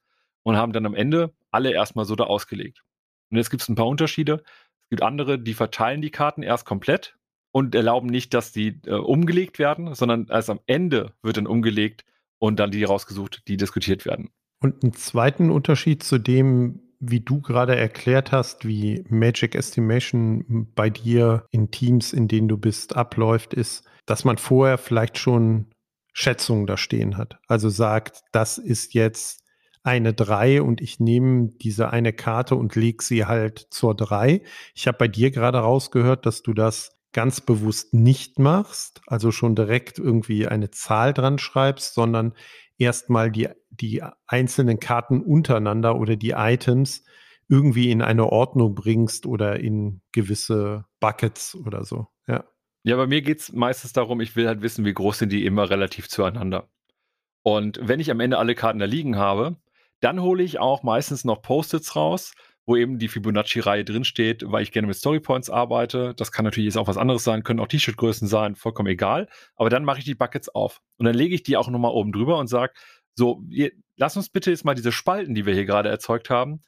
und 0.42 0.56
haben 0.56 0.72
dann 0.72 0.86
am 0.86 0.96
Ende 0.96 1.32
alle 1.52 1.72
erstmal 1.72 2.04
so 2.04 2.16
da 2.16 2.24
ausgelegt. 2.24 2.82
Und 3.30 3.36
jetzt 3.36 3.50
gibt 3.50 3.62
es 3.62 3.68
ein 3.68 3.76
paar 3.76 3.86
Unterschiede. 3.86 4.42
Es 4.82 4.88
gibt 4.90 5.04
andere, 5.04 5.38
die 5.38 5.54
verteilen 5.54 6.02
die 6.02 6.10
Karten 6.10 6.42
erst 6.42 6.66
komplett 6.66 7.16
und 7.52 7.76
erlauben 7.76 8.08
nicht, 8.08 8.34
dass 8.34 8.50
die 8.50 8.80
äh, 8.86 8.94
umgelegt 8.94 9.60
werden, 9.60 9.94
sondern 9.94 10.26
erst 10.28 10.50
am 10.50 10.58
Ende 10.66 11.14
wird 11.22 11.36
dann 11.36 11.46
umgelegt 11.46 12.04
und 12.38 12.58
dann 12.58 12.72
die 12.72 12.82
rausgesucht, 12.82 13.46
die 13.46 13.56
diskutiert 13.56 14.04
werden. 14.04 14.32
Und 14.64 14.82
einen 14.82 14.94
zweiten 14.94 15.50
Unterschied 15.50 16.02
zu 16.02 16.16
dem, 16.16 16.80
wie 16.98 17.20
du 17.20 17.42
gerade 17.42 17.76
erklärt 17.76 18.32
hast, 18.32 18.66
wie 18.66 19.04
Magic 19.10 19.54
Estimation 19.54 20.72
bei 20.74 20.88
dir 20.88 21.44
in 21.50 21.70
Teams, 21.70 22.14
in 22.14 22.28
denen 22.28 22.48
du 22.48 22.56
bist, 22.56 22.96
abläuft, 22.96 23.52
ist, 23.52 23.84
dass 24.06 24.24
man 24.24 24.38
vorher 24.38 24.78
vielleicht 24.78 25.18
schon 25.18 25.66
Schätzungen 26.14 26.66
da 26.66 26.78
stehen 26.78 27.18
hat. 27.18 27.36
Also 27.46 27.68
sagt, 27.68 28.22
das 28.32 28.56
ist 28.56 28.94
jetzt 28.94 29.42
eine 29.82 30.14
3 30.14 30.62
und 30.62 30.80
ich 30.80 30.98
nehme 30.98 31.50
diese 31.60 31.90
eine 31.90 32.14
Karte 32.14 32.56
und 32.56 32.74
lege 32.74 33.04
sie 33.04 33.26
halt 33.26 33.66
zur 33.68 33.94
3. 33.94 34.40
Ich 34.74 34.86
habe 34.86 34.96
bei 34.96 35.08
dir 35.08 35.30
gerade 35.30 35.58
rausgehört, 35.58 36.24
dass 36.24 36.40
du 36.40 36.54
das 36.54 36.96
ganz 37.12 37.42
bewusst 37.42 37.92
nicht 37.92 38.38
machst, 38.38 39.02
also 39.08 39.30
schon 39.30 39.56
direkt 39.56 39.98
irgendwie 39.98 40.48
eine 40.48 40.70
Zahl 40.70 41.12
dran 41.12 41.36
schreibst, 41.36 41.92
sondern 41.92 42.32
erstmal 42.78 43.30
die, 43.30 43.48
die 43.80 44.02
einzelnen 44.26 44.80
Karten 44.80 45.22
untereinander 45.22 45.96
oder 45.98 46.16
die 46.16 46.30
Items 46.30 47.04
irgendwie 47.48 47.90
in 47.90 48.02
eine 48.02 48.26
Ordnung 48.26 48.74
bringst 48.74 49.26
oder 49.26 49.60
in 49.60 50.00
gewisse 50.12 50.84
Buckets 51.00 51.54
oder 51.54 51.84
so. 51.84 52.08
Ja. 52.26 52.44
Ja, 52.84 52.96
bei 52.96 53.06
mir 53.06 53.22
geht 53.22 53.40
es 53.40 53.52
meistens 53.52 53.92
darum, 53.92 54.20
ich 54.20 54.36
will 54.36 54.46
halt 54.46 54.60
wissen, 54.60 54.84
wie 54.84 54.92
groß 54.92 55.18
sind 55.18 55.32
die 55.32 55.46
immer 55.46 55.70
relativ 55.70 56.08
zueinander. 56.08 56.68
Und 57.42 57.80
wenn 57.82 58.00
ich 58.00 58.10
am 58.10 58.20
Ende 58.20 58.38
alle 58.38 58.54
Karten 58.54 58.78
da 58.78 58.86
liegen 58.86 59.16
habe, 59.16 59.56
dann 60.00 60.20
hole 60.20 60.42
ich 60.42 60.58
auch 60.58 60.82
meistens 60.82 61.24
noch 61.24 61.40
Post-its 61.42 61.96
raus, 61.96 62.34
wo 62.66 62.76
eben 62.76 62.98
die 62.98 63.08
Fibonacci-Reihe 63.08 63.84
drinsteht, 63.84 64.42
weil 64.46 64.62
ich 64.62 64.72
gerne 64.72 64.88
mit 64.88 64.96
Storypoints 64.96 65.50
arbeite. 65.50 66.14
Das 66.14 66.32
kann 66.32 66.44
natürlich 66.44 66.66
jetzt 66.66 66.78
auch 66.78 66.88
was 66.88 66.96
anderes 66.96 67.24
sein, 67.24 67.42
können 67.42 67.60
auch 67.60 67.68
T-Shirt-Größen 67.68 68.26
sein, 68.26 68.54
vollkommen 68.54 68.88
egal. 68.88 69.28
Aber 69.56 69.70
dann 69.70 69.84
mache 69.84 69.98
ich 69.98 70.04
die 70.04 70.14
Buckets 70.14 70.48
auf. 70.48 70.80
Und 70.96 71.06
dann 71.06 71.14
lege 71.14 71.34
ich 71.34 71.42
die 71.42 71.56
auch 71.56 71.68
nochmal 71.68 71.92
oben 71.92 72.12
drüber 72.12 72.38
und 72.38 72.48
sage, 72.48 72.72
so, 73.14 73.42
ihr, 73.48 73.72
lass 73.96 74.16
uns 74.16 74.28
bitte 74.28 74.50
jetzt 74.50 74.64
mal 74.64 74.74
diese 74.74 74.92
Spalten, 74.92 75.34
die 75.34 75.46
wir 75.46 75.54
hier 75.54 75.66
gerade 75.66 75.88
erzeugt 75.88 76.30
haben, 76.30 76.62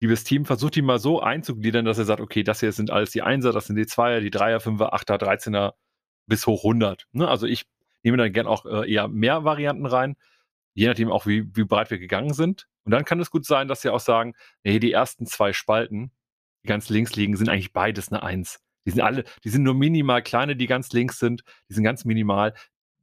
liebes 0.00 0.24
Team, 0.24 0.44
versucht 0.44 0.74
die 0.76 0.82
mal 0.82 0.98
so 0.98 1.20
einzugliedern, 1.20 1.84
dass 1.84 1.98
er 1.98 2.04
sagt, 2.04 2.20
okay, 2.20 2.42
das 2.42 2.60
hier 2.60 2.72
sind 2.72 2.90
alles 2.90 3.10
die 3.10 3.22
Einser, 3.22 3.52
das 3.52 3.66
sind 3.66 3.76
die 3.76 3.86
Zweier, 3.86 4.20
die 4.20 4.30
Dreier, 4.30 4.60
Fünfer, 4.60 4.92
Achter, 4.92 5.18
Dreizehner 5.18 5.74
bis 6.26 6.46
hoch 6.46 6.64
100. 6.64 7.06
Ne? 7.12 7.28
Also 7.28 7.46
ich 7.46 7.66
nehme 8.02 8.16
dann 8.16 8.32
gern 8.32 8.46
auch 8.46 8.66
äh, 8.66 8.90
eher 8.90 9.08
mehr 9.08 9.44
Varianten 9.44 9.86
rein, 9.86 10.16
je 10.74 10.88
nachdem 10.88 11.10
auch, 11.10 11.26
wie, 11.26 11.44
wie 11.56 11.64
breit 11.64 11.90
wir 11.90 11.98
gegangen 11.98 12.34
sind. 12.34 12.66
Und 12.84 12.92
dann 12.92 13.04
kann 13.04 13.20
es 13.20 13.30
gut 13.30 13.44
sein, 13.46 13.68
dass 13.68 13.82
sie 13.82 13.90
auch 13.90 14.00
sagen, 14.00 14.34
nee, 14.62 14.78
die 14.78 14.92
ersten 14.92 15.26
zwei 15.26 15.52
Spalten, 15.52 16.12
die 16.62 16.68
ganz 16.68 16.88
links 16.88 17.16
liegen, 17.16 17.36
sind 17.36 17.48
eigentlich 17.48 17.72
beides 17.72 18.12
eine 18.12 18.22
Eins. 18.22 18.60
Die 18.84 18.90
sind 18.90 19.00
alle, 19.00 19.24
die 19.42 19.48
sind 19.48 19.64
nur 19.64 19.74
minimal 19.74 20.22
kleine, 20.22 20.54
die 20.54 20.68
ganz 20.68 20.92
links 20.92 21.18
sind, 21.18 21.42
die 21.68 21.74
sind 21.74 21.82
ganz 21.82 22.04
minimal. 22.04 22.54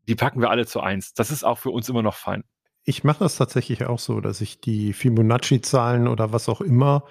Die 0.08 0.16
packen 0.16 0.40
wir 0.42 0.50
alle 0.50 0.66
zu 0.66 0.80
eins. 0.82 1.14
Das 1.14 1.32
ist 1.32 1.44
auch 1.44 1.58
für 1.58 1.72
uns 1.72 1.90
immer 1.90 2.02
noch 2.02 2.16
fein. 2.16 2.44
Ich 2.86 3.04
mache 3.04 3.20
das 3.20 3.38
tatsächlich 3.38 3.86
auch 3.86 4.00
so, 4.00 4.20
dass 4.20 4.42
ich 4.42 4.60
die 4.60 4.94
Fibonacci-Zahlen 4.94 6.08
oder 6.08 6.34
was 6.34 6.50
auch 6.50 6.62
immer 6.62 7.06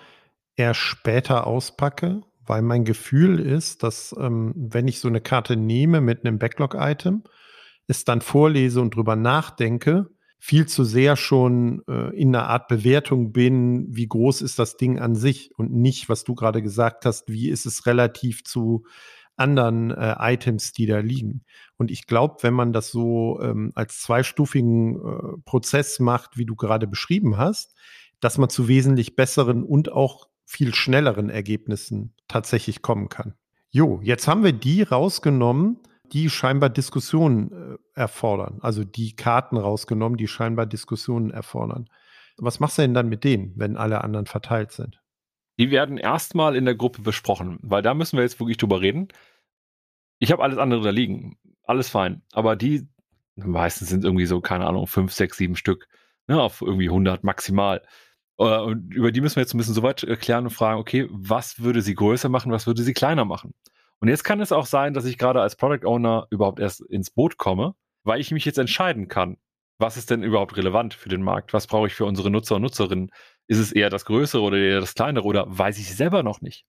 eher 0.57 0.75
später 0.75 1.47
auspacke, 1.47 2.23
weil 2.45 2.63
mein 2.63 2.85
Gefühl 2.85 3.39
ist, 3.41 3.83
dass 3.83 4.15
ähm, 4.19 4.53
wenn 4.55 4.87
ich 4.87 5.01
so 5.01 5.09
eine 5.09 5.21
Karte 5.21 5.57
nehme 5.57 6.01
mit 6.01 6.25
einem 6.25 6.39
Backlog-Item, 6.39 7.23
es 7.87 8.05
dann 8.05 8.21
vorlese 8.21 8.81
und 8.81 8.95
drüber 8.95 9.17
nachdenke, 9.17 10.11
viel 10.39 10.67
zu 10.67 10.85
sehr 10.85 11.17
schon 11.17 11.83
äh, 11.89 12.15
in 12.17 12.35
einer 12.35 12.49
Art 12.49 12.69
Bewertung 12.69 13.33
bin, 13.33 13.87
wie 13.89 14.09
groß 14.09 14.43
ist 14.43 14.59
das 14.59 14.77
Ding 14.77 14.99
an 14.99 15.15
sich 15.15 15.53
und 15.57 15.73
nicht, 15.73 16.09
was 16.09 16.25
du 16.25 16.35
gerade 16.35 16.63
gesagt 16.63 17.07
hast, 17.07 17.29
wie 17.29 17.49
ist 17.49 17.65
es 17.65 17.87
relativ 17.87 18.45
zu 18.45 18.85
anderen 19.43 19.91
äh, 19.91 20.15
Items, 20.19 20.73
die 20.73 20.87
da 20.87 21.01
liegen. 21.01 21.45
Und 21.77 21.91
ich 21.91 22.07
glaube, 22.07 22.37
wenn 22.43 22.55
man 22.55 22.73
das 22.73 22.91
so 22.91 23.41
ähm, 23.43 23.73
als 23.75 24.01
zweistufigen 24.01 24.97
äh, 24.97 25.39
Prozess 25.45 26.01
macht, 26.01 26.39
wie 26.39 26.47
du 26.47 26.57
gerade 26.57 26.87
beschrieben 26.87 27.37
hast, 27.37 27.75
dass 28.21 28.39
man 28.39 28.49
zu 28.49 28.69
wesentlich 28.69 29.17
besseren 29.17 29.65
und 29.65 29.93
auch 29.93 30.29
viel 30.47 30.75
schnelleren 30.75 31.29
Ergebnissen 31.29 32.15
tatsächlich 32.29 32.83
kommen 32.83 33.09
kann. 33.09 33.35
Jo, 33.71 34.01
jetzt 34.03 34.29
haben 34.29 34.45
wir 34.45 34.53
die 34.53 34.83
rausgenommen, 34.83 35.79
die 36.13 36.29
scheinbar 36.31 36.71
Diskussionen 36.71 37.53
äh, 37.53 38.01
erfordern. 38.01 38.59
Also 38.61 38.85
die 38.85 39.17
Karten 39.17 39.57
rausgenommen, 39.57 40.19
die 40.19 40.29
scheinbar 40.29 40.67
Diskussionen 40.67 41.31
erfordern. 41.31 41.89
Was 42.37 42.61
machst 42.61 42.79
du 42.79 42.83
denn 42.83 42.95
dann 42.95 43.09
mit 43.09 43.25
denen, 43.25 43.53
wenn 43.57 43.77
alle 43.77 44.05
anderen 44.05 44.27
verteilt 44.27 44.73
sind? 44.73 45.03
Die 45.59 45.71
werden 45.71 45.99
erstmal 45.99 46.57
in 46.57 46.65
der 46.65 46.75
Gruppe 46.75 47.03
besprochen, 47.03 47.59
weil 47.63 47.83
da 47.83 47.95
müssen 47.95 48.17
wir 48.17 48.23
jetzt 48.23 48.41
wirklich 48.41 48.57
drüber 48.57 48.81
reden. 48.81 49.09
Ich 50.23 50.31
habe 50.31 50.45
alles 50.45 50.57
andere 50.57 50.83
da 50.83 50.91
liegen. 50.91 51.37
Alles 51.65 51.89
fein. 51.89 52.23
Aber 52.31 52.55
die 52.55 52.87
meistens 53.35 53.89
sind 53.89 54.05
irgendwie 54.05 54.27
so, 54.27 54.41
keine 54.41 54.69
Ahnung, 54.69 54.87
fünf, 54.87 55.13
sechs, 55.13 55.37
sieben 55.37 55.57
Stück. 55.57 55.89
Ne, 56.29 56.41
auf 56.41 56.63
irgendwie 56.63 56.89
100 56.89 57.25
maximal. 57.25 57.83
Äh, 58.39 58.59
und 58.59 58.95
über 58.95 59.11
die 59.11 59.21
müssen 59.21 59.35
wir 59.35 59.43
jetzt 59.43 59.53
ein 59.53 59.59
bisschen 59.59 59.75
so 59.75 59.83
weit 59.83 60.05
erklären 60.05 60.45
und 60.45 60.51
fragen, 60.51 60.79
okay, 60.79 61.09
was 61.11 61.61
würde 61.61 61.83
sie 61.83 61.97
größer 61.97 62.29
machen, 62.29 62.53
was 62.53 62.69
würde 62.69 62.85
sie 62.85 62.93
kleiner 62.93 63.25
machen? 63.25 63.53
Und 63.99 64.07
jetzt 64.07 64.23
kann 64.23 64.41
es 64.41 64.53
auch 64.53 64.67
sein, 64.67 64.95
dass 64.95 65.07
ich 65.07 65.19
gerade 65.19 65.41
als 65.41 65.57
Product 65.57 65.85
Owner 65.85 66.29
überhaupt 66.31 66.61
erst 66.61 66.83
ins 66.83 67.11
Boot 67.11 67.37
komme, 67.37 67.75
weil 68.05 68.21
ich 68.21 68.31
mich 68.31 68.45
jetzt 68.45 68.59
entscheiden 68.59 69.09
kann, 69.09 69.39
was 69.79 69.97
ist 69.97 70.11
denn 70.11 70.23
überhaupt 70.23 70.57
relevant 70.57 70.95
für 70.95 71.09
den 71.09 71.23
Markt? 71.23 71.53
Was 71.53 71.67
brauche 71.67 71.89
ich 71.89 71.95
für 71.95 72.05
unsere 72.05 72.31
Nutzer 72.31 72.55
und 72.57 72.63
Nutzerinnen? 72.63 73.11
Ist 73.49 73.59
es 73.59 73.73
eher 73.73 73.91
das 73.91 74.05
Größere 74.05 74.43
oder 74.43 74.57
eher 74.57 74.79
das 74.79 74.95
Kleinere 74.95 75.25
oder 75.25 75.47
weiß 75.49 75.79
ich 75.81 75.93
selber 75.93 76.23
noch 76.23 76.43
nicht? 76.43 76.65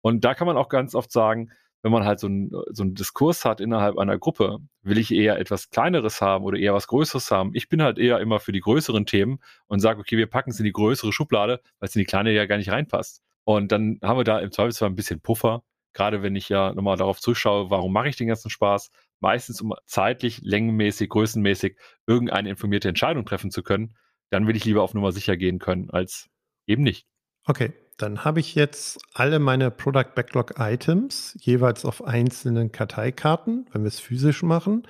Und 0.00 0.24
da 0.24 0.34
kann 0.34 0.48
man 0.48 0.56
auch 0.56 0.68
ganz 0.68 0.96
oft 0.96 1.12
sagen, 1.12 1.52
wenn 1.82 1.92
man 1.92 2.04
halt 2.04 2.20
so 2.20 2.26
einen, 2.26 2.50
so 2.70 2.82
einen 2.82 2.94
Diskurs 2.94 3.44
hat 3.44 3.60
innerhalb 3.60 3.98
einer 3.98 4.18
Gruppe, 4.18 4.58
will 4.82 4.98
ich 4.98 5.12
eher 5.12 5.38
etwas 5.38 5.70
Kleineres 5.70 6.20
haben 6.20 6.44
oder 6.44 6.58
eher 6.58 6.74
was 6.74 6.88
Größeres 6.88 7.30
haben. 7.30 7.50
Ich 7.54 7.68
bin 7.68 7.82
halt 7.82 7.98
eher 7.98 8.20
immer 8.20 8.40
für 8.40 8.52
die 8.52 8.60
größeren 8.60 9.06
Themen 9.06 9.38
und 9.66 9.80
sage, 9.80 10.00
okay, 10.00 10.16
wir 10.16 10.26
packen 10.26 10.50
es 10.50 10.58
in 10.58 10.64
die 10.64 10.72
größere 10.72 11.12
Schublade, 11.12 11.60
weil 11.78 11.88
es 11.88 11.96
in 11.96 12.00
die 12.00 12.06
kleine 12.06 12.32
ja 12.32 12.46
gar 12.46 12.56
nicht 12.56 12.70
reinpasst. 12.70 13.22
Und 13.44 13.70
dann 13.72 13.98
haben 14.02 14.18
wir 14.18 14.24
da 14.24 14.40
im 14.40 14.50
Zweifelsfall 14.50 14.88
ein 14.88 14.96
bisschen 14.96 15.20
Puffer 15.20 15.62
gerade 15.96 16.22
wenn 16.22 16.36
ich 16.36 16.50
ja 16.50 16.74
nochmal 16.74 16.98
darauf 16.98 17.20
zuschaue, 17.20 17.70
warum 17.70 17.90
mache 17.90 18.08
ich 18.08 18.16
den 18.16 18.28
ganzen 18.28 18.50
Spaß, 18.50 18.90
meistens 19.20 19.62
um 19.62 19.72
zeitlich, 19.86 20.42
längenmäßig, 20.42 21.08
größenmäßig 21.08 21.78
irgendeine 22.06 22.50
informierte 22.50 22.90
Entscheidung 22.90 23.24
treffen 23.24 23.50
zu 23.50 23.62
können, 23.62 23.96
dann 24.28 24.46
will 24.46 24.56
ich 24.56 24.66
lieber 24.66 24.82
auf 24.82 24.92
Nummer 24.92 25.10
sicher 25.10 25.38
gehen 25.38 25.58
können, 25.58 25.88
als 25.88 26.28
eben 26.66 26.82
nicht. 26.82 27.06
Okay, 27.46 27.72
dann 27.96 28.24
habe 28.24 28.40
ich 28.40 28.54
jetzt 28.54 28.98
alle 29.14 29.38
meine 29.38 29.70
Product 29.70 30.14
Backlog 30.14 30.54
Items 30.58 31.36
jeweils 31.40 31.84
auf 31.84 32.04
einzelnen 32.04 32.72
Karteikarten, 32.72 33.66
wenn 33.72 33.82
wir 33.82 33.88
es 33.88 34.00
physisch 34.00 34.42
machen, 34.42 34.86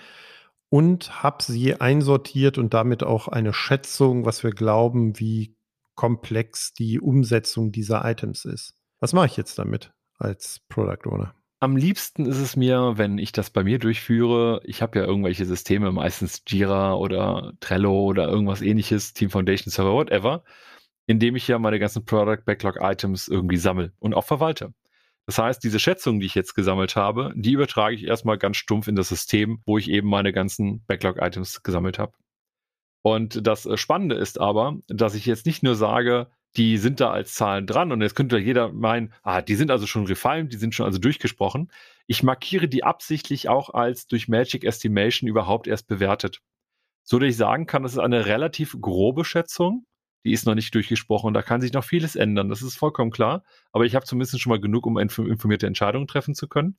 und 0.69 1.23
habe 1.23 1.43
sie 1.43 1.81
einsortiert 1.81 2.59
und 2.59 2.75
damit 2.75 3.05
auch 3.05 3.29
eine 3.29 3.53
Schätzung, 3.53 4.25
was 4.25 4.43
wir 4.43 4.51
glauben, 4.51 5.19
wie 5.19 5.57
komplex 5.95 6.73
die 6.75 7.01
Umsetzung 7.01 7.73
dieser 7.73 8.05
Items 8.05 8.45
ist. 8.45 8.75
Was 9.01 9.13
mache 9.13 9.27
ich 9.27 9.37
jetzt 9.37 9.59
damit? 9.59 9.93
als 10.19 10.61
Product 10.69 11.07
Owner? 11.11 11.35
Am 11.59 11.77
liebsten 11.77 12.27
ist 12.27 12.39
es 12.39 12.55
mir, 12.55 12.95
wenn 12.97 13.19
ich 13.19 13.33
das 13.33 13.51
bei 13.51 13.65
mir 13.65 13.79
durchführe. 13.79 14.61
Ich 14.65 14.83
habe 14.83 14.99
ja 14.99 15.07
irgendwelche 15.07 15.47
Systeme, 15.47 15.91
meistens 15.91 16.43
Jira 16.47 16.95
oder 16.95 17.55
Trello 17.61 18.05
oder 18.05 18.29
irgendwas 18.29 18.61
ähnliches, 18.61 19.15
Team 19.15 19.31
Foundation 19.31 19.71
Server, 19.71 19.95
whatever, 19.95 20.45
indem 21.07 21.37
ich 21.37 21.49
ja 21.49 21.59
meine 21.59 21.79
ganzen 21.79 22.05
Product 22.05 22.45
Backlog 22.45 22.79
Items 22.81 23.29
irgendwie 23.29 23.57
sammle 23.57 23.93
und 23.99 24.15
auch 24.15 24.25
verwalte. 24.25 24.73
Das 25.27 25.39
heißt, 25.39 25.63
diese 25.65 25.81
Schätzungen, 25.81 26.21
die 26.21 26.27
ich 26.27 26.37
jetzt 26.37 26.55
gesammelt 26.55 26.95
habe, 26.95 27.33
die 27.35 27.53
übertrage 27.53 27.97
ich 27.97 28.05
erstmal 28.05 28.39
ganz 28.39 28.57
stumpf 28.57 28.87
in 28.87 28.95
das 28.95 29.09
System, 29.09 29.61
wo 29.67 29.77
ich 29.77 29.91
eben 29.91 30.09
meine 30.09 30.33
ganzen 30.33 30.85
Backlog 30.87 31.21
Items 31.21 31.63
gesammelt 31.65 31.99
habe. 31.99 32.13
Und 33.03 33.47
das 33.47 33.69
Spannende 33.79 34.17
ist 34.17 34.41
aber, 34.41 34.79
dass 34.89 35.15
ich 35.15 35.27
jetzt 35.27 35.47
nicht 35.47 35.63
nur 35.63 35.75
sage, 35.75 36.29
die 36.57 36.79
sind 36.79 37.01
da 37.01 37.11
als 37.11 37.35
Zahlen 37.35 37.67
dran 37.67 37.93
und 37.93 38.01
jetzt 38.01 38.15
könnte 38.15 38.39
jeder 38.39 38.73
meinen, 38.73 39.13
ah, 39.23 39.43
die 39.43 39.57
sind 39.57 39.71
also 39.71 39.87
schon 39.87 40.07
refined, 40.07 40.53
die 40.53 40.57
sind 40.57 40.75
schon 40.75 40.87
also 40.87 40.99
durchgesprochen. 40.99 41.71
Ich 42.07 42.23
markiere 42.23 42.69
die 42.69 42.83
absichtlich 42.83 43.49
auch 43.49 43.71
als 43.71 44.07
durch 44.07 44.29
Magic 44.29 44.65
Estimation 44.65 45.29
überhaupt 45.29 45.67
erst 45.67 45.87
bewertet. 45.87 46.41
So 47.03 47.19
dass 47.19 47.29
ich 47.29 47.37
sagen 47.37 47.67
kann, 47.67 47.83
das 47.83 47.93
ist 47.93 47.99
eine 47.99 48.27
relativ 48.27 48.77
grobe 48.81 49.25
Schätzung. 49.25 49.85
Die 50.27 50.33
ist 50.33 50.45
noch 50.45 50.57
nicht 50.57 50.75
durchgesprochen 50.75 51.33
da 51.35 51.43
kann 51.43 51.61
sich 51.61 51.73
noch 51.73 51.85
vieles 51.85 52.17
ändern. 52.17 52.49
Das 52.49 52.63
ist 52.63 52.77
vollkommen 52.77 53.13
klar. 53.13 53.45
Aber 53.73 53.85
ich 53.85 53.95
habe 53.95 54.05
zumindest 54.05 54.41
schon 54.41 54.51
mal 54.51 54.61
genug, 54.61 54.85
um 54.87 54.99
informierte 54.99 55.67
Entscheidungen 55.67 56.09
treffen 56.09 56.35
zu 56.35 56.49
können. 56.49 56.77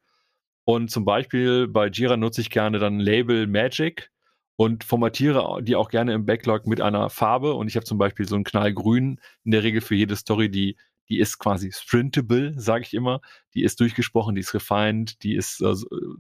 Und 0.66 0.92
zum 0.92 1.06
Beispiel 1.06 1.70
bei 1.70 1.88
Jira 1.88 2.18
nutze 2.18 2.42
ich 2.42 2.50
gerne 2.50 2.78
dann 2.78 3.00
Label 3.00 3.48
Magic 3.48 4.12
und 4.58 4.84
formatiere 4.84 5.64
die 5.64 5.78
auch 5.78 5.90
gerne 5.90 6.14
im 6.14 6.26
Backlog 6.26 6.68
mit 6.68 6.82
einer 6.82 7.10
Farbe. 7.10 7.54
Und 7.54 7.70
ich 7.70 7.78
habe 7.78 7.86
zum 7.86 7.98
Beispiel 7.98 8.28
so 8.28 8.36
ein 8.36 8.44
Knallgrün 8.44 9.22
in 9.46 9.52
der 9.52 9.64
Regel 9.64 9.80
für 9.80 9.96
jede 9.96 10.18
Story, 10.18 10.52
die, 10.52 10.76
die 11.08 11.20
ist 11.20 11.38
quasi 11.38 11.72
sprintable, 11.72 12.54
sage 12.60 12.84
ich 12.84 12.94
immer. 12.94 13.22
Die 13.54 13.64
ist 13.64 13.80
durchgesprochen, 13.80 14.36
die 14.36 14.42
ist 14.42 14.54
refined, 14.54 15.24
die 15.24 15.36
ist 15.36 15.62
äh, 15.62 15.74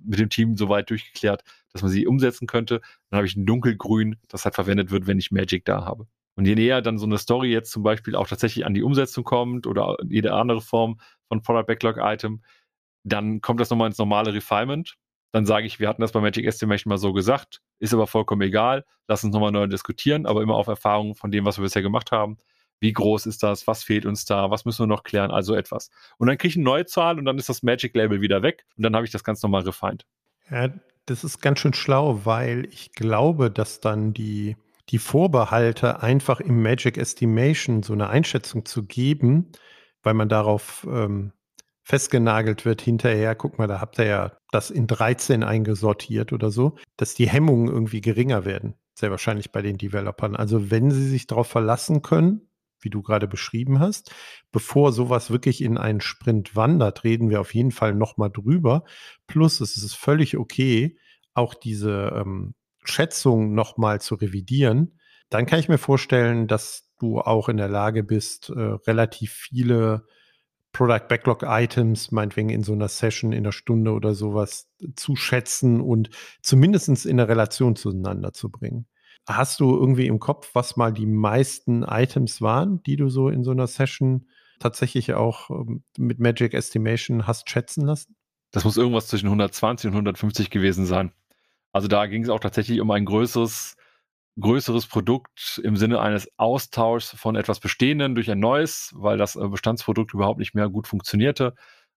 mit 0.05 0.19
dem 0.19 0.29
Team 0.29 0.55
so 0.55 0.69
weit 0.69 0.89
durchgeklärt, 0.91 1.43
dass 1.73 1.81
man 1.81 1.91
sie 1.91 2.07
umsetzen 2.07 2.47
könnte. 2.47 2.79
Dann 3.09 3.17
habe 3.17 3.27
ich 3.27 3.35
ein 3.35 3.45
dunkelgrün, 3.45 4.15
das 4.29 4.45
halt 4.45 4.55
verwendet 4.55 4.91
wird, 4.91 5.07
wenn 5.07 5.19
ich 5.19 5.31
Magic 5.31 5.65
da 5.65 5.83
habe. 5.83 6.07
Und 6.37 6.45
je 6.45 6.55
näher 6.55 6.81
dann 6.81 6.97
so 6.97 7.05
eine 7.05 7.17
Story 7.17 7.51
jetzt 7.51 7.71
zum 7.71 7.83
Beispiel 7.83 8.15
auch 8.15 8.27
tatsächlich 8.27 8.65
an 8.65 8.73
die 8.73 8.83
Umsetzung 8.83 9.25
kommt 9.25 9.67
oder 9.67 9.97
jede 10.07 10.33
andere 10.33 10.61
Form 10.61 10.99
von 11.27 11.41
Product 11.41 11.65
Backlog 11.65 11.97
Item, 11.99 12.43
dann 13.03 13.41
kommt 13.41 13.59
das 13.59 13.69
nochmal 13.69 13.87
ins 13.87 13.97
normale 13.97 14.33
Refinement 14.33 14.97
dann 15.31 15.45
sage 15.45 15.67
ich, 15.67 15.79
wir 15.79 15.87
hatten 15.87 16.01
das 16.01 16.11
bei 16.11 16.21
Magic 16.21 16.45
Estimation 16.45 16.89
mal 16.89 16.97
so 16.97 17.13
gesagt, 17.13 17.61
ist 17.79 17.93
aber 17.93 18.07
vollkommen 18.07 18.41
egal, 18.41 18.85
lass 19.07 19.23
uns 19.23 19.33
nochmal 19.33 19.51
neu 19.51 19.67
diskutieren, 19.67 20.25
aber 20.25 20.41
immer 20.41 20.55
auf 20.55 20.67
Erfahrung 20.67 21.15
von 21.15 21.31
dem, 21.31 21.45
was 21.45 21.57
wir 21.57 21.63
bisher 21.63 21.81
gemacht 21.81 22.11
haben. 22.11 22.37
Wie 22.79 22.93
groß 22.93 23.25
ist 23.25 23.43
das? 23.43 23.67
Was 23.67 23.83
fehlt 23.83 24.05
uns 24.05 24.25
da? 24.25 24.51
Was 24.51 24.63
müssen 24.63 24.83
wir 24.83 24.87
noch 24.87 25.03
klären? 25.03 25.31
Also 25.31 25.55
etwas. 25.55 25.89
Und 26.17 26.27
dann 26.27 26.37
kriege 26.37 26.51
ich 26.51 26.55
eine 26.55 26.63
neue 26.63 26.85
Zahl 26.85 27.17
und 27.17 27.25
dann 27.25 27.37
ist 27.37 27.49
das 27.49 27.63
Magic 27.63 27.95
Label 27.95 28.21
wieder 28.21 28.41
weg 28.41 28.65
und 28.77 28.83
dann 28.83 28.95
habe 28.95 29.05
ich 29.05 29.11
das 29.11 29.23
ganz 29.23 29.41
normal 29.41 29.63
refined. 29.63 30.05
Ja, 30.49 30.69
das 31.05 31.23
ist 31.23 31.41
ganz 31.41 31.59
schön 31.59 31.73
schlau, 31.73 32.21
weil 32.23 32.65
ich 32.71 32.91
glaube, 32.93 33.49
dass 33.51 33.79
dann 33.79 34.13
die, 34.13 34.57
die 34.89 34.99
Vorbehalte 34.99 36.01
einfach 36.01 36.39
im 36.39 36.61
Magic 36.61 36.97
Estimation 36.97 37.83
so 37.83 37.93
eine 37.93 38.09
Einschätzung 38.09 38.65
zu 38.65 38.85
geben, 38.85 39.51
weil 40.03 40.13
man 40.13 40.29
darauf 40.29 40.87
ähm, 40.89 41.33
festgenagelt 41.83 42.65
wird 42.65 42.81
hinterher, 42.81 43.35
guck 43.35 43.57
mal, 43.57 43.67
da 43.67 43.79
habt 43.79 43.97
ihr 43.99 44.05
ja 44.05 44.37
das 44.51 44.71
in 44.71 44.87
13 44.87 45.43
eingesortiert 45.43 46.33
oder 46.33 46.51
so, 46.51 46.75
dass 46.97 47.13
die 47.13 47.29
Hemmungen 47.29 47.67
irgendwie 47.67 48.01
geringer 48.01 48.45
werden. 48.45 48.75
Sehr 48.93 49.11
wahrscheinlich 49.11 49.51
bei 49.51 49.61
den 49.61 49.77
Developern. 49.77 50.35
Also 50.35 50.71
wenn 50.71 50.91
sie 50.91 51.07
sich 51.07 51.27
darauf 51.27 51.47
verlassen 51.47 52.01
können, 52.01 52.49
wie 52.81 52.89
du 52.89 53.01
gerade 53.01 53.27
beschrieben 53.27 53.79
hast, 53.79 54.13
bevor 54.51 54.91
sowas 54.91 55.31
wirklich 55.31 55.61
in 55.61 55.77
einen 55.77 56.01
Sprint 56.01 56.55
wandert, 56.55 57.03
reden 57.03 57.29
wir 57.29 57.41
auf 57.41 57.53
jeden 57.53 57.71
Fall 57.71 57.93
nochmal 57.93 58.31
drüber. 58.31 58.83
Plus 59.25 59.61
es 59.61 59.77
ist 59.77 59.95
völlig 59.95 60.37
okay, 60.37 60.97
auch 61.33 61.53
diese 61.53 62.13
ähm, 62.15 62.53
Schätzung 62.87 63.53
nochmal 63.53 64.01
zu 64.01 64.15
revidieren. 64.15 64.99
Dann 65.29 65.45
kann 65.45 65.59
ich 65.59 65.69
mir 65.69 65.77
vorstellen, 65.77 66.47
dass 66.47 66.89
du 66.99 67.19
auch 67.19 67.49
in 67.49 67.57
der 67.57 67.67
Lage 67.67 68.03
bist, 68.03 68.49
äh, 68.49 68.59
relativ 68.59 69.33
viele 69.33 70.05
Product 70.71 71.07
Backlog 71.09 71.43
Items, 71.43 72.11
meinetwegen 72.11 72.49
in 72.49 72.63
so 72.63 72.73
einer 72.73 72.87
Session 72.87 73.31
in 73.31 73.39
einer 73.39 73.51
Stunde 73.51 73.91
oder 73.91 74.13
sowas 74.13 74.69
zu 74.95 75.15
schätzen 75.15 75.81
und 75.81 76.09
zumindest 76.41 77.05
in 77.05 77.19
eine 77.19 77.27
Relation 77.27 77.75
zueinander 77.75 78.33
zu 78.33 78.49
bringen. 78.49 78.87
Hast 79.27 79.59
du 79.59 79.75
irgendwie 79.75 80.07
im 80.07 80.19
Kopf, 80.19 80.51
was 80.53 80.77
mal 80.77 80.93
die 80.93 81.05
meisten 81.05 81.83
Items 81.83 82.41
waren, 82.41 82.81
die 82.83 82.95
du 82.95 83.09
so 83.09 83.29
in 83.29 83.43
so 83.43 83.51
einer 83.51 83.67
Session 83.67 84.27
tatsächlich 84.59 85.13
auch 85.13 85.49
ähm, 85.49 85.83
mit 85.97 86.19
Magic 86.19 86.53
Estimation 86.53 87.27
hast 87.27 87.49
schätzen 87.49 87.85
lassen? 87.85 88.15
Das 88.51 88.63
muss 88.63 88.77
irgendwas 88.77 89.07
zwischen 89.07 89.27
120 89.27 89.89
und 89.89 89.93
150 89.93 90.49
gewesen 90.49 90.85
sein. 90.85 91.11
Also 91.77 91.87
da 91.87 92.07
ging 92.07 92.23
es 92.23 92.29
auch 92.29 92.39
tatsächlich 92.39 92.81
um 92.81 92.89
ein 92.89 93.05
größeres 93.05 93.77
größeres 94.39 94.87
Produkt 94.87 95.61
im 95.63 95.77
Sinne 95.77 96.01
eines 96.01 96.27
Austauschs 96.39 97.11
von 97.11 97.35
etwas 97.35 97.59
Bestehenden 97.59 98.15
durch 98.15 98.31
ein 98.31 98.39
neues, 98.39 98.95
weil 98.95 99.19
das 99.19 99.35
äh, 99.35 99.47
Bestandsprodukt 99.47 100.11
überhaupt 100.11 100.39
nicht 100.39 100.55
mehr 100.55 100.69
gut 100.69 100.87
funktionierte. 100.87 101.53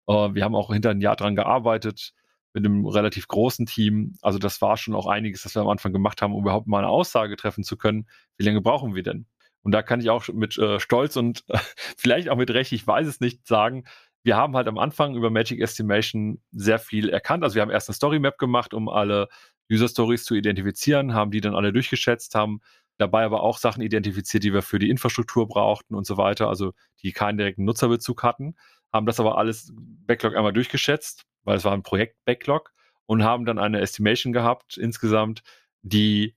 Äh, 0.06 0.34
wir 0.34 0.44
haben 0.44 0.54
auch 0.54 0.74
hinter 0.74 0.90
ein 0.90 1.00
Jahr 1.00 1.16
dran 1.16 1.34
gearbeitet 1.34 2.12
mit 2.54 2.66
einem 2.66 2.86
relativ 2.88 3.30
großen 3.30 3.68
Team. 3.68 4.16
Also 4.22 4.38
das 4.38 4.62
war 4.62 4.76
schon 4.76 4.96
auch 4.96 5.08
einiges, 5.08 5.44
das 5.44 5.56
wir 5.56 5.62
am 5.62 5.70
Anfang 5.70 5.94
gemacht 5.94 6.22
haben, 6.22 6.36
um 6.36 6.42
überhaupt 6.42 6.68
mal 6.68 6.80
eine 6.80 6.90
Aussage 6.90 7.38
treffen 7.38 7.64
zu 7.64 7.78
können. 7.78 8.06
Wie 8.36 8.44
lange 8.44 8.60
brauchen 8.60 8.96
wir 8.96 9.04
denn? 9.04 9.28
Und 9.62 9.72
da 9.72 9.82
kann 9.82 10.02
ich 10.02 10.10
auch 10.10 10.28
mit 10.28 10.58
äh, 10.58 10.82
Stolz 10.82 11.16
und 11.16 11.46
äh, 11.48 11.58
vielleicht 11.98 12.28
auch 12.28 12.36
mit 12.36 12.52
Recht, 12.52 12.74
ich 12.74 12.86
weiß 12.86 13.08
es 13.08 13.22
nicht, 13.22 13.48
sagen, 13.48 13.86
wir 14.24 14.36
haben 14.36 14.56
halt 14.56 14.68
am 14.68 14.78
Anfang 14.78 15.16
über 15.16 15.30
Magic 15.30 15.62
Estimation 15.62 16.42
sehr 16.52 16.80
viel 16.80 17.10
erkannt. 17.10 17.44
Also 17.44 17.56
wir 17.56 17.62
haben 17.62 17.72
erst 17.72 17.90
eine 17.90 17.96
Story 17.96 18.20
Map 18.20 18.38
gemacht, 18.38 18.74
um 18.74 18.90
alle 18.90 19.30
User 19.72 19.88
Stories 19.88 20.24
zu 20.24 20.36
identifizieren, 20.36 21.14
haben 21.14 21.32
die 21.32 21.42
dann 21.42 21.56
alle 21.56 21.74
durchgeschätzt, 21.74 22.36
haben 22.36 22.62
dabei 22.98 23.24
aber 23.24 23.44
auch 23.44 23.58
Sachen 23.58 23.82
identifiziert, 23.82 24.44
die 24.44 24.54
wir 24.54 24.62
für 24.62 24.80
die 24.80 24.90
Infrastruktur 24.90 25.48
brauchten 25.48 25.96
und 25.96 26.06
so 26.06 26.18
weiter, 26.18 26.50
also 26.50 26.74
die 27.02 27.12
keinen 27.12 27.38
direkten 27.38 27.64
Nutzerbezug 27.64 28.24
hatten, 28.24 28.56
haben 28.92 29.06
das 29.06 29.20
aber 29.20 29.38
alles 29.38 29.72
Backlog 29.76 30.36
einmal 30.36 30.54
durchgeschätzt, 30.54 31.26
weil 31.44 31.58
es 31.58 31.64
war 31.64 31.74
ein 31.74 31.84
Projekt-Backlog 31.84 32.74
und 33.06 33.24
haben 33.24 33.46
dann 33.46 33.58
eine 33.58 33.80
Estimation 33.80 34.34
gehabt 34.34 34.78
insgesamt, 34.78 35.44
die 35.82 36.36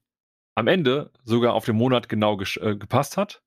am 0.54 0.68
Ende 0.68 1.10
sogar 1.24 1.54
auf 1.54 1.64
den 1.64 1.76
Monat 1.76 2.08
genau 2.08 2.38
äh, 2.40 2.76
gepasst 2.76 3.16
hat. 3.16 3.42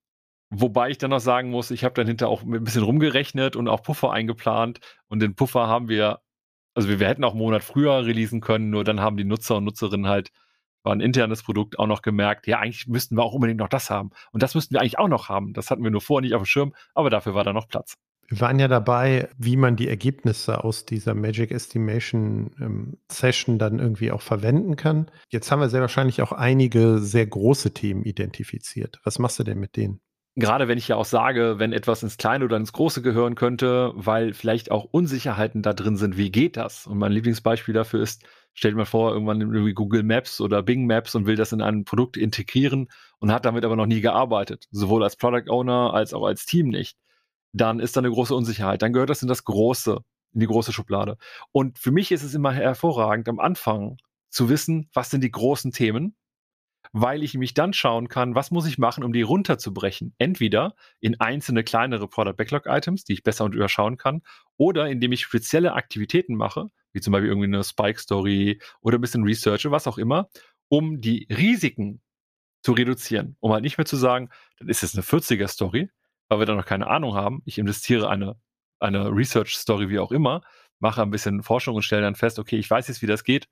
Wobei 0.49 0.89
ich 0.89 0.97
dann 0.97 1.09
noch 1.09 1.19
sagen 1.19 1.49
muss, 1.49 1.71
ich 1.71 1.83
habe 1.83 1.95
dann 1.95 2.07
hinter 2.07 2.27
auch 2.27 2.43
ein 2.43 2.63
bisschen 2.63 2.83
rumgerechnet 2.83 3.55
und 3.55 3.67
auch 3.67 3.81
Puffer 3.83 4.11
eingeplant 4.11 4.79
und 5.07 5.19
den 5.19 5.35
Puffer 5.35 5.67
haben 5.67 5.89
wir 5.89 6.21
also 6.75 6.89
wir, 6.89 6.99
wir 6.99 7.07
hätten 7.07 7.23
auch 7.23 7.31
einen 7.31 7.39
Monat 7.39 7.63
früher 7.63 8.05
releasen 8.05 8.41
können, 8.41 8.69
nur 8.69 8.83
dann 8.83 8.99
haben 8.99 9.17
die 9.17 9.23
Nutzer 9.23 9.57
und 9.57 9.63
Nutzerinnen 9.63 10.07
halt, 10.07 10.29
war 10.83 10.93
ein 10.93 11.01
internes 11.01 11.41
Produkt, 11.41 11.79
auch 11.79 11.87
noch 11.87 12.03
gemerkt, 12.03 12.45
ja, 12.45 12.59
eigentlich 12.59 12.87
müssten 12.87 13.17
wir 13.17 13.23
auch 13.23 13.33
unbedingt 13.33 13.59
noch 13.59 13.69
das 13.69 13.89
haben. 13.89 14.11
Und 14.31 14.43
das 14.43 14.53
müssten 14.53 14.75
wir 14.75 14.81
eigentlich 14.81 14.99
auch 14.99 15.07
noch 15.07 15.29
haben. 15.29 15.53
Das 15.53 15.71
hatten 15.71 15.83
wir 15.83 15.89
nur 15.89 16.01
vorher 16.01 16.21
nicht 16.21 16.35
auf 16.35 16.43
dem 16.43 16.45
Schirm, 16.45 16.75
aber 16.93 17.09
dafür 17.09 17.33
war 17.33 17.43
da 17.43 17.53
noch 17.53 17.67
Platz. 17.67 17.95
Wir 18.27 18.39
waren 18.41 18.59
ja 18.59 18.67
dabei, 18.67 19.29
wie 19.37 19.55
man 19.55 19.75
die 19.75 19.87
Ergebnisse 19.87 20.63
aus 20.63 20.85
dieser 20.85 21.13
Magic 21.13 21.51
Estimation 21.51 22.51
ähm, 22.59 22.97
Session 23.11 23.59
dann 23.59 23.79
irgendwie 23.79 24.11
auch 24.11 24.21
verwenden 24.21 24.75
kann. 24.75 25.11
Jetzt 25.29 25.51
haben 25.51 25.59
wir 25.59 25.69
sehr 25.69 25.81
wahrscheinlich 25.81 26.21
auch 26.21 26.31
einige 26.31 26.99
sehr 26.99 27.25
große 27.27 27.73
Themen 27.73 28.03
identifiziert. 28.03 28.99
Was 29.03 29.19
machst 29.19 29.37
du 29.39 29.43
denn 29.43 29.59
mit 29.59 29.75
denen? 29.75 30.01
Gerade 30.35 30.67
wenn 30.67 30.77
ich 30.77 30.87
ja 30.87 30.97
auch 30.97 31.05
sage, 31.05 31.59
wenn 31.59 31.73
etwas 31.73 32.03
ins 32.03 32.17
Kleine 32.17 32.45
oder 32.45 32.57
ins 32.57 32.73
Große 32.73 33.01
gehören 33.01 33.35
könnte, 33.35 33.91
weil 33.95 34.33
vielleicht 34.33 34.69
auch 34.71 34.85
Unsicherheiten 34.85 35.61
da 35.61 35.73
drin 35.73 35.97
sind, 35.97 36.17
wie 36.17 36.31
geht 36.31 36.57
das? 36.57 36.87
Und 36.87 36.97
mein 36.97 37.11
Lieblingsbeispiel 37.11 37.73
dafür 37.73 38.01
ist, 38.01 38.23
stellt 38.53 38.75
mir 38.75 38.85
vor, 38.85 39.13
irgendwann 39.13 39.41
irgendwie 39.41 39.73
Google 39.73 40.03
Maps 40.03 40.41
oder 40.41 40.61
Bing 40.61 40.85
Maps 40.85 41.15
und 41.15 41.25
will 41.25 41.35
das 41.35 41.51
in 41.51 41.61
ein 41.61 41.85
Produkt 41.85 42.17
integrieren 42.17 42.89
und 43.19 43.31
hat 43.31 43.45
damit 43.45 43.63
aber 43.65 43.75
noch 43.75 43.85
nie 43.85 44.01
gearbeitet, 44.01 44.67
sowohl 44.71 45.03
als 45.03 45.15
Product 45.15 45.49
Owner 45.49 45.93
als 45.93 46.13
auch 46.13 46.25
als 46.25 46.45
Team 46.45 46.67
nicht. 46.67 46.97
Dann 47.53 47.79
ist 47.79 47.95
da 47.95 48.01
eine 48.01 48.11
große 48.11 48.35
Unsicherheit. 48.35 48.81
Dann 48.81 48.93
gehört 48.93 49.09
das 49.09 49.21
in 49.21 49.29
das 49.29 49.45
Große, 49.45 49.99
in 50.33 50.39
die 50.41 50.47
große 50.47 50.73
Schublade. 50.73 51.17
Und 51.53 51.79
für 51.79 51.91
mich 51.91 52.11
ist 52.11 52.23
es 52.23 52.33
immer 52.33 52.51
hervorragend, 52.51 53.29
am 53.29 53.39
Anfang 53.39 53.97
zu 54.29 54.49
wissen, 54.49 54.89
was 54.93 55.09
sind 55.09 55.23
die 55.23 55.31
großen 55.31 55.71
Themen 55.71 56.15
weil 56.97 57.23
ich 57.23 57.33
mich 57.33 57.53
dann 57.53 57.73
schauen 57.73 58.07
kann, 58.07 58.35
was 58.35 58.51
muss 58.51 58.65
ich 58.65 58.77
machen, 58.77 59.03
um 59.03 59.11
die 59.11 59.21
runterzubrechen. 59.21 60.15
Entweder 60.17 60.75
in 61.01 61.19
einzelne 61.19 61.65
kleinere 61.65 62.07
Product 62.07 62.35
Backlog 62.37 62.67
Items, 62.67 63.03
die 63.03 63.11
ich 63.11 63.21
besser 63.21 63.43
und 63.43 63.53
überschauen 63.53 63.97
kann, 63.97 64.21
oder 64.55 64.87
indem 64.87 65.11
ich 65.11 65.23
spezielle 65.23 65.73
Aktivitäten 65.73 66.35
mache, 66.35 66.71
wie 66.93 67.01
zum 67.01 67.11
Beispiel 67.11 67.27
irgendwie 67.27 67.47
eine 67.47 67.65
Spike 67.65 67.99
Story 67.99 68.61
oder 68.79 68.97
ein 68.97 69.01
bisschen 69.01 69.25
Research, 69.25 69.69
was 69.69 69.87
auch 69.87 69.97
immer, 69.97 70.29
um 70.69 71.01
die 71.01 71.27
Risiken 71.29 72.01
zu 72.63 72.71
reduzieren. 72.71 73.35
Um 73.41 73.51
halt 73.51 73.63
nicht 73.63 73.77
mehr 73.77 73.85
zu 73.85 73.97
sagen, 73.97 74.29
dann 74.59 74.69
ist 74.69 74.81
es 74.81 74.95
eine 74.95 75.03
40er 75.03 75.49
Story, 75.49 75.89
weil 76.29 76.39
wir 76.39 76.45
da 76.45 76.55
noch 76.55 76.65
keine 76.65 76.87
Ahnung 76.87 77.13
haben. 77.13 77.41
Ich 77.43 77.57
investiere 77.57 78.09
eine, 78.09 78.37
eine 78.79 79.09
Research 79.09 79.57
Story, 79.57 79.89
wie 79.89 79.99
auch 79.99 80.13
immer, 80.13 80.43
mache 80.79 81.01
ein 81.01 81.11
bisschen 81.11 81.43
Forschung 81.43 81.75
und 81.75 81.81
stelle 81.81 82.03
dann 82.03 82.15
fest, 82.15 82.39
okay, 82.39 82.55
ich 82.55 82.69
weiß 82.69 82.87
jetzt, 82.87 83.01
wie 83.01 83.07
das 83.07 83.25
geht 83.25 83.49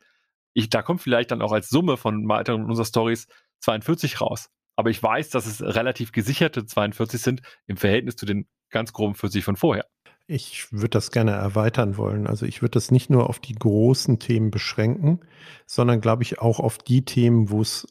ich, 0.54 0.70
da 0.70 0.82
kommt 0.82 1.02
vielleicht 1.02 1.32
dann 1.32 1.42
auch 1.42 1.52
als 1.52 1.70
Summe 1.70 1.98
von 1.98 2.28
weiteren 2.28 2.66
unserer 2.66 2.86
Stories 2.86 3.28
42 3.62 4.22
raus. 4.22 4.50
Aber 4.76 4.90
ich 4.90 5.02
weiß, 5.02 5.30
dass 5.30 5.46
es 5.46 5.62
relativ 5.62 6.12
gesicherte 6.12 6.66
42 6.66 7.22
sind 7.22 7.42
im 7.68 7.78
Verhältnis 7.78 8.16
zu 8.16 8.26
den 8.26 8.48
ganz 8.70 8.94
groben 8.94 9.16
40 9.16 9.44
von 9.44 9.56
vorher. 9.56 9.86
Ich 10.26 10.72
würde 10.72 10.90
das 10.90 11.12
gerne 11.12 11.32
erweitern 11.32 11.98
wollen. 11.98 12.28
Also 12.28 12.46
ich 12.46 12.62
würde 12.62 12.72
das 12.72 12.92
nicht 12.92 13.10
nur 13.10 13.30
auf 13.30 13.40
die 13.40 13.56
großen 13.56 14.20
Themen 14.20 14.52
beschränken, 14.52 15.20
sondern 15.66 16.02
glaube 16.02 16.24
ich 16.24 16.40
auch 16.40 16.60
auf 16.60 16.78
die 16.78 17.04
Themen, 17.04 17.50
wo 17.50 17.62
es 17.62 17.88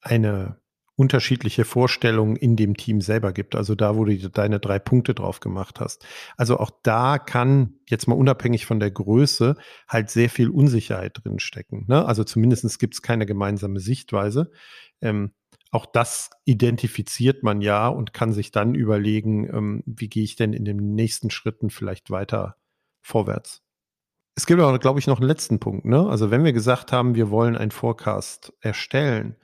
eine 0.00 0.58
unterschiedliche 0.96 1.66
Vorstellungen 1.66 2.36
in 2.36 2.56
dem 2.56 2.76
Team 2.76 3.02
selber 3.02 3.32
gibt. 3.32 3.54
Also 3.54 3.74
da, 3.74 3.96
wo 3.96 4.04
du 4.04 4.16
deine 4.30 4.58
drei 4.58 4.78
Punkte 4.78 5.14
drauf 5.14 5.40
gemacht 5.40 5.78
hast. 5.78 6.06
Also 6.36 6.58
auch 6.58 6.70
da 6.82 7.18
kann 7.18 7.74
jetzt 7.86 8.08
mal 8.08 8.14
unabhängig 8.14 8.64
von 8.64 8.80
der 8.80 8.90
Größe 8.90 9.56
halt 9.86 10.10
sehr 10.10 10.30
viel 10.30 10.48
Unsicherheit 10.48 11.20
drin 11.22 11.38
stecken. 11.38 11.84
Ne? 11.86 12.04
Also 12.04 12.24
zumindest 12.24 12.78
gibt 12.78 12.94
es 12.94 13.02
keine 13.02 13.26
gemeinsame 13.26 13.78
Sichtweise. 13.78 14.50
Ähm, 15.02 15.32
auch 15.70 15.84
das 15.84 16.30
identifiziert 16.44 17.42
man 17.42 17.60
ja 17.60 17.88
und 17.88 18.14
kann 18.14 18.32
sich 18.32 18.50
dann 18.50 18.74
überlegen, 18.74 19.48
ähm, 19.52 19.82
wie 19.84 20.08
gehe 20.08 20.24
ich 20.24 20.36
denn 20.36 20.54
in 20.54 20.64
den 20.64 20.94
nächsten 20.94 21.28
Schritten 21.28 21.68
vielleicht 21.68 22.10
weiter 22.10 22.56
vorwärts. 23.02 23.62
Es 24.34 24.46
gibt 24.46 24.60
aber, 24.60 24.78
glaube 24.78 24.98
ich, 24.98 25.06
noch 25.06 25.18
einen 25.18 25.28
letzten 25.28 25.58
Punkt. 25.60 25.84
Ne? 25.84 26.08
Also 26.08 26.30
wenn 26.30 26.44
wir 26.44 26.52
gesagt 26.52 26.92
haben, 26.92 27.14
wir 27.14 27.30
wollen 27.30 27.56
einen 27.56 27.70
Forecast 27.70 28.54
erstellen, 28.60 29.36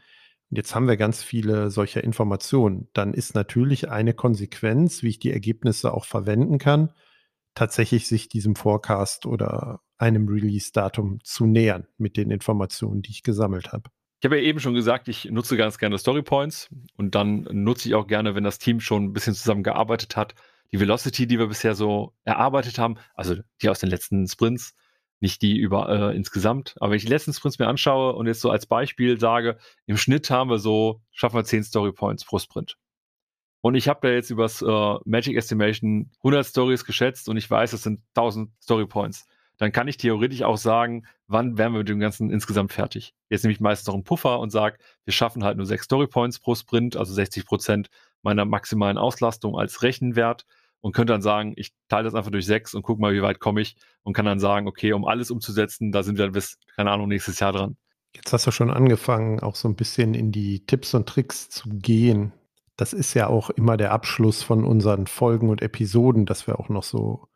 jetzt 0.55 0.75
haben 0.75 0.88
wir 0.88 0.97
ganz 0.97 1.23
viele 1.23 1.71
solcher 1.71 2.05
Informationen, 2.05 2.88
dann 2.93 3.15
ist 3.15 3.35
natürlich 3.35 3.91
eine 3.91 4.15
Konsequenz, 4.15 5.03
wie 5.03 5.09
ich 5.09 5.19
die 5.19 5.33
Ergebnisse 5.33 5.93
auch 5.95 6.05
verwenden 6.05 6.59
kann, 6.59 6.93
tatsächlich 7.55 8.07
sich 8.07 8.29
diesem 8.29 8.57
Forecast 8.57 9.27
oder 9.27 9.81
einem 9.99 10.29
Release-Datum 10.29 11.21
zu 11.23 11.47
nähern 11.47 11.87
mit 11.97 12.17
den 12.17 12.31
Informationen, 12.31 13.03
die 13.03 13.11
ich 13.11 13.23
gesammelt 13.23 13.73
habe. 13.73 13.91
Ich 14.21 14.25
habe 14.25 14.38
ja 14.38 14.43
eben 14.43 14.61
schon 14.61 14.75
gesagt, 14.75 15.09
ich 15.09 15.25
nutze 15.31 15.57
ganz 15.57 15.79
gerne 15.79 15.99
Story 15.99 16.23
Points 16.23 16.69
und 16.97 17.15
dann 17.15 17.43
nutze 17.51 17.88
ich 17.88 17.95
auch 17.95 18.07
gerne, 18.07 18.35
wenn 18.35 18.45
das 18.45 18.59
Team 18.59 18.79
schon 18.79 19.05
ein 19.05 19.12
bisschen 19.12 19.35
zusammengearbeitet 19.35 20.17
hat, 20.17 20.35
die 20.71 20.81
Velocity, 20.81 21.27
die 21.27 21.38
wir 21.38 21.49
bisher 21.49 21.75
so 21.75 22.15
erarbeitet 22.25 22.79
haben, 22.79 22.97
also 23.15 23.37
die 23.61 23.69
aus 23.69 23.81
den 23.81 23.91
letzten 23.91 24.27
Sprints, 24.29 24.75
nicht 25.22 25.40
die 25.42 25.56
über 25.56 25.88
äh, 25.88 26.16
insgesamt, 26.16 26.74
aber 26.78 26.90
wenn 26.90 26.96
ich 26.96 27.04
die 27.04 27.11
letzten 27.11 27.32
Sprints 27.32 27.58
mir 27.58 27.68
anschaue 27.68 28.14
und 28.14 28.26
jetzt 28.26 28.40
so 28.40 28.50
als 28.50 28.66
Beispiel 28.66 29.18
sage, 29.18 29.56
im 29.87 29.96
Schnitt 29.96 30.28
haben 30.30 30.50
wir 30.50 30.58
so, 30.58 31.00
schaffen 31.12 31.37
wir 31.37 31.44
10 31.44 31.64
Story 31.64 31.92
Points 31.92 32.24
pro 32.24 32.38
Sprint. 32.38 32.76
Und 33.61 33.76
ich 33.76 33.88
habe 33.88 34.00
da 34.02 34.12
jetzt 34.12 34.30
übers 34.30 34.61
äh, 34.61 34.94
Magic 35.04 35.37
Estimation 35.37 36.11
100 36.18 36.44
Stories 36.44 36.85
geschätzt 36.85 37.28
und 37.28 37.37
ich 37.37 37.48
weiß, 37.50 37.72
es 37.72 37.82
sind 37.82 38.00
1000 38.14 38.50
Story 38.61 38.87
Points 38.87 39.26
dann 39.62 39.70
kann 39.70 39.87
ich 39.87 39.96
theoretisch 39.96 40.42
auch 40.42 40.56
sagen, 40.56 41.06
wann 41.28 41.56
wären 41.56 41.72
wir 41.72 41.78
mit 41.78 41.88
dem 41.88 42.00
Ganzen 42.00 42.30
insgesamt 42.30 42.72
fertig. 42.72 43.14
Jetzt 43.28 43.44
nehme 43.44 43.52
ich 43.52 43.61
meistens 43.61 43.87
noch 43.87 43.94
einen 43.94 44.02
Puffer 44.02 44.40
und 44.40 44.50
sage, 44.50 44.78
wir 45.04 45.12
schaffen 45.12 45.44
halt 45.44 45.56
nur 45.56 45.66
sechs 45.66 45.85
Story 45.85 46.08
Points 46.08 46.40
pro 46.40 46.56
Sprint, 46.56 46.96
also 46.96 47.14
60 47.14 47.46
Prozent 47.46 47.88
meiner 48.22 48.44
maximalen 48.44 48.98
Auslastung 48.98 49.56
als 49.56 49.82
Rechenwert 49.82 50.46
und 50.83 50.92
könnte 50.92 51.14
dann 51.14 51.23
sagen, 51.23 51.55
ich 51.57 51.73
teile 51.88 52.05
das 52.05 52.14
einfach 52.14 52.31
durch 52.31 52.45
sechs 52.45 52.75
und 52.75 52.83
gucke 52.83 53.01
mal, 53.01 53.14
wie 53.14 53.23
weit 53.23 53.40
komme 53.40 53.62
ich 53.62 53.77
und 54.03 54.12
kann 54.12 54.27
dann 54.27 54.40
sagen, 54.40 54.68
okay, 54.68 54.92
um 54.92 55.07
alles 55.07 55.31
umzusetzen, 55.31 55.92
da 55.92 56.03
sind 56.03 56.18
wir 56.18 56.31
bis, 56.31 56.59
keine 56.77 56.90
Ahnung, 56.90 57.09
nächstes 57.09 57.40
Jahr 57.40 57.53
dran. 57.53 57.77
Jetzt 58.14 58.33
hast 58.33 58.47
du 58.47 58.51
schon 58.51 58.71
angefangen, 58.71 59.40
auch 59.40 59.55
so 59.55 59.68
ein 59.68 59.77
bisschen 59.77 60.12
in 60.12 60.33
die 60.33 60.66
Tipps 60.66 60.92
und 60.92 61.09
Tricks 61.09 61.49
zu 61.49 61.71
gehen. 61.71 62.33
Das 62.77 62.92
ist 62.92 63.14
ja 63.14 63.29
auch 63.29 63.49
immer 63.49 63.77
der 63.77 63.92
Abschluss 63.92 64.42
von 64.42 64.64
unseren 64.64 65.07
Folgen 65.07 65.49
und 65.49 65.62
Episoden, 65.62 66.27
dass 66.27 66.47
wir 66.47 66.59
auch 66.59 66.68
noch 66.68 66.83
so 66.83 67.29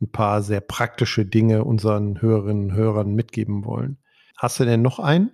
ein 0.00 0.10
paar 0.10 0.42
sehr 0.42 0.60
praktische 0.60 1.24
Dinge 1.24 1.64
unseren 1.64 2.20
Hörerinnen 2.20 2.70
und 2.70 2.76
Hörern 2.76 3.14
mitgeben 3.14 3.64
wollen. 3.64 3.98
Hast 4.36 4.58
du 4.58 4.64
denn 4.64 4.82
noch 4.82 4.98
einen? 4.98 5.30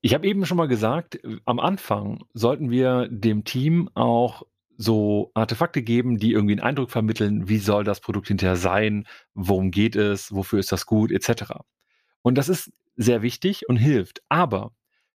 Ich 0.00 0.14
habe 0.14 0.26
eben 0.26 0.46
schon 0.46 0.56
mal 0.56 0.66
gesagt, 0.66 1.20
am 1.44 1.60
Anfang 1.60 2.24
sollten 2.32 2.70
wir 2.70 3.08
dem 3.08 3.44
Team 3.44 3.88
auch 3.94 4.42
so 4.82 5.30
Artefakte 5.34 5.82
geben, 5.82 6.18
die 6.18 6.32
irgendwie 6.32 6.54
einen 6.54 6.60
Eindruck 6.60 6.90
vermitteln, 6.90 7.48
wie 7.48 7.58
soll 7.58 7.84
das 7.84 8.00
Produkt 8.00 8.28
hinterher 8.28 8.56
sein, 8.56 9.06
worum 9.34 9.70
geht 9.70 9.96
es, 9.96 10.32
wofür 10.32 10.58
ist 10.58 10.72
das 10.72 10.86
gut, 10.86 11.12
etc. 11.12 11.52
Und 12.22 12.36
das 12.36 12.48
ist 12.48 12.72
sehr 12.96 13.22
wichtig 13.22 13.68
und 13.68 13.76
hilft. 13.76 14.22
Aber 14.28 14.72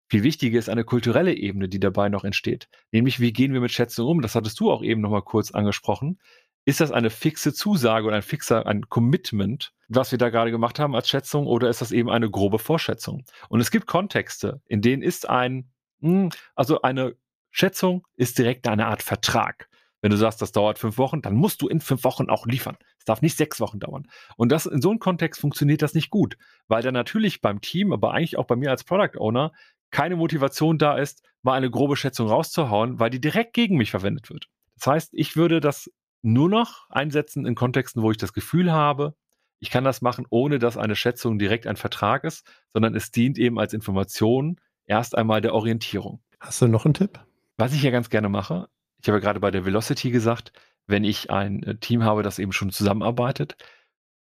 viel 0.10 0.24
wichtiger 0.24 0.60
ist 0.60 0.70
eine 0.70 0.84
kulturelle 0.84 1.34
Ebene, 1.34 1.70
die 1.70 1.80
dabei 1.80 2.10
noch 2.10 2.24
entsteht. 2.24 2.68
Nämlich, 2.92 3.20
wie 3.20 3.34
gehen 3.34 3.54
wir 3.54 3.62
mit 3.62 3.72
Schätzungen 3.72 4.12
um? 4.12 4.22
Das 4.22 4.36
hattest 4.36 4.60
du 4.60 4.70
auch 4.70 4.84
eben 4.84 5.02
noch 5.02 5.10
mal 5.10 5.22
kurz 5.22 5.52
angesprochen. 5.52 6.20
Ist 6.66 6.82
das 6.82 6.92
eine 6.92 7.10
fixe 7.10 7.54
Zusage 7.54 8.08
oder 8.08 8.16
ein 8.16 8.22
fixer, 8.22 8.66
ein 8.66 8.90
Commitment, 8.90 9.74
was 9.88 10.12
wir 10.12 10.18
da 10.18 10.30
gerade 10.30 10.52
gemacht 10.52 10.80
haben 10.80 10.96
als 10.96 11.10
Schätzung, 11.10 11.46
oder 11.46 11.70
ist 11.70 11.82
das 11.82 11.92
eben 11.92 12.10
eine 12.10 12.30
grobe 12.30 12.60
Vorschätzung? 12.60 13.26
Und 13.50 13.60
es 13.60 13.72
gibt 13.72 13.88
Kontexte, 13.88 14.62
in 14.68 14.82
denen 14.82 15.02
ist 15.02 15.30
ein, 15.30 15.72
hm, 16.00 16.30
also 16.56 16.82
eine 16.82 17.16
Schätzung 17.54 18.06
ist 18.16 18.40
direkt 18.40 18.68
eine 18.68 18.88
Art 18.88 19.04
Vertrag. 19.04 19.70
Wenn 20.02 20.10
du 20.10 20.18
sagst, 20.18 20.42
das 20.42 20.52
dauert 20.52 20.80
fünf 20.80 20.98
Wochen, 20.98 21.22
dann 21.22 21.36
musst 21.36 21.62
du 21.62 21.70
in 21.70 21.80
fünf 21.80 22.04
Wochen 22.04 22.30
auch 22.30 22.46
liefern. 22.46 22.76
Es 22.98 23.06
darf 23.06 23.22
nicht 23.22 23.38
sechs 23.38 23.62
Wochen 23.62 23.80
dauern. 23.80 24.08
Und 24.36 24.52
das 24.52 24.66
in 24.66 24.82
so 24.82 24.90
einem 24.90 25.00
Kontext 25.00 25.40
funktioniert 25.40 25.82
das 25.82 25.94
nicht 25.94 26.10
gut, 26.10 26.36
weil 26.68 26.82
dann 26.82 26.96
natürlich 26.96 27.42
beim 27.42 27.62
Team, 27.62 27.94
aber 27.94 28.12
eigentlich 28.12 28.38
auch 28.38 28.48
bei 28.48 28.56
mir 28.56 28.72
als 28.72 28.84
Product 28.84 29.18
Owner 29.20 29.54
keine 29.92 30.16
Motivation 30.16 30.80
da 30.80 30.98
ist, 30.98 31.24
mal 31.44 31.54
eine 31.54 31.70
grobe 31.70 31.96
Schätzung 31.96 32.28
rauszuhauen, 32.28 33.00
weil 33.00 33.12
die 33.12 33.22
direkt 33.22 33.54
gegen 33.54 33.78
mich 33.78 33.92
verwendet 33.92 34.32
wird. 34.32 34.50
Das 34.76 34.88
heißt, 34.88 35.10
ich 35.14 35.36
würde 35.36 35.60
das 35.60 35.92
nur 36.24 36.50
noch 36.50 36.90
einsetzen 36.90 37.46
in 37.46 37.54
Kontexten, 37.54 38.02
wo 38.02 38.10
ich 38.10 38.18
das 38.18 38.34
Gefühl 38.34 38.72
habe, 38.72 39.16
ich 39.60 39.70
kann 39.70 39.84
das 39.84 40.02
machen, 40.02 40.26
ohne 40.30 40.58
dass 40.58 40.76
eine 40.76 40.96
Schätzung 40.96 41.38
direkt 41.38 41.68
ein 41.68 41.78
Vertrag 41.78 42.24
ist, 42.24 42.46
sondern 42.74 42.96
es 42.96 43.12
dient 43.12 43.38
eben 43.38 43.60
als 43.60 43.74
Information 43.74 44.60
erst 44.88 45.16
einmal 45.16 45.40
der 45.40 45.54
Orientierung. 45.54 46.20
Hast 46.40 46.62
du 46.62 46.68
noch 46.68 46.84
einen 46.84 46.96
Tipp? 46.96 47.20
Was 47.58 47.74
ich 47.74 47.84
ja 47.84 47.92
ganz 47.92 48.10
gerne 48.10 48.30
mache, 48.30 48.68
ich 49.02 49.08
habe 49.08 49.18
ja 49.18 49.22
gerade 49.22 49.40
bei 49.40 49.52
der 49.52 49.66
Velocity 49.66 50.12
gesagt, 50.12 50.54
wenn 50.88 51.04
ich 51.04 51.30
ein 51.30 51.64
äh, 51.64 51.76
Team 51.76 52.04
habe, 52.04 52.24
das 52.24 52.40
eben 52.40 52.52
schon 52.52 52.72
zusammenarbeitet, 52.72 53.56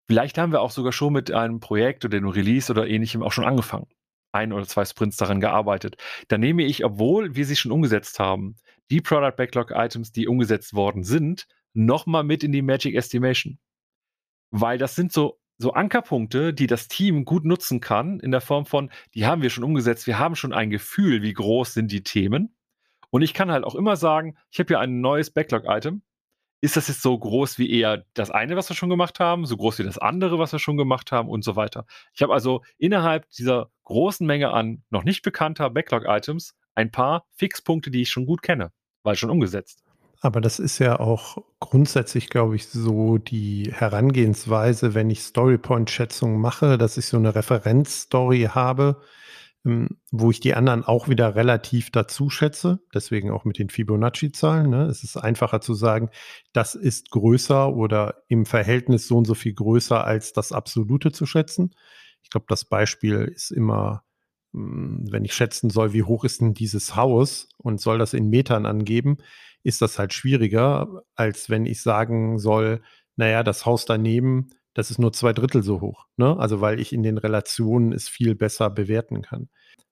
vielleicht 0.09 0.39
haben 0.39 0.53
wir 0.53 0.61
auch 0.61 0.71
sogar 0.71 0.93
schon 0.93 1.13
mit 1.13 1.31
einem 1.31 1.61
Projekt 1.61 2.05
oder 2.05 2.17
einem 2.17 2.29
Release 2.29 2.71
oder 2.71 2.87
ähnlichem 2.87 3.23
auch 3.23 3.33
schon 3.33 3.45
angefangen. 3.45 3.87
Ein 4.33 4.53
oder 4.53 4.67
zwei 4.67 4.85
Sprints 4.85 5.17
daran 5.17 5.41
gearbeitet. 5.41 5.97
Dann 6.29 6.41
nehme 6.41 6.65
ich, 6.65 6.85
obwohl 6.85 7.35
wir 7.35 7.45
sie 7.45 7.57
schon 7.57 7.73
umgesetzt 7.73 8.19
haben, 8.19 8.57
die 8.91 9.01
Product 9.01 9.37
Backlog 9.37 9.73
Items, 9.73 10.13
die 10.13 10.29
umgesetzt 10.29 10.75
worden 10.75 11.05
sind, 11.05 11.47
nochmal 11.73 12.25
mit 12.25 12.43
in 12.43 12.53
die 12.53 12.63
Magic 12.63 12.95
Estimation. 12.95 13.59
Weil 14.51 14.79
das 14.79 14.95
sind 14.95 15.13
so, 15.13 15.41
so 15.59 15.73
Ankerpunkte, 15.73 16.53
die 16.53 16.67
das 16.67 16.89
Team 16.89 17.25
gut 17.25 17.45
nutzen 17.45 17.81
kann, 17.81 18.19
in 18.21 18.31
der 18.31 18.41
Form 18.41 18.67
von, 18.67 18.91
die 19.15 19.27
haben 19.27 19.43
wir 19.43 19.51
schon 19.51 19.65
umgesetzt, 19.65 20.07
wir 20.07 20.19
haben 20.19 20.37
schon 20.37 20.53
ein 20.53 20.71
Gefühl, 20.71 21.23
wie 21.23 21.33
groß 21.33 21.75
sind 21.75 21.93
die 21.93 22.03
Themen. 22.03 22.55
Und 23.11 23.23
ich 23.23 23.35
kann 23.35 23.51
halt 23.51 23.65
auch 23.65 23.75
immer 23.75 23.97
sagen, 23.97 24.37
ich 24.51 24.59
habe 24.59 24.69
hier 24.69 24.81
ein 24.81 25.01
neues 25.01 25.31
Backlog-Item. 25.31 26.03
Ist 26.63 26.77
das 26.77 26.89
jetzt 26.89 27.03
so 27.03 27.19
groß 27.19 27.59
wie 27.59 27.71
eher 27.71 28.05
das 28.15 28.31
eine, 28.31 28.55
was 28.55 28.69
wir 28.69 28.77
schon 28.77 28.91
gemacht 28.91 29.19
haben, 29.19 29.47
so 29.47 29.57
groß 29.57 29.79
wie 29.79 29.85
das 29.85 29.99
andere, 29.99 30.39
was 30.39 30.53
wir 30.53 30.59
schon 30.59 30.77
gemacht 30.77 31.11
haben 31.11 31.29
und 31.29 31.43
so 31.43 31.57
weiter. 31.57 31.87
Ich 32.13 32.23
habe 32.23 32.35
also 32.35 32.63
innerhalb 32.77 33.29
dieser 33.31 33.71
großen 33.85 34.27
Menge 34.27 34.51
an 34.53 34.83
noch 34.91 35.05
nicht 35.05 35.23
bekannter 35.23 35.71
Backlog-Items 35.71 36.55
ein 36.75 36.91
paar 36.91 37.25
Fixpunkte, 37.37 37.91
die 37.91 38.03
ich 38.03 38.11
schon 38.11 38.27
gut 38.27 38.43
kenne, 38.43 38.73
weil 39.03 39.17
schon 39.17 39.31
umgesetzt. 39.31 39.83
Aber 40.23 40.43
das 40.43 40.59
ist 40.59 40.79
ja 40.79 41.01
auch 41.01 41.39
grundsätzlich, 41.61 42.29
glaube 42.29 42.57
ich, 42.57 42.69
so 42.69 43.17
die 43.17 43.73
Herangehensweise, 43.73 44.95
wenn 44.95 45.09
ich 45.09 45.23
Storypoint-Schätzungen 45.23 46.39
mache, 46.39 46.77
dass 46.77 46.99
ich 46.99 47.07
so 47.07 47.17
eine 47.17 47.35
Referenzstory 47.35 48.51
habe, 48.53 49.01
wo 49.63 50.31
ich 50.31 50.41
die 50.41 50.55
anderen 50.55 50.85
auch 50.85 51.09
wieder 51.09 51.35
relativ 51.35 51.91
dazu 51.91 52.31
schätze. 52.31 52.81
Deswegen 52.95 53.31
auch 53.31 53.45
mit 53.45 53.59
den 53.59 53.69
Fibonacci-Zahlen. 53.69 54.71
Ne? 54.71 54.85
Es 54.85 55.05
ist 55.05 55.19
einfacher 55.19 55.61
zu 55.61 55.75
sagen, 55.75 56.09
das 56.53 56.75
ist 56.75 57.11
größer 57.11 57.75
oder 57.75 58.23
im 58.29 58.47
Verhältnis 58.47 59.07
so 59.07 59.19
und 59.19 59.27
so 59.27 59.35
viel 59.35 59.53
größer 59.53 60.03
als 60.05 60.33
das 60.33 60.53
Absolute 60.53 61.13
zu 61.13 61.27
schätzen. 61.27 61.75
Ich 62.23 62.31
glaube, 62.31 62.47
das 62.49 62.65
Beispiel 62.65 63.31
ist 63.35 63.51
immer 63.51 64.05
hm, 64.53 65.05
wenn 65.11 65.25
ich 65.25 65.35
schätzen 65.35 65.71
soll, 65.71 65.93
wie 65.93 66.03
hoch 66.03 66.25
ist 66.25 66.41
denn 66.41 66.55
dieses 66.55 66.97
Haus 66.97 67.49
und 67.57 67.81
soll 67.81 67.99
das 67.99 68.15
in 68.15 68.29
Metern 68.29 68.67
angeben, 68.67 69.19
ist 69.63 69.83
das 69.83 69.99
halt 69.99 70.13
schwieriger, 70.13 71.03
als 71.15 71.51
wenn 71.51 71.67
ich 71.67 71.83
sagen 71.83 72.39
soll, 72.39 72.83
naja, 73.17 73.43
das 73.43 73.67
Haus 73.67 73.85
daneben, 73.85 74.51
das 74.81 74.91
ist 74.91 74.99
nur 74.99 75.13
zwei 75.13 75.35
Drittel 75.35 75.63
so 75.63 75.83
hoch. 75.83 76.07
Ne? 76.17 76.37
Also 76.39 76.63
weil 76.63 76.81
ich 76.81 76.95
in 76.95 77.03
den 77.03 77.19
Relationen 77.19 77.93
es 77.93 78.09
viel 78.09 78.35
besser 78.35 78.71
bewerten 78.71 79.21
kann. 79.21 79.51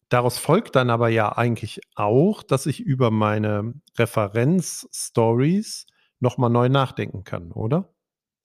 Daraus 0.08 0.38
folgt 0.38 0.76
dann 0.76 0.88
aber 0.88 1.10
ja 1.10 1.36
eigentlich 1.36 1.82
auch, 1.94 2.42
dass 2.42 2.64
ich 2.64 2.80
über 2.80 3.10
meine 3.10 3.74
Referenz-Stories 3.98 5.86
nochmal 6.20 6.48
neu 6.48 6.70
nachdenken 6.70 7.22
kann, 7.24 7.52
oder? 7.52 7.92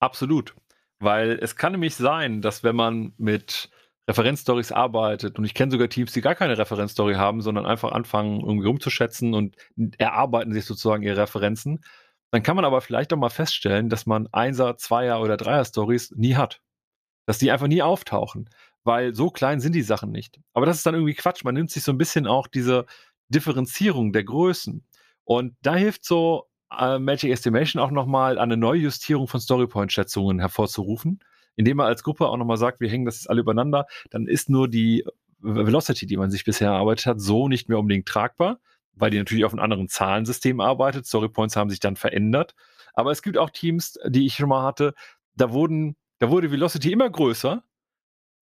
Absolut. 0.01 0.53
Weil 0.99 1.39
es 1.41 1.55
kann 1.55 1.71
nämlich 1.71 1.95
sein, 1.95 2.41
dass 2.41 2.65
wenn 2.65 2.75
man 2.75 3.13
mit 3.17 3.69
Referenzstories 4.09 4.73
arbeitet. 4.73 5.39
Und 5.39 5.45
ich 5.45 5.53
kenne 5.53 5.71
sogar 5.71 5.87
Teams, 5.87 6.11
die 6.11 6.19
gar 6.19 6.35
keine 6.35 6.57
Referenzstory 6.57 7.13
haben, 7.13 7.41
sondern 7.41 7.65
einfach 7.65 7.93
anfangen, 7.93 8.41
irgendwie 8.41 8.67
umzuschätzen 8.67 9.33
und 9.33 9.55
erarbeiten 9.97 10.51
sich 10.51 10.65
sozusagen 10.65 11.03
ihre 11.03 11.21
Referenzen. 11.21 11.79
Dann 12.33 12.41
kann 12.41 12.55
man 12.55 12.65
aber 12.65 12.81
vielleicht 12.81 13.13
auch 13.13 13.17
mal 13.17 13.29
feststellen, 13.29 13.89
dass 13.89 14.07
man 14.07 14.27
Einser, 14.31 14.75
Zweier 14.75 15.21
oder 15.21 15.37
Dreier 15.37 15.63
Stories 15.65 16.11
nie 16.15 16.35
hat. 16.35 16.61
Dass 17.27 17.37
die 17.37 17.51
einfach 17.51 17.67
nie 17.67 17.83
auftauchen. 17.83 18.49
Weil 18.83 19.13
so 19.13 19.29
klein 19.29 19.59
sind 19.59 19.75
die 19.75 19.83
Sachen 19.83 20.11
nicht. 20.11 20.39
Aber 20.51 20.65
das 20.65 20.77
ist 20.77 20.85
dann 20.87 20.95
irgendwie 20.95 21.13
Quatsch. 21.13 21.43
Man 21.43 21.53
nimmt 21.53 21.69
sich 21.69 21.83
so 21.83 21.91
ein 21.91 21.99
bisschen 21.99 22.25
auch 22.25 22.47
diese 22.47 22.87
Differenzierung 23.29 24.13
der 24.13 24.23
Größen. 24.23 24.83
Und 25.25 25.55
da 25.61 25.75
hilft 25.75 26.05
so 26.05 26.47
äh, 26.75 26.97
Magic 26.97 27.29
Estimation 27.29 27.79
auch 27.79 27.91
nochmal 27.91 28.39
eine 28.39 28.57
Neujustierung 28.57 29.27
von 29.27 29.39
Storypoint-Schätzungen 29.39 30.39
hervorzurufen 30.39 31.19
indem 31.55 31.77
man 31.77 31.85
als 31.85 32.01
Gruppe 32.01 32.27
auch 32.27 32.37
nochmal 32.37 32.57
sagt, 32.57 32.79
wir 32.79 32.89
hängen 32.89 33.05
das 33.05 33.17
jetzt 33.17 33.29
alle 33.29 33.41
übereinander, 33.41 33.85
dann 34.09 34.25
ist 34.25 34.49
nur 34.49 34.67
die 34.67 35.05
Velocity, 35.39 36.07
die 36.07 36.17
man 36.17 36.31
sich 36.31 36.45
bisher 36.45 36.69
erarbeitet 36.69 37.05
hat, 37.05 37.21
so 37.21 37.47
nicht 37.47 37.69
mehr 37.69 37.77
unbedingt 37.77 38.07
tragbar, 38.07 38.59
weil 38.95 39.11
die 39.11 39.17
natürlich 39.17 39.45
auf 39.45 39.53
einem 39.53 39.63
anderen 39.63 39.89
Zahlensystem 39.89 40.59
arbeitet. 40.59 41.05
Storypoints 41.05 41.55
haben 41.55 41.69
sich 41.69 41.79
dann 41.79 41.95
verändert. 41.95 42.55
Aber 42.93 43.11
es 43.11 43.21
gibt 43.21 43.37
auch 43.37 43.49
Teams, 43.49 43.97
die 44.07 44.25
ich 44.25 44.35
schon 44.35 44.49
mal 44.49 44.63
hatte, 44.63 44.93
da 45.35 45.51
wurden, 45.51 45.95
da 46.19 46.29
wurde 46.29 46.51
Velocity 46.51 46.91
immer 46.91 47.09
größer, 47.09 47.63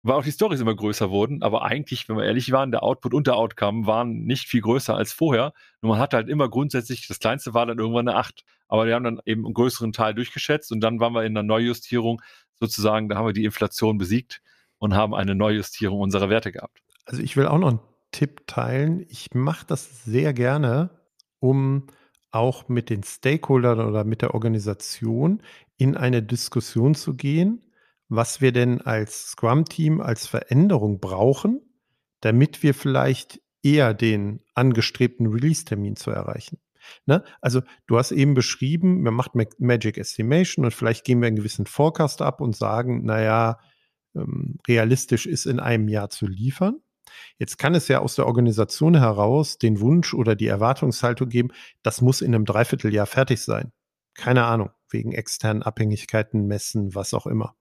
weil 0.03 0.15
auch 0.15 0.23
die 0.23 0.31
Stories 0.31 0.61
immer 0.61 0.75
größer 0.75 1.09
wurden, 1.09 1.43
aber 1.43 1.63
eigentlich, 1.63 2.07
wenn 2.07 2.15
wir 2.15 2.23
ehrlich 2.23 2.51
waren, 2.51 2.71
der 2.71 2.83
Output 2.83 3.13
und 3.13 3.27
der 3.27 3.35
Outcome 3.35 3.87
waren 3.87 4.23
nicht 4.23 4.47
viel 4.47 4.61
größer 4.61 4.95
als 4.95 5.11
vorher. 5.11 5.53
Nur 5.81 5.93
man 5.93 5.99
hatte 5.99 6.15
halt 6.15 6.29
immer 6.29 6.49
grundsätzlich, 6.49 7.07
das 7.07 7.19
kleinste 7.19 7.53
war 7.53 7.65
dann 7.65 7.77
irgendwann 7.77 8.07
eine 8.07 8.17
8. 8.17 8.43
Aber 8.69 8.85
wir 8.85 8.95
haben 8.95 9.03
dann 9.03 9.19
eben 9.25 9.45
einen 9.45 9.53
größeren 9.53 9.91
Teil 9.91 10.13
durchgeschätzt 10.13 10.71
und 10.71 10.81
dann 10.81 10.99
waren 10.99 11.13
wir 11.13 11.23
in 11.23 11.37
einer 11.37 11.43
Neujustierung 11.43 12.21
sozusagen, 12.59 13.09
da 13.09 13.17
haben 13.17 13.25
wir 13.25 13.33
die 13.33 13.45
Inflation 13.45 13.97
besiegt 13.97 14.41
und 14.77 14.95
haben 14.95 15.13
eine 15.13 15.35
Neujustierung 15.35 15.99
unserer 15.99 16.29
Werte 16.29 16.51
gehabt. 16.51 16.81
Also 17.05 17.21
ich 17.21 17.35
will 17.37 17.47
auch 17.47 17.57
noch 17.57 17.69
einen 17.69 17.79
Tipp 18.11 18.47
teilen. 18.47 19.05
Ich 19.09 19.33
mache 19.33 19.65
das 19.65 20.05
sehr 20.05 20.33
gerne, 20.33 20.89
um 21.39 21.87
auch 22.31 22.67
mit 22.69 22.89
den 22.89 23.03
Stakeholdern 23.03 23.79
oder 23.79 24.03
mit 24.03 24.21
der 24.21 24.33
Organisation 24.33 25.41
in 25.77 25.95
eine 25.95 26.21
Diskussion 26.23 26.95
zu 26.95 27.15
gehen, 27.15 27.63
was 28.09 28.41
wir 28.41 28.51
denn 28.51 28.81
als 28.81 29.31
Scrum-Team 29.31 30.01
als 30.01 30.27
Veränderung 30.27 30.99
brauchen, 30.99 31.61
damit 32.21 32.63
wir 32.63 32.73
vielleicht 32.73 33.41
eher 33.63 33.93
den 33.93 34.41
angestrebten 34.53 35.27
Release-Termin 35.27 35.95
zu 35.95 36.11
erreichen. 36.11 36.59
Ne? 37.05 37.23
Also 37.41 37.61
du 37.85 37.97
hast 37.97 38.11
eben 38.11 38.33
beschrieben, 38.33 39.01
man 39.01 39.13
macht 39.13 39.33
Magic 39.35 39.97
Estimation 39.97 40.65
und 40.65 40.71
vielleicht 40.71 41.03
geben 41.03 41.21
wir 41.21 41.27
einen 41.27 41.35
gewissen 41.35 41.65
Forecast 41.65 42.21
ab 42.21 42.39
und 42.39 42.55
sagen, 42.55 43.03
naja, 43.05 43.59
ähm, 44.15 44.57
realistisch 44.67 45.25
ist 45.25 45.45
in 45.45 45.59
einem 45.59 45.87
Jahr 45.89 46.09
zu 46.09 46.27
liefern. 46.27 46.81
Jetzt 47.37 47.57
kann 47.57 47.75
es 47.75 47.87
ja 47.87 47.99
aus 47.99 48.15
der 48.15 48.27
Organisation 48.27 48.95
heraus 48.95 49.57
den 49.57 49.79
Wunsch 49.79 50.13
oder 50.13 50.35
die 50.35 50.47
Erwartungshaltung 50.47 51.29
geben, 51.29 51.49
das 51.83 52.01
muss 52.01 52.21
in 52.21 52.33
einem 52.33 52.45
Dreivierteljahr 52.45 53.05
fertig 53.05 53.41
sein. 53.41 53.71
Keine 54.15 54.45
Ahnung, 54.45 54.69
wegen 54.89 55.11
externen 55.11 55.63
Abhängigkeiten, 55.63 56.47
Messen, 56.47 56.95
was 56.95 57.13
auch 57.13 57.27
immer. 57.27 57.55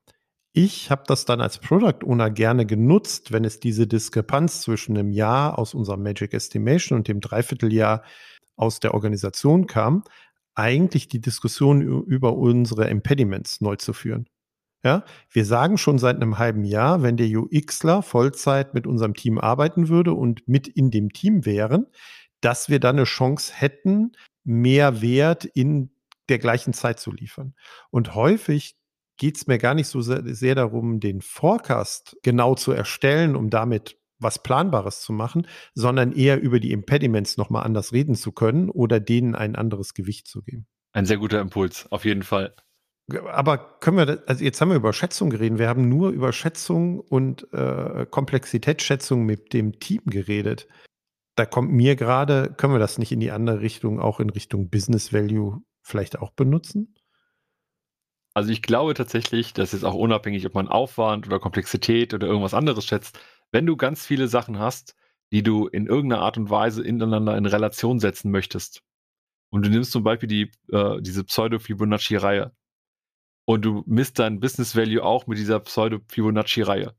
Ich 0.53 0.91
habe 0.91 1.03
das 1.07 1.27
dann 1.27 1.43
als 1.43 1.59
Product 1.59 2.03
Owner 2.07 2.31
gerne 2.31 2.65
genutzt, 2.65 3.31
wenn 3.31 3.45
es 3.45 3.61
diese 3.61 3.87
Diskrepanz 3.87 4.63
zwischen 4.63 4.97
einem 4.97 5.11
Jahr 5.11 5.59
aus 5.59 5.75
unserem 5.75 6.03
Magic 6.03 6.33
Estimation 6.33 6.99
und 6.99 7.09
dem 7.09 7.21
Dreivierteljahr 7.21 8.03
aus 8.57 8.81
der 8.81 8.95
Organisation 8.95 9.67
kam, 9.67 10.03
eigentlich 10.55 11.09
die 11.09 11.21
Diskussion 11.21 11.83
über 11.83 12.35
unsere 12.35 12.89
Impediments 12.89 13.61
neu 13.61 13.77
zu 13.77 13.93
führen. 13.93 14.27
Ja, 14.85 15.05
wir 15.31 15.45
sagen 15.45 15.79
schon 15.79 15.99
seit 15.99 16.17
einem 16.17 16.39
halben 16.39 16.65
Jahr, 16.65 17.03
wenn 17.03 17.17
der 17.17 17.29
UXler 17.29 18.03
Vollzeit 18.03 18.75
mit 18.75 18.87
unserem 18.87 19.15
Team 19.15 19.39
arbeiten 19.39 19.89
würde 19.89 20.13
und 20.13 20.47
mit 20.47 20.69
in 20.69 20.91
dem 20.91 21.13
Team 21.13 21.45
wären, 21.45 21.87
dass 22.41 22.69
wir 22.69 22.79
dann 22.79 22.97
eine 22.97 23.05
Chance 23.05 23.53
hätten, 23.55 24.13
mehr 24.45 25.03
Wert 25.03 25.45
in 25.45 25.91
der 26.29 26.39
gleichen 26.39 26.73
Zeit 26.73 27.01
zu 27.01 27.13
liefern. 27.13 27.55
Und 27.91 28.15
häufig 28.15 28.77
geht 29.17 29.37
es 29.37 29.47
mir 29.47 29.59
gar 29.59 29.75
nicht 29.75 29.89
so 29.89 30.01
sehr, 30.01 30.23
sehr 30.35 30.55
darum, 30.55 31.01
den 31.01 31.21
Forecast 31.21 32.17
genau 32.23 32.55
zu 32.55 32.73
erstellen, 32.73 33.35
um 33.35 33.51
damit 33.51 33.99
was 34.19 34.43
Planbares 34.43 35.01
zu 35.01 35.13
machen, 35.13 35.47
sondern 35.75 36.13
eher 36.13 36.41
über 36.41 36.61
die 36.61 36.73
Impediments 36.73 37.37
nochmal 37.37 37.65
anders 37.65 37.93
reden 37.93 38.15
zu 38.15 38.33
können 38.33 38.71
oder 38.71 39.01
denen 39.01 39.35
ein 39.35 39.57
anderes 39.57 39.95
Gewicht 39.95 40.27
zu 40.27 40.43
geben. 40.43 40.67
Ein 40.93 41.07
sehr 41.07 41.19
guter 41.19 41.41
Impuls, 41.41 41.91
auf 41.91 42.05
jeden 42.05 42.23
Fall. 42.23 42.55
Aber 43.09 43.79
können 43.79 43.99
wir, 43.99 44.23
also 44.27 44.43
jetzt 44.43 44.61
haben 44.61 44.71
wir 44.71 44.77
über 44.77 44.93
Schätzung 44.93 45.31
geredet, 45.31 45.59
wir 45.59 45.69
haben 45.69 45.89
nur 45.89 46.11
über 46.11 46.33
Schätzung 46.33 46.99
und 46.99 47.53
äh, 47.53 48.05
Komplexitätsschätzung 48.11 49.25
mit 49.25 49.53
dem 49.53 49.79
Team 49.79 50.03
geredet. 50.07 50.67
Da 51.37 51.47
kommt 51.47 51.71
mir 51.71 51.95
gerade, 51.95 52.53
können 52.57 52.73
wir 52.73 52.81
das 52.81 52.99
nicht 52.99 53.13
in 53.13 53.21
die 53.21 53.31
andere 53.31 53.61
Richtung, 53.61 54.01
auch 54.01 54.19
in 54.19 54.31
Richtung 54.31 54.71
Business 54.71 55.13
Value 55.13 55.63
vielleicht 55.83 56.19
auch 56.19 56.33
benutzen? 56.33 56.97
Also 58.35 58.51
ich 58.51 58.61
glaube 58.61 58.95
tatsächlich, 58.95 59.53
dass 59.53 59.73
jetzt 59.73 59.85
auch 59.85 59.95
unabhängig, 59.95 60.45
ob 60.45 60.55
man 60.55 60.69
Aufwand 60.69 61.27
oder 61.27 61.39
Komplexität 61.39 62.13
oder 62.13 62.27
irgendwas 62.27 62.55
anderes 62.55 62.85
schätzt, 62.85 63.21
wenn 63.53 63.67
du 63.67 63.77
ganz 63.77 64.05
viele 64.05 64.27
Sachen 64.27 64.59
hast, 64.59 64.97
die 65.31 65.43
du 65.43 65.69
in 65.69 65.87
irgendeiner 65.87 66.23
Art 66.23 66.39
und 66.39 66.51
Weise 66.51 66.83
ineinander 66.85 67.37
in 67.37 67.47
Relation 67.47 68.01
setzen 68.01 68.31
möchtest, 68.31 68.83
und 69.51 69.65
du 69.65 69.71
nimmst 69.71 69.93
zum 69.93 70.03
Beispiel 70.03 70.29
die, 70.29 70.51
äh, 70.73 71.01
diese 71.01 71.25
Pseudo-Fibonacci-Reihe, 71.25 72.53
und 73.47 73.65
du 73.65 73.83
misst 73.87 74.19
dein 74.19 74.41
Business 74.41 74.77
Value 74.77 75.03
auch 75.03 75.27
mit 75.27 75.39
dieser 75.39 75.61
Pseudo-Fibonacci-Reihe, 75.61 76.95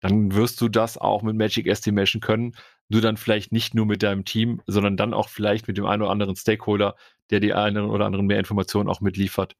dann 0.00 0.34
wirst 0.34 0.60
du 0.60 0.68
das 0.68 0.96
auch 0.96 1.22
mit 1.22 1.36
Magic 1.36 1.66
Estimation 1.66 2.20
können. 2.20 2.54
Nur 2.88 3.02
dann 3.02 3.18
vielleicht 3.18 3.52
nicht 3.52 3.74
nur 3.74 3.84
mit 3.84 4.02
deinem 4.02 4.24
Team, 4.24 4.62
sondern 4.66 4.96
dann 4.96 5.12
auch 5.12 5.28
vielleicht 5.28 5.68
mit 5.68 5.76
dem 5.76 5.84
einen 5.84 6.02
oder 6.02 6.10
anderen 6.10 6.36
Stakeholder, 6.36 6.94
der 7.30 7.40
die 7.40 7.52
einen 7.52 7.84
oder 7.84 8.06
anderen 8.06 8.26
mehr 8.26 8.38
Informationen 8.38 8.88
auch 8.88 9.02
mitliefert. 9.02 9.56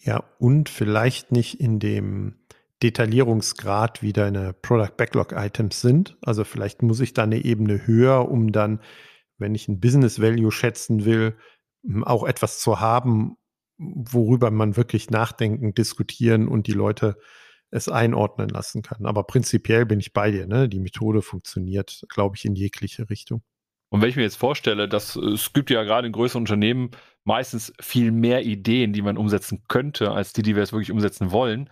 Ja, 0.00 0.24
und 0.38 0.68
vielleicht 0.68 1.30
nicht 1.30 1.60
in 1.60 1.78
dem 1.78 2.38
Detaillierungsgrad, 2.82 4.02
wie 4.02 4.12
deine 4.12 4.54
Product 4.54 4.96
Backlog 4.96 5.32
Items 5.32 5.80
sind. 5.80 6.16
Also 6.22 6.44
vielleicht 6.44 6.82
muss 6.82 7.00
ich 7.00 7.12
da 7.12 7.24
eine 7.24 7.44
Ebene 7.44 7.86
höher, 7.86 8.28
um 8.28 8.52
dann, 8.52 8.80
wenn 9.36 9.54
ich 9.54 9.68
ein 9.68 9.80
Business 9.80 10.20
Value 10.20 10.50
schätzen 10.50 11.04
will, 11.04 11.36
auch 12.02 12.26
etwas 12.26 12.58
zu 12.58 12.80
haben, 12.80 13.36
worüber 13.78 14.50
man 14.50 14.76
wirklich 14.76 15.10
nachdenken, 15.10 15.74
diskutieren 15.74 16.48
und 16.48 16.66
die 16.66 16.72
Leute 16.72 17.16
es 17.70 17.88
einordnen 17.88 18.48
lassen 18.48 18.82
kann. 18.82 19.06
Aber 19.06 19.24
prinzipiell 19.24 19.86
bin 19.86 20.00
ich 20.00 20.12
bei 20.12 20.30
dir. 20.30 20.46
Ne? 20.46 20.68
Die 20.68 20.80
Methode 20.80 21.22
funktioniert, 21.22 22.04
glaube 22.08 22.36
ich, 22.36 22.44
in 22.44 22.54
jegliche 22.54 23.08
Richtung. 23.10 23.42
Und 23.90 24.02
wenn 24.02 24.08
ich 24.08 24.16
mir 24.16 24.22
jetzt 24.22 24.36
vorstelle, 24.36 24.88
dass 24.88 25.16
es 25.16 25.52
gibt 25.52 25.70
ja 25.70 25.82
gerade 25.82 26.06
in 26.06 26.12
größeren 26.12 26.42
Unternehmen 26.42 26.90
meistens 27.24 27.72
viel 27.80 28.10
mehr 28.10 28.44
Ideen, 28.44 28.92
die 28.92 29.02
man 29.02 29.16
umsetzen 29.16 29.64
könnte, 29.68 30.10
als 30.10 30.32
die, 30.32 30.42
die 30.42 30.54
wir 30.54 30.62
jetzt 30.62 30.72
wirklich 30.72 30.90
umsetzen 30.90 31.30
wollen, 31.30 31.70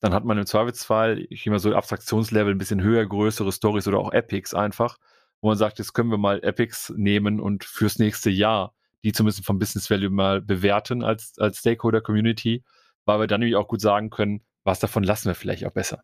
dann 0.00 0.14
hat 0.14 0.24
man 0.24 0.38
im 0.38 0.46
Zweifelsfall, 0.46 1.26
ich 1.28 1.42
gehe 1.42 1.50
mal 1.50 1.58
so 1.58 1.74
Abstraktionslevel 1.74 2.54
ein 2.54 2.58
bisschen 2.58 2.82
höher, 2.82 3.04
größere 3.04 3.52
Stories 3.52 3.88
oder 3.88 3.98
auch 3.98 4.12
Epics 4.12 4.54
einfach, 4.54 4.96
wo 5.40 5.48
man 5.48 5.58
sagt, 5.58 5.78
jetzt 5.78 5.92
können 5.92 6.10
wir 6.10 6.18
mal 6.18 6.42
Epics 6.42 6.92
nehmen 6.96 7.40
und 7.40 7.64
fürs 7.64 7.98
nächste 7.98 8.30
Jahr 8.30 8.74
die 9.04 9.12
zumindest 9.12 9.44
vom 9.44 9.58
Business 9.58 9.90
Value 9.90 10.10
mal 10.10 10.40
bewerten 10.40 11.02
als, 11.02 11.34
als 11.38 11.58
Stakeholder 11.58 12.00
Community, 12.00 12.64
weil 13.04 13.20
wir 13.20 13.26
dann 13.26 13.40
nämlich 13.40 13.56
auch 13.56 13.68
gut 13.68 13.80
sagen 13.80 14.10
können, 14.10 14.42
was 14.64 14.80
davon 14.80 15.02
lassen 15.02 15.28
wir 15.28 15.34
vielleicht 15.34 15.64
auch 15.64 15.72
besser. 15.72 16.02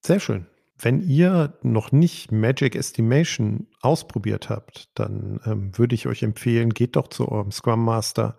Sehr 0.00 0.20
schön. 0.20 0.46
Wenn 0.76 1.00
ihr 1.00 1.56
noch 1.62 1.92
nicht 1.92 2.32
Magic 2.32 2.74
Estimation 2.74 3.68
ausprobiert 3.80 4.50
habt, 4.50 4.90
dann 4.94 5.40
ähm, 5.46 5.78
würde 5.78 5.94
ich 5.94 6.06
euch 6.06 6.22
empfehlen, 6.22 6.70
geht 6.70 6.96
doch 6.96 7.08
zu 7.08 7.28
eurem 7.28 7.52
Scrum 7.52 7.84
Master 7.84 8.36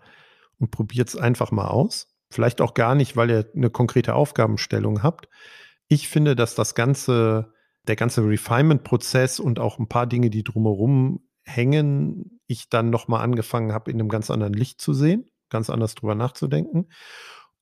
und 0.59 0.69
probiert 0.69 1.07
es 1.07 1.15
einfach 1.15 1.51
mal 1.51 1.67
aus. 1.67 2.07
Vielleicht 2.29 2.59
auch 2.59 2.73
gar 2.73 2.95
nicht, 2.95 3.15
weil 3.15 3.29
ihr 3.29 3.49
eine 3.55 3.69
konkrete 3.69 4.15
Aufgabenstellung 4.15 5.01
habt. 5.01 5.29
Ich 5.87 6.09
finde, 6.09 6.35
dass 6.35 6.55
das 6.55 6.75
ganze, 6.75 7.53
der 7.87 7.95
ganze 7.95 8.21
Refinement-Prozess 8.27 9.39
und 9.39 9.59
auch 9.59 9.79
ein 9.79 9.87
paar 9.87 10.07
Dinge, 10.07 10.29
die 10.29 10.43
drumherum 10.43 11.21
hängen, 11.45 12.39
ich 12.47 12.69
dann 12.69 12.89
nochmal 12.89 13.21
angefangen 13.21 13.71
habe, 13.71 13.91
in 13.91 13.99
einem 13.99 14.09
ganz 14.09 14.29
anderen 14.29 14.53
Licht 14.53 14.81
zu 14.81 14.93
sehen, 14.93 15.29
ganz 15.49 15.69
anders 15.69 15.95
drüber 15.95 16.15
nachzudenken 16.15 16.89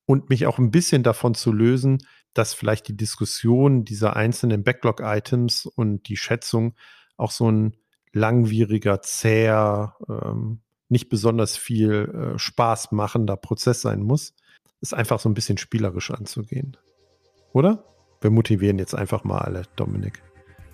und 0.06 0.30
mich 0.30 0.48
auch 0.48 0.58
ein 0.58 0.72
bisschen 0.72 1.04
davon 1.04 1.36
zu 1.36 1.52
lösen, 1.52 2.00
dass 2.34 2.54
vielleicht 2.54 2.88
die 2.88 2.98
Diskussion 2.98 3.86
dieser 3.86 4.16
einzelnen 4.16 4.64
Backlog-Items 4.64 5.66
und 5.66 6.08
die 6.08 6.18
Schätzung 6.18 6.76
auch 7.18 7.32
so 7.32 7.52
ein 7.52 7.78
langwieriger, 8.12 9.02
zäher, 9.02 9.96
ähm, 10.10 10.62
nicht 10.90 11.10
besonders 11.10 11.58
viel 11.58 12.34
äh, 12.36 12.40
Spaß 12.40 12.92
machender 12.92 13.38
Prozess 13.38 13.82
sein 13.82 14.02
muss. 14.02 14.36
Ist 14.82 14.94
einfach 14.94 15.20
so 15.20 15.30
ein 15.30 15.34
bisschen 15.34 15.58
spielerisch 15.58 16.12
anzugehen. 16.12 16.78
Oder? 17.54 17.86
Wir 18.22 18.32
motivieren 18.32 18.80
jetzt 18.80 18.96
einfach 18.96 19.24
mal 19.24 19.40
alle, 19.40 19.64
Dominik. 19.76 20.22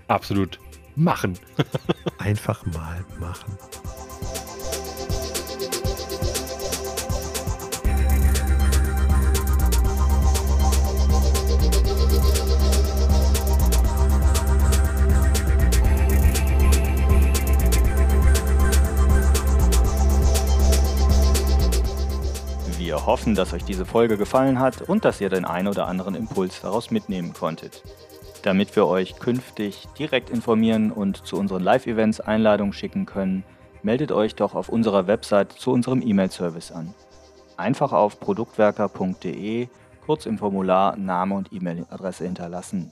Absolut. 0.07 0.59
Machen. 0.99 1.39
einfach 2.17 2.65
mal 2.65 3.05
machen. 3.21 3.57
Wir 22.77 23.05
hoffen, 23.05 23.35
dass 23.35 23.53
euch 23.53 23.63
diese 23.63 23.85
Folge 23.85 24.17
gefallen 24.17 24.59
hat 24.59 24.81
und 24.81 25.05
dass 25.05 25.21
ihr 25.21 25.29
den 25.29 25.45
einen 25.45 25.69
oder 25.69 25.87
anderen 25.87 26.13
Impuls 26.13 26.59
daraus 26.59 26.91
mitnehmen 26.91 27.31
konntet. 27.31 27.83
Damit 28.43 28.75
wir 28.75 28.87
euch 28.87 29.19
künftig 29.19 29.87
direkt 29.97 30.29
informieren 30.29 30.91
und 30.91 31.25
zu 31.25 31.37
unseren 31.37 31.61
Live-Events 31.61 32.21
Einladungen 32.21 32.73
schicken 32.73 33.05
können, 33.05 33.43
meldet 33.83 34.11
euch 34.11 34.35
doch 34.35 34.55
auf 34.55 34.69
unserer 34.69 35.07
Website 35.07 35.51
zu 35.51 35.71
unserem 35.71 36.01
E-Mail-Service 36.01 36.71
an. 36.71 36.93
Einfach 37.57 37.91
auf 37.91 38.19
produktwerker.de 38.19 39.67
kurz 40.05 40.25
im 40.25 40.37
Formular 40.37 40.95
Name 40.95 41.35
und 41.35 41.51
E-Mail-Adresse 41.51 42.23
hinterlassen. 42.23 42.91